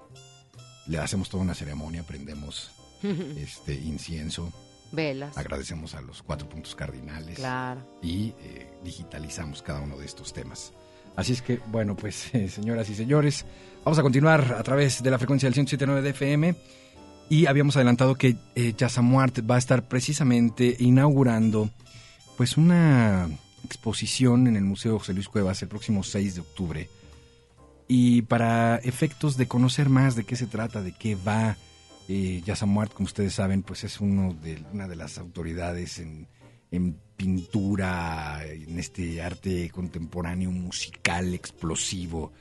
le 0.87 0.97
hacemos 0.99 1.29
toda 1.29 1.43
una 1.43 1.53
ceremonia, 1.55 2.03
prendemos 2.03 2.71
este 3.37 3.73
incienso, 3.75 4.51
Velas. 4.91 5.37
agradecemos 5.37 5.93
a 5.95 6.01
los 6.01 6.23
cuatro 6.23 6.47
puntos 6.47 6.75
cardinales 6.75 7.35
Claro. 7.35 7.81
y 8.01 8.33
eh, 8.41 8.71
digitalizamos 8.83 9.61
cada 9.61 9.81
uno 9.81 9.97
de 9.97 10.05
estos 10.05 10.33
temas. 10.33 10.73
Así 11.15 11.33
es 11.33 11.41
que, 11.41 11.59
bueno, 11.67 11.95
pues, 11.95 12.29
eh, 12.33 12.47
señoras 12.47 12.89
y 12.89 12.95
señores, 12.95 13.45
vamos 13.83 13.97
a 13.99 14.03
continuar 14.03 14.53
a 14.57 14.63
través 14.63 15.01
de 15.01 15.09
la 15.11 15.17
frecuencia 15.17 15.49
del 15.49 15.57
107.9 15.65 16.01
de 16.01 16.09
FM. 16.11 16.55
Y 17.29 17.45
habíamos 17.47 17.75
adelantado 17.75 18.15
que 18.15 18.37
eh, 18.55 18.73
va 18.79 19.55
a 19.55 19.57
estar 19.57 19.87
precisamente 19.89 20.77
inaugurando 20.79 21.69
pues 22.37 22.55
una 22.55 23.27
exposición 23.65 24.47
en 24.47 24.55
el 24.55 24.63
Museo 24.63 24.97
José 24.99 25.13
Luis 25.13 25.27
Cuevas 25.27 25.61
el 25.61 25.67
próximo 25.67 26.03
6 26.03 26.35
de 26.35 26.41
octubre. 26.41 26.89
Y 27.87 28.23
para 28.23 28.77
efectos 28.77 29.37
de 29.37 29.47
conocer 29.47 29.89
más 29.89 30.15
de 30.15 30.23
qué 30.25 30.35
se 30.35 30.47
trata, 30.47 30.81
de 30.81 30.91
qué 30.93 31.15
va, 31.15 31.55
Eh, 32.09 32.41
Yasamuart, 32.45 32.93
como 32.93 33.05
ustedes 33.05 33.33
saben, 33.33 33.63
pues 33.63 33.83
es 33.83 33.99
uno 33.99 34.33
de, 34.41 34.63
una 34.71 34.87
de 34.87 34.95
las 34.95 35.17
autoridades 35.17 35.99
en, 35.99 36.25
en 36.71 36.95
pintura, 37.17 38.45
en 38.45 38.79
este 38.79 39.21
arte 39.21 39.69
contemporáneo, 39.71 40.49
musical, 40.51 41.33
explosivo. 41.33 42.31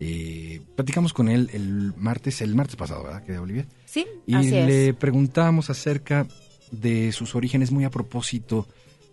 Eh, 0.00 0.60
platicamos 0.74 1.12
con 1.12 1.28
él 1.28 1.48
el 1.52 1.94
martes, 1.96 2.40
el 2.40 2.56
martes 2.56 2.74
pasado, 2.74 3.04
¿verdad? 3.04 3.22
Que 3.24 3.38
Olivia. 3.38 3.64
Sí, 3.84 4.04
Y 4.26 4.34
así 4.34 4.50
le 4.50 4.88
es. 4.88 4.94
preguntamos 4.96 5.70
acerca 5.70 6.26
de 6.72 7.12
sus 7.12 7.36
orígenes 7.36 7.70
muy 7.70 7.84
a 7.84 7.90
propósito 7.90 8.66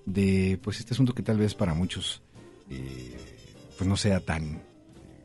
de 0.08 0.58
pues 0.64 0.80
este 0.80 0.96
asunto 0.96 1.14
que 1.14 1.22
tal 1.22 1.38
vez 1.38 1.54
para 1.54 1.76
muchos 1.76 2.24
eh, 2.72 3.16
pues 3.78 3.88
no 3.88 3.96
sea 3.96 4.20
tan 4.22 4.64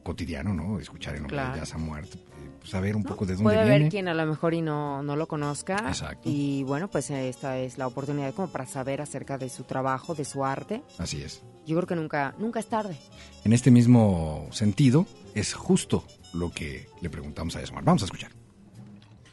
cotidiano, 0.04 0.54
¿no? 0.54 0.78
Escuchar 0.78 1.14
el 1.16 1.22
nombre 1.22 1.34
Claro. 1.36 1.54
de 1.54 1.58
Jazz 1.60 1.76
Muerto, 1.76 2.16
saber 2.64 2.94
un 2.94 3.02
¿no? 3.02 3.08
poco 3.08 3.26
de 3.26 3.32
dónde 3.32 3.42
Puede 3.42 3.56
viene. 3.64 3.74
haber 3.76 3.88
quien 3.90 4.06
a 4.06 4.14
lo 4.14 4.24
mejor 4.26 4.54
y 4.54 4.62
no, 4.62 5.02
no 5.02 5.16
lo 5.16 5.26
conozca. 5.26 5.74
Exacto. 5.88 6.28
Y 6.30 6.62
bueno, 6.62 6.88
pues 6.88 7.10
eh, 7.10 7.28
esta 7.28 7.58
es 7.58 7.76
la 7.78 7.88
oportunidad 7.88 8.32
como 8.34 8.48
para 8.52 8.66
saber 8.66 9.00
acerca 9.00 9.36
de 9.38 9.48
su 9.50 9.64
trabajo, 9.64 10.14
de 10.14 10.24
su 10.24 10.44
arte. 10.44 10.82
Así 10.98 11.20
es. 11.22 11.42
Yo 11.66 11.74
creo 11.76 11.86
que 11.88 11.96
nunca, 11.96 12.34
nunca 12.38 12.60
es 12.60 12.66
tarde. 12.68 12.96
En 13.44 13.52
este 13.52 13.70
mismo 13.72 14.46
sentido, 14.52 15.06
es 15.34 15.54
justo 15.54 16.04
lo 16.34 16.50
que 16.52 16.86
le 17.00 17.10
preguntamos 17.10 17.56
a 17.56 17.60
Jazz. 17.60 17.72
Vamos 17.82 18.02
a 18.02 18.04
escuchar. 18.04 18.30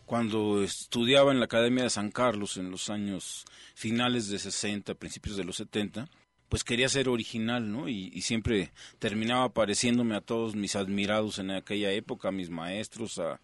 Cuando 0.05 0.61
estudiaba 0.61 1.31
en 1.31 1.39
la 1.39 1.45
Academia 1.45 1.83
de 1.83 1.89
San 1.89 2.11
Carlos 2.11 2.57
en 2.57 2.69
los 2.69 2.89
años 2.89 3.45
finales 3.75 4.27
de 4.29 4.39
60, 4.39 4.93
principios 4.95 5.37
de 5.37 5.45
los 5.45 5.55
70, 5.55 6.09
pues 6.51 6.65
quería 6.65 6.89
ser 6.89 7.07
original, 7.07 7.71
¿no? 7.71 7.87
Y, 7.87 8.21
siempre 8.21 8.73
terminaba 8.99 9.53
pareciéndome 9.53 10.17
a 10.17 10.21
todos 10.21 10.53
mis 10.53 10.75
admirados 10.75 11.39
en 11.39 11.49
aquella 11.49 11.93
época, 11.93 12.27
a 12.27 12.33
mis 12.33 12.49
maestros, 12.49 13.19
a, 13.19 13.39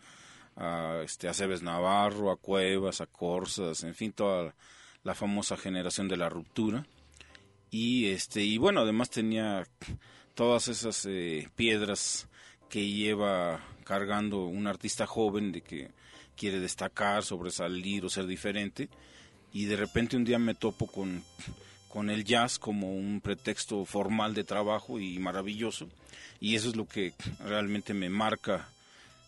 a, 0.58 1.04
este, 1.06 1.30
Navarro, 1.62 2.32
a 2.32 2.36
Cuevas, 2.36 3.00
a 3.00 3.06
Corsas, 3.06 3.86
en 3.86 3.96
fin, 3.96 4.12
toda 4.12 4.54
la 5.06 5.16
famosa 5.16 5.56
generación 5.56 6.10
de 6.10 6.18
la 6.18 6.28
ruptura. 6.28 6.86
Y, 7.72 8.08
este, 8.08 8.44
y 8.44 8.58
bueno, 8.58 8.82
además 8.82 9.10
tenía 9.10 9.66
todas 10.34 10.68
esas 10.68 11.06
eh, 11.06 11.48
piedras 11.56 12.28
que 12.70 12.90
lleva 12.90 13.66
cargando 13.86 14.48
un 14.48 14.68
artista 14.68 15.08
joven 15.08 15.54
de 15.54 15.62
que 15.62 15.92
quiere 16.36 16.60
destacar, 16.60 17.24
sobresalir 17.24 18.04
o 18.04 18.10
ser 18.10 18.28
diferente. 18.28 18.90
Y 19.54 19.64
de 19.64 19.78
repente 19.78 20.18
un 20.18 20.26
día 20.26 20.40
me 20.40 20.56
topo 20.56 20.88
con, 20.88 21.24
con 21.88 22.10
el 22.10 22.24
jazz 22.24 22.60
como 22.60 22.94
un 22.94 23.22
pretexto 23.22 23.86
formal 23.86 24.34
de 24.34 24.44
trabajo 24.44 25.00
y 25.00 25.20
maravilloso. 25.20 25.88
Y 26.40 26.56
eso 26.56 26.70
es 26.70 26.76
lo 26.76 26.88
que 26.88 27.14
realmente 27.40 27.94
me 27.94 28.10
marca 28.10 28.70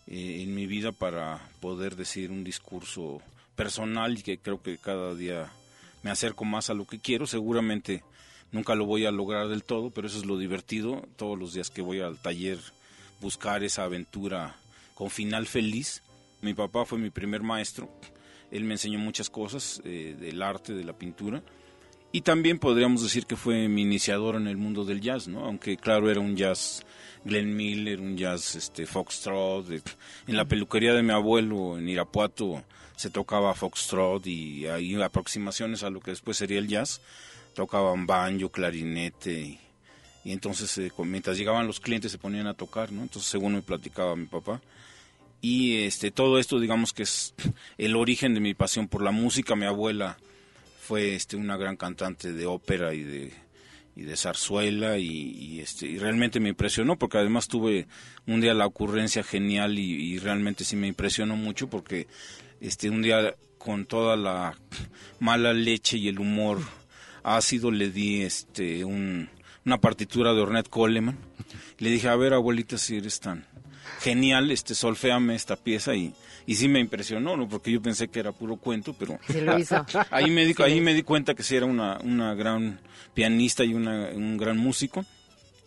eh, 0.06 0.42
en 0.42 0.54
mi 0.54 0.66
vida 0.66 0.92
para 0.92 1.40
poder 1.60 1.96
decir 1.96 2.30
un 2.30 2.44
discurso 2.44 3.20
personal 3.56 4.18
y 4.18 4.22
que 4.22 4.38
creo 4.38 4.62
que 4.62 4.78
cada 4.78 5.14
día 5.14 5.50
me 6.02 6.10
acerco 6.10 6.44
más 6.44 6.70
a 6.70 6.74
lo 6.74 6.86
que 6.86 7.00
quiero. 7.00 7.26
Seguramente 7.26 8.02
nunca 8.52 8.74
lo 8.74 8.86
voy 8.86 9.06
a 9.06 9.10
lograr 9.10 9.48
del 9.48 9.64
todo, 9.64 9.90
pero 9.90 10.06
eso 10.06 10.18
es 10.18 10.26
lo 10.26 10.38
divertido. 10.38 11.06
Todos 11.16 11.38
los 11.38 11.52
días 11.52 11.70
que 11.70 11.82
voy 11.82 12.00
al 12.00 12.18
taller 12.18 12.58
buscar 13.20 13.62
esa 13.62 13.84
aventura 13.84 14.56
con 14.94 15.10
final 15.10 15.46
feliz. 15.46 16.02
Mi 16.40 16.54
papá 16.54 16.84
fue 16.84 16.98
mi 16.98 17.10
primer 17.10 17.42
maestro. 17.42 17.88
Él 18.50 18.64
me 18.64 18.74
enseñó 18.74 18.98
muchas 18.98 19.30
cosas 19.30 19.80
eh, 19.84 20.16
del 20.18 20.42
arte, 20.42 20.72
de 20.72 20.84
la 20.84 20.94
pintura. 20.94 21.42
Y 22.12 22.22
también 22.22 22.58
podríamos 22.58 23.02
decir 23.02 23.26
que 23.26 23.36
fue 23.36 23.68
mi 23.68 23.82
iniciador 23.82 24.34
en 24.34 24.48
el 24.48 24.56
mundo 24.56 24.84
del 24.84 25.00
jazz, 25.00 25.28
¿no? 25.28 25.44
Aunque 25.44 25.76
claro 25.76 26.10
era 26.10 26.18
un 26.18 26.36
jazz 26.36 26.84
Glenn 27.24 27.54
Miller, 27.54 28.00
un 28.00 28.16
jazz 28.16 28.56
este 28.56 28.84
foxtrot. 28.84 29.70
en 30.26 30.36
la 30.36 30.44
peluquería 30.44 30.92
de 30.92 31.02
mi 31.02 31.12
abuelo 31.12 31.78
en 31.78 31.88
Irapuato 31.88 32.64
se 32.96 33.10
tocaba 33.10 33.54
foxtrot 33.54 34.26
y 34.26 34.66
hay 34.66 35.00
aproximaciones 35.00 35.84
a 35.84 35.90
lo 35.90 36.00
que 36.00 36.10
después 36.10 36.36
sería 36.36 36.58
el 36.58 36.66
jazz. 36.66 37.00
Tocaban 37.54 38.06
banjo, 38.06 38.50
clarinete 38.50 39.58
y, 40.24 40.32
entonces 40.32 40.76
eh, 40.78 40.92
mientras 40.98 41.38
llegaban 41.38 41.66
los 41.66 41.80
clientes 41.80 42.12
se 42.12 42.18
ponían 42.18 42.46
a 42.46 42.54
tocar, 42.54 42.90
¿no? 42.90 43.02
Entonces 43.02 43.30
según 43.30 43.54
me 43.54 43.62
platicaba 43.62 44.16
mi 44.16 44.26
papá. 44.26 44.60
Y 45.40 45.84
este 45.84 46.10
todo 46.10 46.40
esto 46.40 46.58
digamos 46.58 46.92
que 46.92 47.04
es 47.04 47.34
el 47.78 47.94
origen 47.94 48.34
de 48.34 48.40
mi 48.40 48.54
pasión 48.54 48.88
por 48.88 49.00
la 49.00 49.12
música. 49.12 49.54
Mi 49.54 49.66
abuela 49.66 50.18
fue 50.90 51.14
este 51.14 51.36
una 51.36 51.56
gran 51.56 51.76
cantante 51.76 52.32
de 52.32 52.46
ópera 52.46 52.92
y 52.94 53.04
de 53.04 54.16
zarzuela 54.16 54.98
y, 54.98 55.60
este 55.60 55.86
realmente 56.00 56.40
me 56.40 56.48
impresionó 56.48 56.98
porque 56.98 57.18
además 57.18 57.46
tuve 57.46 57.86
un 58.26 58.40
día 58.40 58.54
la 58.54 58.66
ocurrencia 58.66 59.22
genial 59.22 59.78
y, 59.78 60.18
realmente 60.18 60.64
sí 60.64 60.74
me 60.74 60.88
impresionó 60.88 61.36
mucho 61.36 61.70
porque 61.70 62.08
este 62.60 62.90
un 62.90 63.02
día 63.02 63.36
con 63.56 63.86
toda 63.86 64.16
la 64.16 64.58
mala 65.20 65.52
leche 65.52 65.96
y 65.96 66.08
el 66.08 66.18
humor 66.18 66.58
ácido 67.22 67.70
le 67.70 67.92
di 67.92 68.22
este 68.22 68.84
un, 68.84 69.28
una 69.64 69.80
partitura 69.80 70.34
de 70.34 70.40
Ornette 70.40 70.70
Coleman. 70.70 71.16
Le 71.78 71.90
dije 71.90 72.08
a 72.08 72.16
ver 72.16 72.34
abuelita 72.34 72.78
si 72.78 72.96
eres 72.96 73.20
tan 73.20 73.46
genial 74.00 74.50
este 74.50 74.74
solféame 74.74 75.36
esta 75.36 75.54
pieza 75.54 75.94
y 75.94 76.12
y 76.46 76.54
sí 76.56 76.68
me 76.68 76.80
impresionó 76.80 77.36
no 77.36 77.48
porque 77.48 77.70
yo 77.72 77.80
pensé 77.82 78.08
que 78.08 78.20
era 78.20 78.32
puro 78.32 78.56
cuento 78.56 78.94
pero 78.98 79.18
Sí 79.28 79.40
lo 79.40 79.58
hizo. 79.58 79.84
ahí 80.10 80.30
me 80.30 80.44
di, 80.46 80.54
Sí 80.54 80.62
ahí 80.62 80.80
me 80.80 80.94
di 80.94 81.02
cuenta 81.02 81.34
que 81.34 81.42
sí 81.42 81.56
era 81.56 81.66
una, 81.66 81.98
una 82.02 82.34
gran 82.34 82.80
pianista 83.14 83.64
y 83.64 83.74
una- 83.74 84.10
un 84.10 84.36
gran 84.36 84.56
músico. 84.58 85.04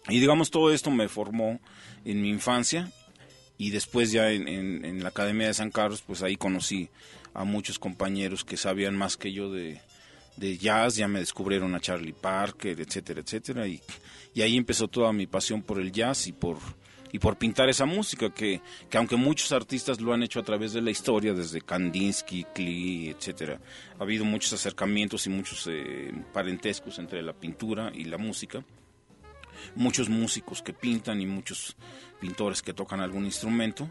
Y 0.10 0.20
digamos, 0.20 0.52
todo 0.52 0.74
esto 0.74 0.92
me 0.92 1.08
formó 1.08 1.60
en 2.06 2.22
mi 2.22 2.30
infancia 2.30 2.92
y 3.58 3.70
después 3.70 4.12
ya 4.12 4.32
en, 4.32 4.48
en- 4.48 4.84
en 4.86 5.02
la 5.04 5.10
Academia 5.10 5.48
de 5.48 5.54
San 5.54 5.72
Carlos, 5.72 6.04
pues 6.06 6.22
ahí 6.24 6.36
conocí 6.36 6.90
a 7.34 7.44
muchos 7.46 7.80
compañeros 7.80 8.44
que 8.44 8.58
sabían 8.58 8.98
más 8.98 9.16
que 9.18 9.32
yo 9.32 9.52
de, 9.52 9.80
de 10.38 10.58
jazz, 10.58 10.96
ya 10.98 11.08
me 11.08 11.20
descubrieron 11.20 11.74
a 11.76 11.80
Charlie 11.80 12.14
Parker, 12.14 12.80
etcétera, 12.82 13.22
etcétera. 13.22 13.68
Y, 13.68 13.82
y 14.34 14.42
ahí 14.42 14.58
empezó 14.58 14.88
toda 14.88 15.14
mi 15.14 15.26
pasión 15.28 15.62
por 15.62 15.80
el 15.80 15.92
jazz 15.92 16.28
y 16.28 16.32
por, 16.34 16.58
y 17.14 17.20
por 17.20 17.38
pintar 17.38 17.70
esa 17.70 17.86
música 17.86 18.32
que, 18.32 18.60
que 18.90 18.98
aunque 18.98 19.16
muchos 19.16 19.52
artistas 19.52 20.02
lo 20.02 20.14
han 20.14 20.24
hecho 20.24 20.40
a 20.40 20.44
través 20.44 20.74
de 20.74 20.82
la 20.82 20.90
historia, 20.90 21.34
desde 21.36 21.62
Kandinsky, 21.62 22.44
Klee, 22.56 23.12
etcétera, 23.12 23.62
ha 24.00 24.04
habido 24.04 24.26
muchos 24.26 24.52
acercamientos 24.54 25.28
y 25.28 25.30
muchos 25.30 25.70
eh, 25.72 26.12
parentescos 26.34 26.98
entre 26.98 27.22
la 27.22 27.34
pintura 27.34 27.92
y 27.94 28.06
la 28.06 28.18
música. 28.18 28.66
Muchos 29.76 30.10
músicos 30.10 30.64
que 30.64 30.74
pintan 30.74 31.22
y 31.22 31.28
muchos 31.28 31.78
pintores 32.20 32.64
que 32.64 32.74
tocan 32.74 33.00
algún 33.00 33.26
instrumento. 33.26 33.88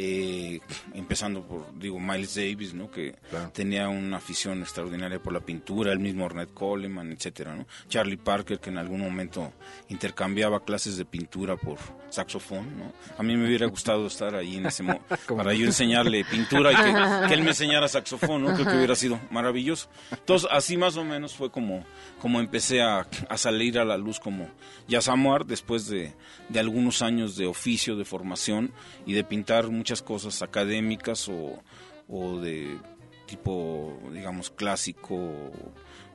Eh, 0.00 0.60
empezando 0.94 1.42
por, 1.42 1.76
digo, 1.76 1.98
Miles 1.98 2.36
Davis, 2.36 2.72
¿no? 2.72 2.88
Que 2.88 3.16
tenía 3.52 3.88
una 3.88 4.18
afición 4.18 4.60
extraordinaria 4.62 5.20
por 5.20 5.32
la 5.32 5.40
pintura, 5.40 5.92
el 5.92 5.98
mismo 5.98 6.24
Ornette 6.24 6.54
Coleman, 6.54 7.10
etcétera, 7.10 7.56
¿no? 7.56 7.66
Charlie 7.88 8.16
Parker, 8.16 8.60
que 8.60 8.70
en 8.70 8.78
algún 8.78 9.00
momento 9.00 9.52
intercambiaba 9.88 10.64
clases 10.64 10.96
de 10.96 11.04
pintura 11.04 11.56
por 11.56 11.78
saxofón, 12.10 12.78
¿no? 12.78 12.92
A 13.18 13.22
mí 13.24 13.36
me 13.36 13.46
hubiera 13.46 13.66
gustado 13.66 14.06
estar 14.06 14.36
ahí 14.36 14.56
en 14.56 14.66
ese 14.66 14.84
mo- 14.84 15.00
para 15.36 15.52
yo 15.52 15.66
enseñarle 15.66 16.24
pintura 16.24 16.72
y 16.72 16.76
que, 16.76 17.28
que 17.28 17.34
él 17.34 17.42
me 17.42 17.50
enseñara 17.50 17.88
saxofón, 17.88 18.44
¿no? 18.44 18.54
Creo 18.54 18.66
que 18.66 18.76
hubiera 18.76 18.94
sido 18.94 19.18
maravilloso. 19.32 19.88
Entonces, 20.12 20.48
así 20.52 20.76
más 20.76 20.96
o 20.96 21.04
menos 21.04 21.34
fue 21.34 21.50
como, 21.50 21.84
como 22.20 22.38
empecé 22.38 22.82
a, 22.82 23.04
a 23.28 23.36
salir 23.36 23.80
a 23.80 23.84
la 23.84 23.96
luz 23.98 24.20
como 24.20 24.48
Yasamuar 24.86 25.44
después 25.44 25.88
de, 25.88 26.12
de 26.48 26.60
algunos 26.60 27.02
años 27.02 27.36
de 27.36 27.46
oficio, 27.46 27.96
de 27.96 28.04
formación 28.04 28.70
y 29.04 29.12
de 29.14 29.24
pintar 29.24 29.68
muchas 29.88 30.02
cosas 30.02 30.42
académicas 30.42 31.30
o, 31.30 31.62
o 32.08 32.38
de 32.40 32.78
tipo, 33.24 33.98
digamos, 34.12 34.50
clásico 34.50 35.16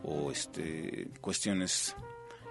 o, 0.04 0.30
este, 0.32 1.08
cuestiones 1.20 1.96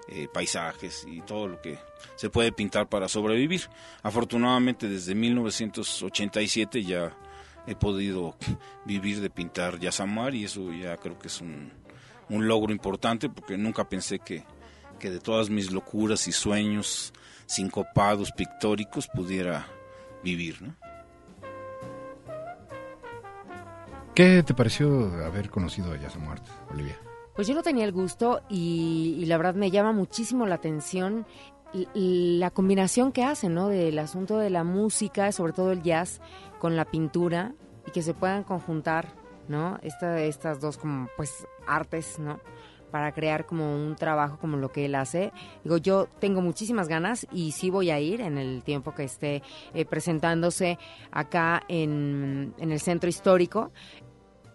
eh, 0.08 0.26
paisajes 0.34 1.04
y 1.06 1.20
todo 1.20 1.46
lo 1.46 1.60
que 1.60 1.78
se 2.16 2.28
puede 2.28 2.50
pintar 2.50 2.88
para 2.88 3.06
sobrevivir. 3.06 3.68
Afortunadamente 4.02 4.88
desde 4.88 5.14
1987 5.14 6.82
ya 6.82 7.16
he 7.68 7.76
podido 7.76 8.34
vivir 8.84 9.20
de 9.20 9.30
pintar 9.30 9.78
Yasamar 9.78 10.34
y 10.34 10.42
eso 10.42 10.72
ya 10.72 10.96
creo 10.96 11.20
que 11.20 11.28
es 11.28 11.40
un, 11.40 11.70
un 12.30 12.48
logro 12.48 12.72
importante 12.72 13.28
porque 13.28 13.56
nunca 13.56 13.88
pensé 13.88 14.18
que, 14.18 14.44
que 14.98 15.08
de 15.08 15.20
todas 15.20 15.50
mis 15.50 15.70
locuras 15.70 16.26
y 16.26 16.32
sueños 16.32 17.12
sincopados, 17.46 18.32
pictóricos, 18.32 19.06
pudiera 19.06 19.68
vivir. 20.24 20.74
¿Qué 24.14 24.42
te 24.42 24.52
pareció 24.52 25.10
haber 25.24 25.48
conocido 25.48 25.92
a 25.92 25.96
Yasamuart, 25.96 26.44
Olivia? 26.70 26.98
Pues 27.34 27.48
yo 27.48 27.54
no 27.54 27.62
tenía 27.62 27.86
el 27.86 27.92
gusto 27.92 28.42
y, 28.50 29.24
la 29.26 29.38
verdad 29.38 29.54
me 29.54 29.70
llama 29.70 29.92
muchísimo 29.92 30.44
la 30.46 30.56
atención 30.56 31.26
la 31.94 32.50
combinación 32.50 33.12
que 33.12 33.24
hacen, 33.24 33.54
¿no? 33.54 33.68
Del 33.68 33.98
asunto 33.98 34.36
de 34.36 34.50
la 34.50 34.62
música, 34.62 35.32
sobre 35.32 35.54
todo 35.54 35.72
el 35.72 35.82
jazz, 35.82 36.20
con 36.58 36.76
la 36.76 36.84
pintura 36.84 37.54
y 37.86 37.92
que 37.92 38.02
se 38.02 38.12
puedan 38.12 38.44
conjuntar, 38.44 39.14
¿no? 39.48 39.78
Esta, 39.80 40.20
estas 40.20 40.60
dos 40.60 40.76
como, 40.76 41.08
pues, 41.16 41.46
artes, 41.66 42.18
¿no? 42.18 42.40
para 42.92 43.10
crear 43.12 43.46
como 43.46 43.74
un 43.74 43.96
trabajo 43.96 44.38
como 44.38 44.58
lo 44.58 44.70
que 44.70 44.84
él 44.84 44.94
hace. 44.94 45.32
Digo, 45.64 45.78
yo 45.78 46.06
tengo 46.20 46.42
muchísimas 46.42 46.86
ganas 46.86 47.26
y 47.32 47.50
sí 47.52 47.70
voy 47.70 47.90
a 47.90 47.98
ir 47.98 48.20
en 48.20 48.38
el 48.38 48.62
tiempo 48.62 48.94
que 48.94 49.04
esté 49.04 49.42
eh, 49.74 49.84
presentándose 49.84 50.78
acá 51.10 51.64
en, 51.66 52.54
en 52.58 52.70
el 52.70 52.78
centro 52.78 53.08
histórico 53.08 53.72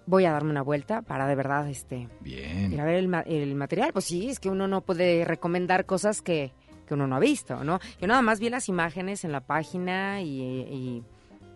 voy 0.08 0.26
a 0.26 0.32
darme 0.32 0.50
una 0.50 0.64
vuelta 0.64 1.04
para 1.04 1.28
de 1.28 1.36
verdad 1.36 1.70
este 1.70 2.10
Bien. 2.22 2.74
ir 2.74 2.82
a 2.82 2.86
ver 2.86 2.96
el, 2.96 3.14
el 3.28 3.54
material. 3.54 3.92
Pues 3.94 4.06
sí, 4.06 4.30
es 4.30 4.40
que 4.40 4.50
uno 4.50 4.68
no 4.68 4.82
puede 4.82 5.24
recomendar 5.26 5.86
cosas 5.86 6.22
que, 6.24 6.52
que 6.88 6.96
uno 6.96 7.06
no 7.06 7.16
ha 7.16 7.20
visto, 7.20 7.64
¿no? 7.64 7.80
Yo 8.02 8.08
nada 8.08 8.22
más 8.24 8.40
vi 8.40 8.50
las 8.50 8.68
imágenes 8.70 9.24
en 9.24 9.32
la 9.32 9.42
página 9.42 10.22
y, 10.22 10.42
y, 10.42 11.04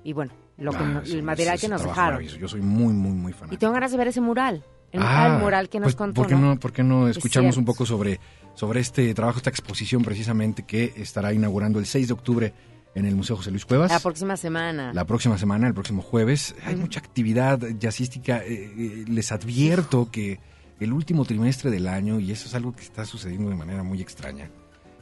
y 0.03 0.13
bueno, 0.13 0.31
lo 0.57 0.71
que, 0.71 0.77
Ah, 0.79 1.01
el 1.05 1.23
material 1.23 1.55
es 1.55 1.61
que 1.61 1.69
nos 1.69 1.83
dejaron. 1.83 2.21
Yo 2.23 2.47
soy 2.47 2.61
muy, 2.61 2.93
muy, 2.93 3.13
muy 3.13 3.33
fanático. 3.33 3.55
Y 3.55 3.57
tengo 3.57 3.73
ganas 3.73 3.91
de 3.91 3.97
ver 3.97 4.09
ese 4.09 4.21
mural. 4.21 4.63
El, 4.91 5.01
Ah, 5.01 5.37
mural 5.41 5.69
que 5.69 5.79
nos 5.79 5.87
pues, 5.87 5.95
contó. 5.95 6.21
¿por 6.21 6.27
qué 6.29 6.35
no, 6.35 6.59
por 6.59 6.73
qué 6.73 6.83
no 6.83 7.07
Es 7.07 7.15
escuchamos 7.17 7.55
un 7.55 7.63
poco 7.63 7.85
sobre, 7.85 8.19
sobre 8.55 8.81
este 8.81 9.13
trabajo, 9.13 9.37
esta 9.37 9.49
exposición 9.49 10.03
precisamente 10.03 10.63
que 10.63 10.91
estará 10.97 11.31
inaugurando 11.33 11.79
el 11.79 11.85
6 11.85 12.07
de 12.09 12.13
octubre 12.13 12.53
en 12.95 13.05
el 13.05 13.15
Museo 13.15 13.37
José 13.37 13.51
Luis 13.51 13.65
Cuevas? 13.65 13.91
La 13.91 13.99
próxima 13.99 14.37
semana. 14.37 14.93
La 14.93 15.05
próxima 15.05 15.37
semana, 15.37 15.67
el 15.67 15.73
próximo 15.73 16.01
jueves. 16.01 16.55
Hay 16.65 16.75
mucha 16.75 16.99
actividad 16.99 17.59
jazzística. 17.79 18.39
eh, 18.39 18.73
eh, 18.77 19.05
les 19.07 19.31
advierto 19.31 20.09
que 20.11 20.39
el 20.79 20.93
último 20.93 21.25
trimestre 21.25 21.69
del 21.71 21.87
año, 21.87 22.19
y 22.19 22.31
eso 22.31 22.47
es 22.47 22.55
algo 22.55 22.73
que 22.75 22.81
está 22.83 23.05
sucediendo 23.05 23.49
de 23.49 23.55
manera 23.55 23.83
muy 23.83 24.01
extraña, 24.01 24.49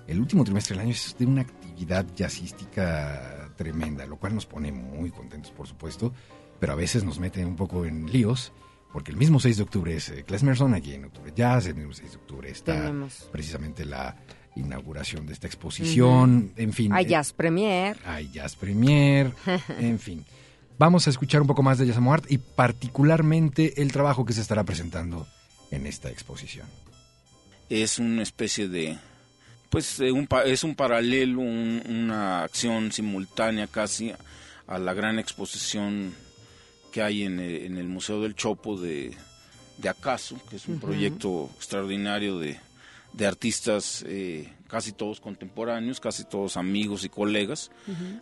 el 0.08 0.20
último 0.20 0.44
trimestre 0.44 0.76
del 0.76 0.86
año 0.86 0.92
es 0.92 1.16
de 1.18 1.26
una 1.26 1.42
actividad 1.42 2.06
jazzística 2.16 3.50
tremenda, 3.56 4.06
lo 4.06 4.18
cual 4.18 4.36
nos 4.36 4.46
pone 4.46 4.72
muy 4.72 5.12
contentos, 5.12 5.52
por 5.52 5.68
supuesto, 5.68 6.14
pero 6.60 6.74
a 6.74 6.76
veces 6.76 7.04
nos 7.04 7.20
mete 7.20 7.46
un 7.46 7.56
poco 7.56 7.86
en 7.86 8.08
líos, 8.12 8.52
porque 8.92 9.12
el 9.12 9.18
mismo 9.18 9.40
6 9.40 9.58
de 9.58 9.64
octubre 9.64 9.96
es 9.96 10.10
eh, 10.10 10.24
Klezmerson, 10.26 10.74
aquí 10.74 10.94
en 10.94 11.06
Octubre 11.06 11.32
Jazz, 11.36 11.68
el 11.68 11.76
mismo 11.76 11.94
6 11.94 12.12
de 12.12 12.18
octubre 12.18 12.50
está 12.50 12.74
Tenemos. 12.74 13.30
precisamente 13.32 13.86
la 13.86 14.16
inauguración 14.60 15.26
de 15.26 15.34
esta 15.34 15.48
exposición, 15.48 16.52
en 16.56 16.74
fin. 16.74 16.94
Hay 16.94 17.06
eh, 17.06 17.10
Jazz 17.10 17.34
Premier. 17.34 17.98
hay 18.06 18.30
Jazz 18.32 18.56
Premier, 18.56 19.32
en 19.80 20.00
fin. 20.00 20.26
Vamos 20.78 21.08
a 21.08 21.10
escuchar 21.10 21.42
un 21.42 21.48
poco 21.48 21.62
más 21.64 21.78
de 21.78 21.86
Jazz 21.88 21.98
Amo 21.98 22.14
Art 22.14 22.26
y 22.32 22.38
particularmente 22.38 23.82
el 23.82 23.92
trabajo 23.92 24.26
que 24.26 24.34
se 24.34 24.42
estará 24.42 24.64
presentando 24.64 25.28
en 25.72 25.86
esta 25.86 26.10
exposición. 26.10 26.68
es 27.70 28.00
una 28.00 28.24
especie 28.24 28.68
de 28.68 28.98
pues 29.70 30.00
eh, 30.00 30.12
un 30.12 30.26
pa- 30.26 30.44
es 30.44 30.64
un 30.64 30.74
paralelo 30.74 31.42
un- 31.42 31.84
una 31.88 32.42
acción 32.44 32.92
simultánea 32.92 33.68
casi 33.68 34.12
a 34.68 34.80
la 34.80 34.94
gran 34.96 35.20
exposición 35.20 36.14
que 36.92 37.04
hay 37.04 37.22
en 37.24 37.40
el, 37.40 37.56
en 37.66 37.78
el 37.78 37.88
museo 37.88 38.22
del 38.22 38.34
Chopo 38.36 38.80
de, 38.80 39.16
de 39.78 39.90
acaso 39.90 40.40
que 40.50 40.56
es 40.56 40.68
un 40.68 40.80
proyecto 40.80 41.52
extraordinario 41.58 42.40
de, 42.40 42.60
de 43.14 43.26
artistas 43.28 44.04
eh, 44.08 44.54
casi 44.68 44.92
todos 44.92 45.20
contemporáneos 45.20 46.00
casi 46.00 46.24
todos 46.26 46.58
amigos 46.58 47.04
y 47.04 47.10
colegas 47.10 47.72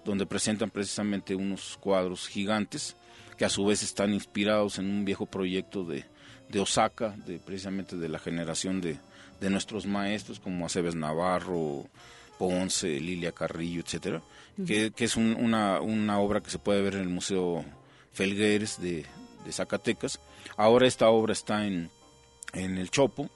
donde 0.05 0.25
presentan 0.25 0.69
precisamente 0.69 1.35
unos 1.35 1.77
cuadros 1.79 2.27
gigantes 2.27 2.95
que 3.38 3.45
a 3.45 3.49
su 3.49 3.65
vez 3.65 3.83
están 3.83 4.13
inspirados 4.13 4.79
en 4.79 4.89
un 4.89 5.05
viejo 5.05 5.25
proyecto 5.25 5.83
de, 5.83 6.05
de 6.49 6.59
Osaka, 6.59 7.15
de 7.27 7.38
precisamente 7.39 7.95
de 7.97 8.09
la 8.09 8.17
generación 8.17 8.81
de, 8.81 8.97
de 9.39 9.49
nuestros 9.49 9.85
maestros 9.85 10.39
como 10.39 10.65
Aceves 10.65 10.95
Navarro, 10.95 11.85
Ponce, 12.39 12.99
Lilia 12.99 13.31
Carrillo, 13.33 13.81
etcétera, 13.81 14.21
que, 14.65 14.91
que 14.91 15.05
es 15.05 15.15
un- 15.17 15.35
una, 15.35 15.81
una 15.81 16.19
obra 16.19 16.41
que 16.41 16.49
se 16.49 16.57
puede 16.59 16.81
ver 16.81 16.95
en 16.95 17.01
el 17.01 17.09
Museo 17.09 17.63
Felgueres 18.13 18.79
de, 18.81 19.05
de 19.45 19.51
Zacatecas. 19.51 20.19
Ahora 20.55 20.88
esta 20.88 21.09
obra 21.09 21.33
está 21.33 21.67
en, 21.67 21.89
en 22.53 22.77
el 22.79 22.89
Chopo 22.89 23.29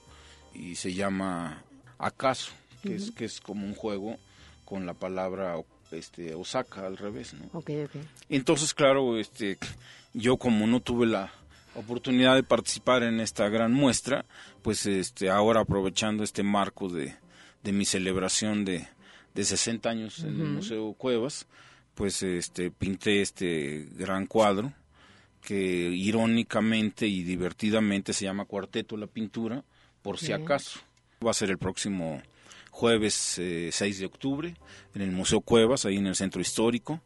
y 0.54 0.76
se 0.76 0.94
llama 0.94 1.64
Acaso, 1.98 2.52
que, 2.82 2.96
es, 2.96 3.12
que 3.12 3.26
es 3.26 3.40
como 3.42 3.66
un 3.66 3.76
juego 3.76 4.18
con 4.66 4.86
la 4.86 4.94
palabra 4.94 5.56
este, 5.92 6.34
Osaka 6.34 6.86
al 6.86 6.98
revés, 6.98 7.34
¿no? 7.34 7.50
Entonces, 8.30 8.74
claro, 8.74 9.18
este, 9.18 9.58
yo 10.14 10.38
como 10.38 10.68
no 10.68 10.80
tuve 10.80 11.08
la 11.08 11.32
oportunidad 11.76 12.36
de 12.36 12.44
participar 12.44 13.04
en 13.04 13.20
esta 13.20 13.50
gran 13.50 13.74
muestra, 13.74 14.26
pues 14.62 14.86
este, 14.86 15.30
ahora 15.30 15.62
aprovechando 15.62 16.24
este 16.24 16.44
marco 16.44 16.90
de, 16.90 17.16
de 17.64 17.72
mi 17.72 17.86
celebración 17.86 18.66
de, 18.66 18.88
de 19.34 19.44
60 19.44 19.90
años 19.90 20.20
en 20.20 20.42
el. 20.42 20.48
Museo 20.48 20.94
Cuevas, 20.94 21.48
pues 21.96 22.24
este, 22.24 22.72
pinté 22.72 23.22
este 23.22 23.88
gran 23.94 24.26
cuadro 24.26 24.74
que 25.42 25.56
irónicamente 25.56 27.08
y 27.08 27.24
divertidamente 27.24 28.14
se 28.14 28.26
llama 28.26 28.46
Cuarteto 28.46 28.96
la 28.96 29.08
Pintura, 29.08 29.64
por 30.02 30.18
si 30.20 30.28
Bien. 30.28 30.44
acaso. 30.44 30.80
Va 31.26 31.32
a 31.32 31.36
ser 31.36 31.50
el 31.50 31.58
próximo 31.58 32.22
jueves 32.72 33.38
eh, 33.38 33.70
6 33.72 34.00
de 34.00 34.06
octubre 34.06 34.56
en 34.96 35.02
el 35.02 35.12
Museo 35.12 35.42
Cuevas, 35.42 35.86
ahí 35.86 35.98
en 35.98 36.08
el 36.08 36.16
Centro 36.16 36.42
Histórico. 36.42 37.02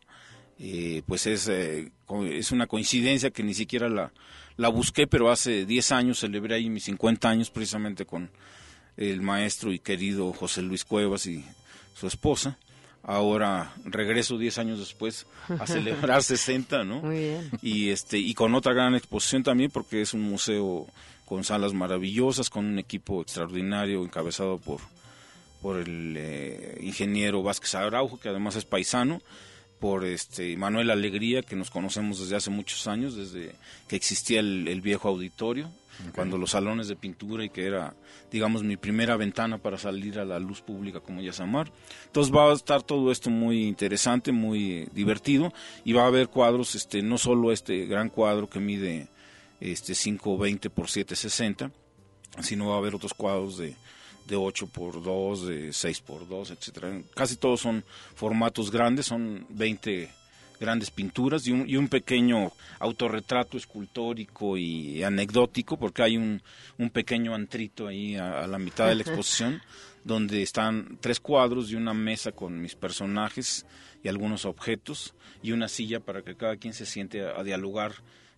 Eh, 0.57 1.01
pues 1.05 1.27
es, 1.27 1.49
eh, 1.49 1.91
es 2.31 2.51
una 2.51 2.67
coincidencia 2.67 3.29
que 3.31 3.43
ni 3.43 3.53
siquiera 3.53 3.89
la, 3.89 4.13
la 4.55 4.69
busqué, 4.69 5.05
pero 5.05 5.31
hace 5.31 5.65
10 5.65 5.91
años 5.91 6.19
celebré 6.19 6.55
ahí 6.55 6.69
mis 6.69 6.85
50 6.85 7.29
años 7.29 7.49
precisamente 7.49 8.05
con 8.05 8.29
el 8.95 9.21
maestro 9.21 9.73
y 9.73 9.79
querido 9.79 10.31
José 10.31 10.61
Luis 10.61 10.85
Cuevas 10.85 11.25
y 11.25 11.43
su 11.93 12.07
esposa. 12.07 12.57
Ahora 13.03 13.73
regreso 13.83 14.37
10 14.37 14.57
años 14.57 14.79
después 14.79 15.27
a 15.59 15.67
celebrar 15.67 16.23
60, 16.23 16.83
¿no? 16.85 17.01
Muy 17.01 17.17
bien. 17.17 17.51
Y, 17.61 17.89
este, 17.89 18.17
y 18.17 18.33
con 18.33 18.55
otra 18.55 18.73
gran 18.73 18.95
exposición 18.95 19.43
también, 19.43 19.69
porque 19.71 20.01
es 20.01 20.13
un 20.13 20.21
museo 20.21 20.87
con 21.25 21.43
salas 21.43 21.73
maravillosas, 21.73 22.49
con 22.49 22.65
un 22.65 22.79
equipo 22.79 23.21
extraordinario 23.21 24.03
encabezado 24.03 24.57
por, 24.59 24.79
por 25.61 25.77
el 25.77 26.15
eh, 26.17 26.77
ingeniero 26.81 27.43
Vázquez 27.43 27.75
Araujo, 27.75 28.19
que 28.19 28.29
además 28.29 28.55
es 28.55 28.65
paisano, 28.65 29.21
por 29.79 30.05
este 30.05 30.55
Manuel 30.55 30.89
Alegría, 30.89 31.41
que 31.41 31.55
nos 31.55 31.69
conocemos 31.69 32.19
desde 32.19 32.35
hace 32.35 32.49
muchos 32.49 32.87
años, 32.87 33.15
desde 33.15 33.55
que 33.87 33.95
existía 33.95 34.39
el, 34.39 34.67
el 34.67 34.81
viejo 34.81 35.09
auditorio, 35.09 35.69
cuando 36.13 36.37
los 36.37 36.51
salones 36.51 36.87
de 36.87 36.95
pintura 36.95 37.43
y 37.43 37.49
que 37.49 37.65
era, 37.65 37.95
digamos, 38.31 38.63
mi 38.63 38.77
primera 38.77 39.15
ventana 39.15 39.57
para 39.57 39.77
salir 39.77 40.19
a 40.19 40.25
la 40.25 40.39
luz 40.39 40.61
pública 40.61 40.99
como 40.99 41.21
Yasamar. 41.21 41.71
Entonces 42.05 42.33
va 42.33 42.51
a 42.51 42.53
estar 42.53 42.83
todo 42.83 43.11
esto 43.11 43.29
muy 43.29 43.63
interesante, 43.63 44.31
muy 44.31 44.87
divertido 44.93 45.53
y 45.83 45.93
va 45.93 46.03
a 46.03 46.07
haber 46.07 46.27
cuadros, 46.27 46.75
este, 46.75 47.01
no 47.01 47.17
solo 47.17 47.51
este 47.51 47.85
gran 47.85 48.09
cuadro 48.09 48.49
que 48.49 48.59
mide 48.59 49.07
este 49.71 49.93
520 49.93 50.69
por 50.69 50.89
760, 50.89 51.71
sino 52.41 52.69
va 52.69 52.75
a 52.75 52.77
haber 52.77 52.95
otros 52.95 53.13
cuadros 53.13 53.57
de 53.57 53.75
de 54.27 54.35
8 54.35 54.67
por 54.67 55.01
2, 55.03 55.47
de 55.47 55.73
6 55.73 56.01
por 56.01 56.27
2, 56.27 56.51
etcétera. 56.51 57.01
Casi 57.13 57.37
todos 57.37 57.61
son 57.61 57.83
formatos 58.15 58.71
grandes, 58.71 59.05
son 59.05 59.45
20 59.49 60.09
grandes 60.59 60.89
pinturas 60.89 61.45
y 61.47 61.51
un, 61.51 61.69
y 61.69 61.75
un 61.75 61.89
pequeño 61.89 62.51
autorretrato 62.79 63.57
escultórico 63.57 64.57
y 64.57 65.03
anecdótico, 65.03 65.77
porque 65.77 66.03
hay 66.03 66.17
un, 66.17 66.41
un 66.77 66.89
pequeño 66.89 67.35
antrito 67.35 67.87
ahí 67.87 68.15
a, 68.15 68.43
a 68.43 68.47
la 68.47 68.57
mitad 68.57 68.87
de 68.87 68.95
la 68.95 69.01
exposición, 69.01 69.61
donde 70.03 70.41
están 70.41 70.97
tres 71.01 71.19
cuadros 71.19 71.71
y 71.71 71.75
una 71.75 71.93
mesa 71.93 72.31
con 72.31 72.61
mis 72.61 72.75
personajes 72.75 73.65
y 74.03 74.07
algunos 74.07 74.45
objetos, 74.45 75.13
y 75.43 75.51
una 75.51 75.67
silla 75.67 75.99
para 75.99 76.21
que 76.21 76.35
cada 76.35 76.57
quien 76.57 76.73
se 76.73 76.85
siente 76.85 77.23
a, 77.23 77.39
a 77.39 77.43
dialogar 77.43 77.93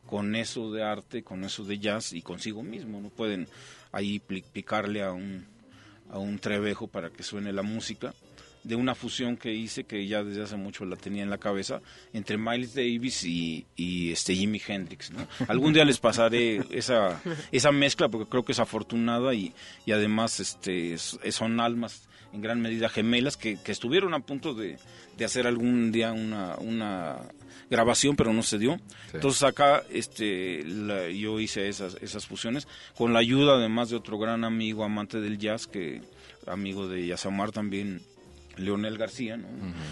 con 0.08 0.36
eso 0.36 0.72
de 0.72 0.82
arte, 0.84 1.22
con 1.24 1.44
eso 1.44 1.64
de 1.64 1.78
jazz 1.78 2.14
y 2.14 2.22
consigo 2.24 2.64
mismo. 2.64 3.00
No 3.00 3.10
pueden 3.10 3.48
ahí 3.92 4.20
picarle 4.20 5.04
a 5.04 5.12
un, 5.12 5.46
a 6.10 6.18
un 6.18 6.40
trevejo 6.40 6.88
para 6.88 7.12
que 7.12 7.22
suene 7.22 7.54
la 7.54 7.62
música 7.62 8.14
de 8.64 8.76
una 8.76 8.96
fusión 8.96 9.38
que 9.38 9.54
hice 9.54 9.86
que 9.86 10.08
ya 10.08 10.24
desde 10.24 10.44
hace 10.44 10.58
mucho 10.58 10.84
la 10.84 10.98
tenía 10.98 11.24
en 11.24 11.30
la 11.30 11.38
cabeza 11.38 11.80
entre 12.12 12.38
Miles 12.38 12.74
Davis 12.74 13.24
y, 13.24 13.66
y 13.78 14.12
este 14.12 14.36
Jimi 14.36 14.60
Hendrix 14.68 15.12
¿no? 15.12 15.26
algún 15.48 15.72
día 15.72 15.86
les 15.86 16.00
pasaré 16.00 16.66
esa 16.72 17.22
esa 17.54 17.72
mezcla 17.72 18.10
porque 18.10 18.30
creo 18.30 18.44
que 18.44 18.52
es 18.52 18.60
afortunada 18.60 19.34
y, 19.34 19.54
y 19.86 19.94
además 19.94 20.42
este 20.42 20.94
es- 20.94 21.18
son 21.30 21.62
almas 21.62 22.10
en 22.34 22.42
gran 22.42 22.60
medida 22.60 22.90
gemelas 22.90 23.38
que, 23.38 23.58
que 23.64 23.72
estuvieron 23.72 24.14
a 24.14 24.20
punto 24.20 24.54
de, 24.54 24.78
de 25.18 25.24
hacer 25.26 25.48
algún 25.48 25.94
día 25.94 26.12
una, 26.12 26.58
una 26.58 27.20
grabación 27.70 28.16
pero 28.16 28.32
no 28.34 28.44
se 28.44 28.58
dio 28.58 28.80
entonces 29.14 29.44
acá 29.44 29.84
este 29.92 30.64
la- 30.66 31.10
yo 31.10 31.40
hice 31.40 31.68
esas 31.68 31.98
esas 32.02 32.26
fusiones 32.26 32.68
con 32.98 33.12
la 33.14 33.20
ayuda 33.20 33.56
además 33.56 33.90
de 33.90 33.96
otro 33.98 34.18
gran 34.18 34.44
amigo 34.44 34.84
amante 34.84 35.20
del 35.20 35.38
jazz 35.38 35.68
que 35.68 36.02
amigo 36.46 36.88
de 36.88 37.06
Yasamar 37.08 37.52
también 37.52 38.02
Leonel 38.56 38.98
García, 38.98 39.38
¿no? 39.38 39.48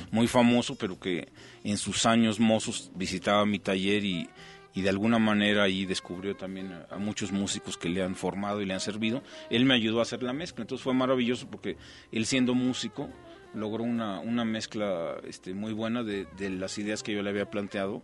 muy 0.10 0.28
famoso, 0.28 0.76
pero 0.76 1.00
que 1.00 1.28
en 1.64 1.78
sus 1.78 2.08
años 2.08 2.40
mozos 2.40 2.90
visitaba 2.96 3.46
mi 3.46 3.60
taller 3.60 4.04
y, 4.04 4.28
y 4.74 4.82
de 4.82 4.90
alguna 4.90 5.20
manera 5.20 5.62
ahí 5.64 5.86
descubrió 5.86 6.36
también 6.36 6.72
a, 6.74 6.96
a 6.96 6.98
muchos 6.98 7.32
músicos 7.32 7.78
que 7.78 7.90
le 7.90 8.02
han 8.02 8.16
formado 8.16 8.62
y 8.62 8.66
le 8.66 8.74
han 8.74 8.80
servido. 8.80 9.22
Él 9.52 9.66
me 9.66 9.76
ayudó 9.76 10.00
a 10.00 10.02
hacer 10.02 10.24
la 10.24 10.34
mezcla, 10.34 10.64
entonces 10.64 10.82
fue 10.84 10.96
maravilloso 10.96 11.48
porque 11.48 11.78
él 12.12 12.26
siendo 12.26 12.56
músico 12.56 13.08
logró 13.56 13.84
una, 13.84 14.20
una 14.20 14.46
mezcla 14.46 15.18
este, 15.28 15.54
muy 15.54 15.74
buena 15.74 16.04
de, 16.04 16.28
de 16.38 16.50
las 16.50 16.78
ideas 16.78 17.04
que 17.04 17.14
yo 17.14 17.24
le 17.24 17.30
había 17.30 17.50
planteado 17.50 18.04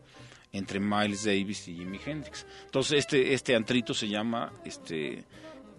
entre 0.53 0.79
Miles 0.79 1.23
Davis 1.23 1.67
y 1.67 1.75
Jimi 1.75 1.99
Hendrix. 2.05 2.45
Entonces 2.65 2.99
este, 2.99 3.33
este 3.33 3.55
antrito 3.55 3.93
se 3.93 4.07
llama 4.07 4.51
este, 4.65 5.23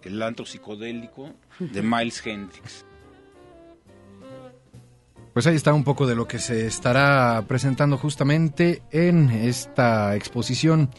el 0.03 0.21
antro 0.21 0.45
psicodélico 0.45 1.31
de 1.59 1.81
Miles 1.83 2.25
Hendrix. 2.25 2.85
Pues 5.33 5.47
ahí 5.47 5.55
está 5.55 5.73
un 5.73 5.83
poco 5.83 6.05
de 6.05 6.15
lo 6.15 6.27
que 6.27 6.37
se 6.37 6.67
estará 6.67 7.43
presentando 7.47 7.97
justamente 7.97 8.83
en 8.91 9.31
esta 9.31 10.15
exposición 10.15 10.89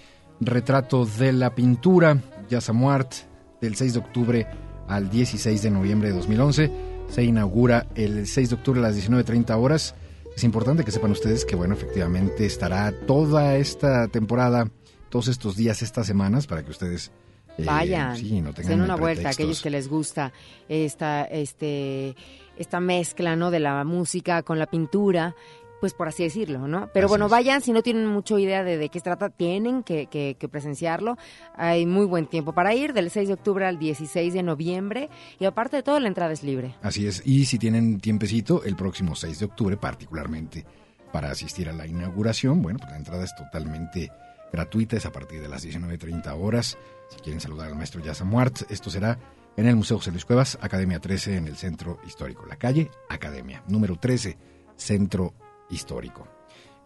Retrato 0.40 1.06
de 1.06 1.32
la 1.32 1.54
Pintura, 1.54 2.20
Yasamuart, 2.48 3.12
del 3.60 3.76
6 3.76 3.92
de 3.94 3.98
octubre 4.00 4.46
al 4.88 5.08
16 5.08 5.62
de 5.62 5.70
noviembre 5.70 6.08
de 6.08 6.16
2011. 6.16 6.93
Se 7.08 7.22
inaugura 7.22 7.86
el 7.94 8.26
6 8.26 8.50
de 8.50 8.54
octubre 8.56 8.80
a 8.80 8.82
las 8.82 8.96
19.30 8.96 9.56
horas. 9.56 9.94
Es 10.34 10.44
importante 10.44 10.84
que 10.84 10.90
sepan 10.90 11.12
ustedes 11.12 11.44
que, 11.44 11.54
bueno, 11.54 11.74
efectivamente 11.74 12.44
estará 12.44 12.92
toda 13.06 13.56
esta 13.56 14.08
temporada, 14.08 14.68
todos 15.10 15.28
estos 15.28 15.56
días, 15.56 15.82
estas 15.82 16.06
semanas, 16.06 16.46
para 16.46 16.64
que 16.64 16.70
ustedes 16.70 17.12
eh, 17.56 17.64
Vayan, 17.64 18.16
sí, 18.16 18.40
no 18.40 18.52
den 18.52 18.80
una 18.80 18.96
vuelta, 18.96 19.28
aquellos 19.28 19.62
que 19.62 19.70
les 19.70 19.88
gusta 19.88 20.32
esta, 20.68 21.22
este, 21.24 22.16
esta 22.56 22.80
mezcla 22.80 23.36
¿no? 23.36 23.52
de 23.52 23.60
la 23.60 23.84
música 23.84 24.42
con 24.42 24.58
la 24.58 24.66
pintura 24.66 25.36
pues 25.84 25.92
por 25.92 26.08
así 26.08 26.22
decirlo, 26.22 26.66
¿no? 26.66 26.88
Pero 26.94 27.08
bueno, 27.08 27.28
vayan, 27.28 27.60
si 27.60 27.70
no 27.70 27.82
tienen 27.82 28.06
mucha 28.06 28.40
idea 28.40 28.64
de, 28.64 28.78
de 28.78 28.88
qué 28.88 29.00
se 29.00 29.04
trata, 29.04 29.28
tienen 29.28 29.82
que, 29.82 30.06
que, 30.06 30.48
presenciarlo. 30.48 31.18
Hay 31.56 31.84
muy 31.84 32.06
buen 32.06 32.26
tiempo 32.26 32.54
para 32.54 32.74
ir, 32.74 32.94
del 32.94 33.10
6 33.10 33.28
de 33.28 33.34
octubre 33.34 33.66
al 33.66 33.78
16 33.78 34.32
de 34.32 34.42
noviembre, 34.42 35.10
y 35.38 35.44
aparte 35.44 35.76
de 35.76 35.82
todo, 35.82 36.00
la 36.00 36.08
entrada 36.08 36.32
es 36.32 36.42
libre. 36.42 36.74
Así 36.80 37.06
es, 37.06 37.20
y 37.26 37.44
si 37.44 37.58
tienen 37.58 38.00
tiempecito, 38.00 38.64
el 38.64 38.76
próximo 38.76 39.14
6 39.14 39.40
de 39.40 39.44
octubre, 39.44 39.76
particularmente 39.76 40.64
para 41.12 41.30
asistir 41.30 41.68
a 41.68 41.74
la 41.74 41.86
inauguración, 41.86 42.62
bueno, 42.62 42.78
pues 42.78 42.90
la 42.90 42.96
entrada 42.96 43.22
es 43.22 43.34
totalmente 43.34 44.10
gratuita, 44.50 44.96
es 44.96 45.04
a 45.04 45.12
partir 45.12 45.42
de 45.42 45.48
las 45.48 45.66
19.30 45.66 46.34
horas. 46.40 46.78
Si 47.10 47.20
quieren 47.20 47.42
saludar 47.42 47.68
al 47.68 47.76
maestro 47.76 48.02
Yasamuart, 48.02 48.70
esto 48.70 48.88
será 48.88 49.18
en 49.58 49.66
el 49.66 49.76
Museo 49.76 49.98
José 49.98 50.12
Luis 50.12 50.24
Cuevas, 50.24 50.56
Academia 50.62 50.98
13, 50.98 51.36
en 51.36 51.46
el 51.46 51.58
Centro 51.58 51.98
Histórico. 52.06 52.46
La 52.46 52.56
calle 52.56 52.90
Academia, 53.10 53.62
número 53.68 53.96
13, 53.96 54.38
Centro 54.76 55.34
Histórico. 55.70 56.26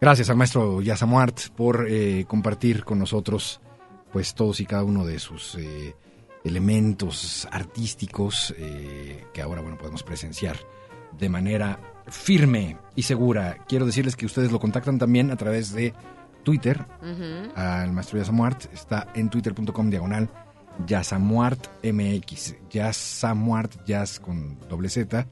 Gracias 0.01 0.29
al 0.29 0.37
maestro 0.37 0.81
Yasamuart 0.81 1.49
por 1.55 1.85
eh, 1.89 2.25
compartir 2.27 2.85
con 2.85 2.99
nosotros 2.99 3.59
pues 4.13 4.33
todos 4.33 4.59
y 4.59 4.65
cada 4.65 4.83
uno 4.83 5.05
de 5.05 5.19
sus 5.19 5.55
eh, 5.55 5.95
elementos 6.43 7.47
artísticos 7.51 8.55
eh, 8.57 9.25
que 9.33 9.41
ahora 9.41 9.61
bueno 9.61 9.77
podemos 9.77 10.03
presenciar 10.03 10.57
de 11.17 11.29
manera 11.29 11.79
firme 12.07 12.77
y 12.95 13.03
segura. 13.03 13.57
Quiero 13.67 13.85
decirles 13.85 14.15
que 14.15 14.25
ustedes 14.25 14.51
lo 14.51 14.59
contactan 14.59 14.97
también 14.97 15.31
a 15.31 15.35
través 15.35 15.73
de 15.73 15.93
Twitter 16.43 16.85
al 17.55 17.91
maestro 17.91 18.17
Yasamuart. 18.17 18.73
Está 18.73 19.11
en 19.15 19.29
twitter.com 19.29 19.89
diagonal 19.89 20.29
Yasamuart 20.87 21.67
MX. 21.83 22.55
Yasamuart, 22.69 23.85
Jazz 23.85 24.19
con 24.19 24.57
doble 24.69 24.89
Z. 24.89 25.27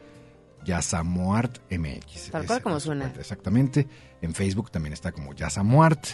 Yasamuart 0.67 1.59
MX. 1.71 2.31
Tal 2.31 2.45
cual 2.45 2.61
como 2.61 2.79
suena. 2.79 3.13
Exactamente. 3.17 3.87
En 4.21 4.35
Facebook 4.35 4.69
también 4.69 4.93
está 4.93 5.11
como 5.11 5.33
Yasamuart. 5.33 6.05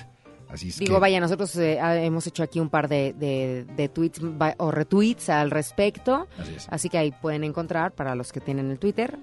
Así 0.47 0.69
es 0.69 0.77
Digo, 0.77 0.99
vaya, 0.99 1.19
nosotros 1.19 1.55
eh, 1.55 1.79
hemos 2.05 2.27
hecho 2.27 2.43
aquí 2.43 2.59
un 2.59 2.69
par 2.69 2.87
de, 2.87 3.13
de, 3.13 3.89
tweets 3.89 4.21
o 4.57 4.71
retweets 4.71 5.29
al 5.29 5.49
respecto. 5.49 6.27
Así, 6.37 6.55
Así 6.69 6.89
que 6.89 6.99
ahí 6.99 7.11
pueden 7.11 7.43
encontrar 7.43 7.93
para 7.93 8.13
los 8.13 8.31
que 8.31 8.39
tienen 8.39 8.69
el 8.69 8.77
Twitter 8.77 9.17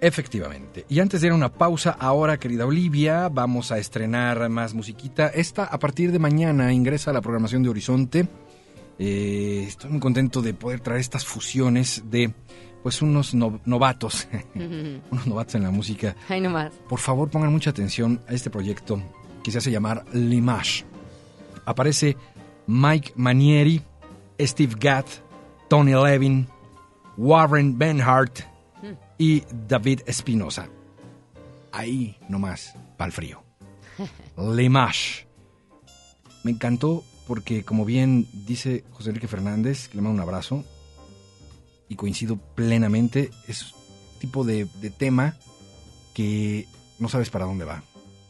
Efectivamente. 0.00 0.84
Y 0.88 1.00
antes 1.00 1.20
de 1.20 1.28
ir 1.28 1.32
a 1.32 1.36
una 1.36 1.52
pausa, 1.52 1.96
ahora, 1.98 2.38
querida 2.38 2.66
Olivia, 2.66 3.28
vamos 3.30 3.72
a 3.72 3.78
estrenar 3.78 4.48
más 4.50 4.74
musiquita. 4.74 5.28
Esta, 5.28 5.64
a 5.64 5.78
partir 5.78 6.12
de 6.12 6.18
mañana, 6.18 6.72
ingresa 6.72 7.10
a 7.10 7.14
la 7.14 7.22
programación 7.22 7.62
de 7.62 7.70
Horizonte. 7.70 8.28
Eh, 8.98 9.64
estoy 9.66 9.90
muy 9.90 10.00
contento 10.00 10.42
de 10.42 10.52
poder 10.52 10.80
traer 10.80 11.00
estas 11.00 11.24
fusiones 11.24 12.04
de 12.10 12.34
pues 12.86 13.02
unos 13.02 13.34
novatos, 13.34 14.28
unos 14.54 15.26
novatos 15.26 15.56
en 15.56 15.64
la 15.64 15.72
música. 15.72 16.14
Ay, 16.28 16.40
nomás. 16.40 16.72
Por 16.88 17.00
favor, 17.00 17.28
pongan 17.28 17.50
mucha 17.50 17.70
atención 17.70 18.20
a 18.28 18.32
este 18.32 18.48
proyecto 18.48 19.02
que 19.42 19.50
se 19.50 19.58
hace 19.58 19.72
llamar 19.72 20.04
Limash. 20.12 20.84
Aparece 21.64 22.16
Mike 22.68 23.14
Manieri, 23.16 23.82
Steve 24.38 24.76
Gadd, 24.78 25.04
Tony 25.68 25.94
Levin, 25.94 26.46
Warren 27.16 27.76
Benhart, 27.76 28.42
y 29.18 29.42
David 29.66 30.02
Espinosa. 30.06 30.68
Ahí 31.72 32.16
nomás, 32.28 32.72
para 32.96 33.08
el 33.08 33.12
frío. 33.12 33.42
Limash. 34.36 35.24
Me 36.44 36.52
encantó 36.52 37.02
porque, 37.26 37.64
como 37.64 37.84
bien 37.84 38.28
dice 38.46 38.84
José 38.92 39.08
Enrique 39.08 39.26
Fernández, 39.26 39.88
que 39.88 39.96
le 39.96 40.02
mando 40.02 40.14
un 40.14 40.20
abrazo, 40.20 40.64
y 41.88 41.96
coincido 41.96 42.36
plenamente, 42.54 43.30
es 43.46 43.74
tipo 44.18 44.44
de, 44.44 44.66
tema 44.96 45.36
que 46.14 46.66
no 46.98 47.08
sabes 47.08 47.30
para 47.30 47.44
dónde 47.44 47.64
va. 47.64 47.82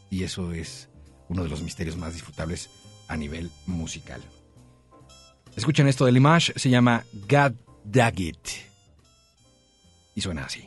Y 0.09 0.23
eso 0.23 0.51
es 0.51 0.89
uno 1.29 1.43
de 1.43 1.49
los 1.49 1.61
misterios 1.61 1.97
más 1.97 2.13
disfrutables 2.13 2.69
a 3.07 3.17
nivel 3.17 3.51
musical. 3.65 4.21
Escuchen 5.55 5.87
esto 5.87 6.05
de 6.05 6.11
Limash, 6.11 6.51
se 6.55 6.69
llama 6.69 7.05
God 7.27 7.53
Dag 7.83 8.19
It. 8.19 8.47
Y 10.13 10.21
suena 10.21 10.45
así. 10.45 10.66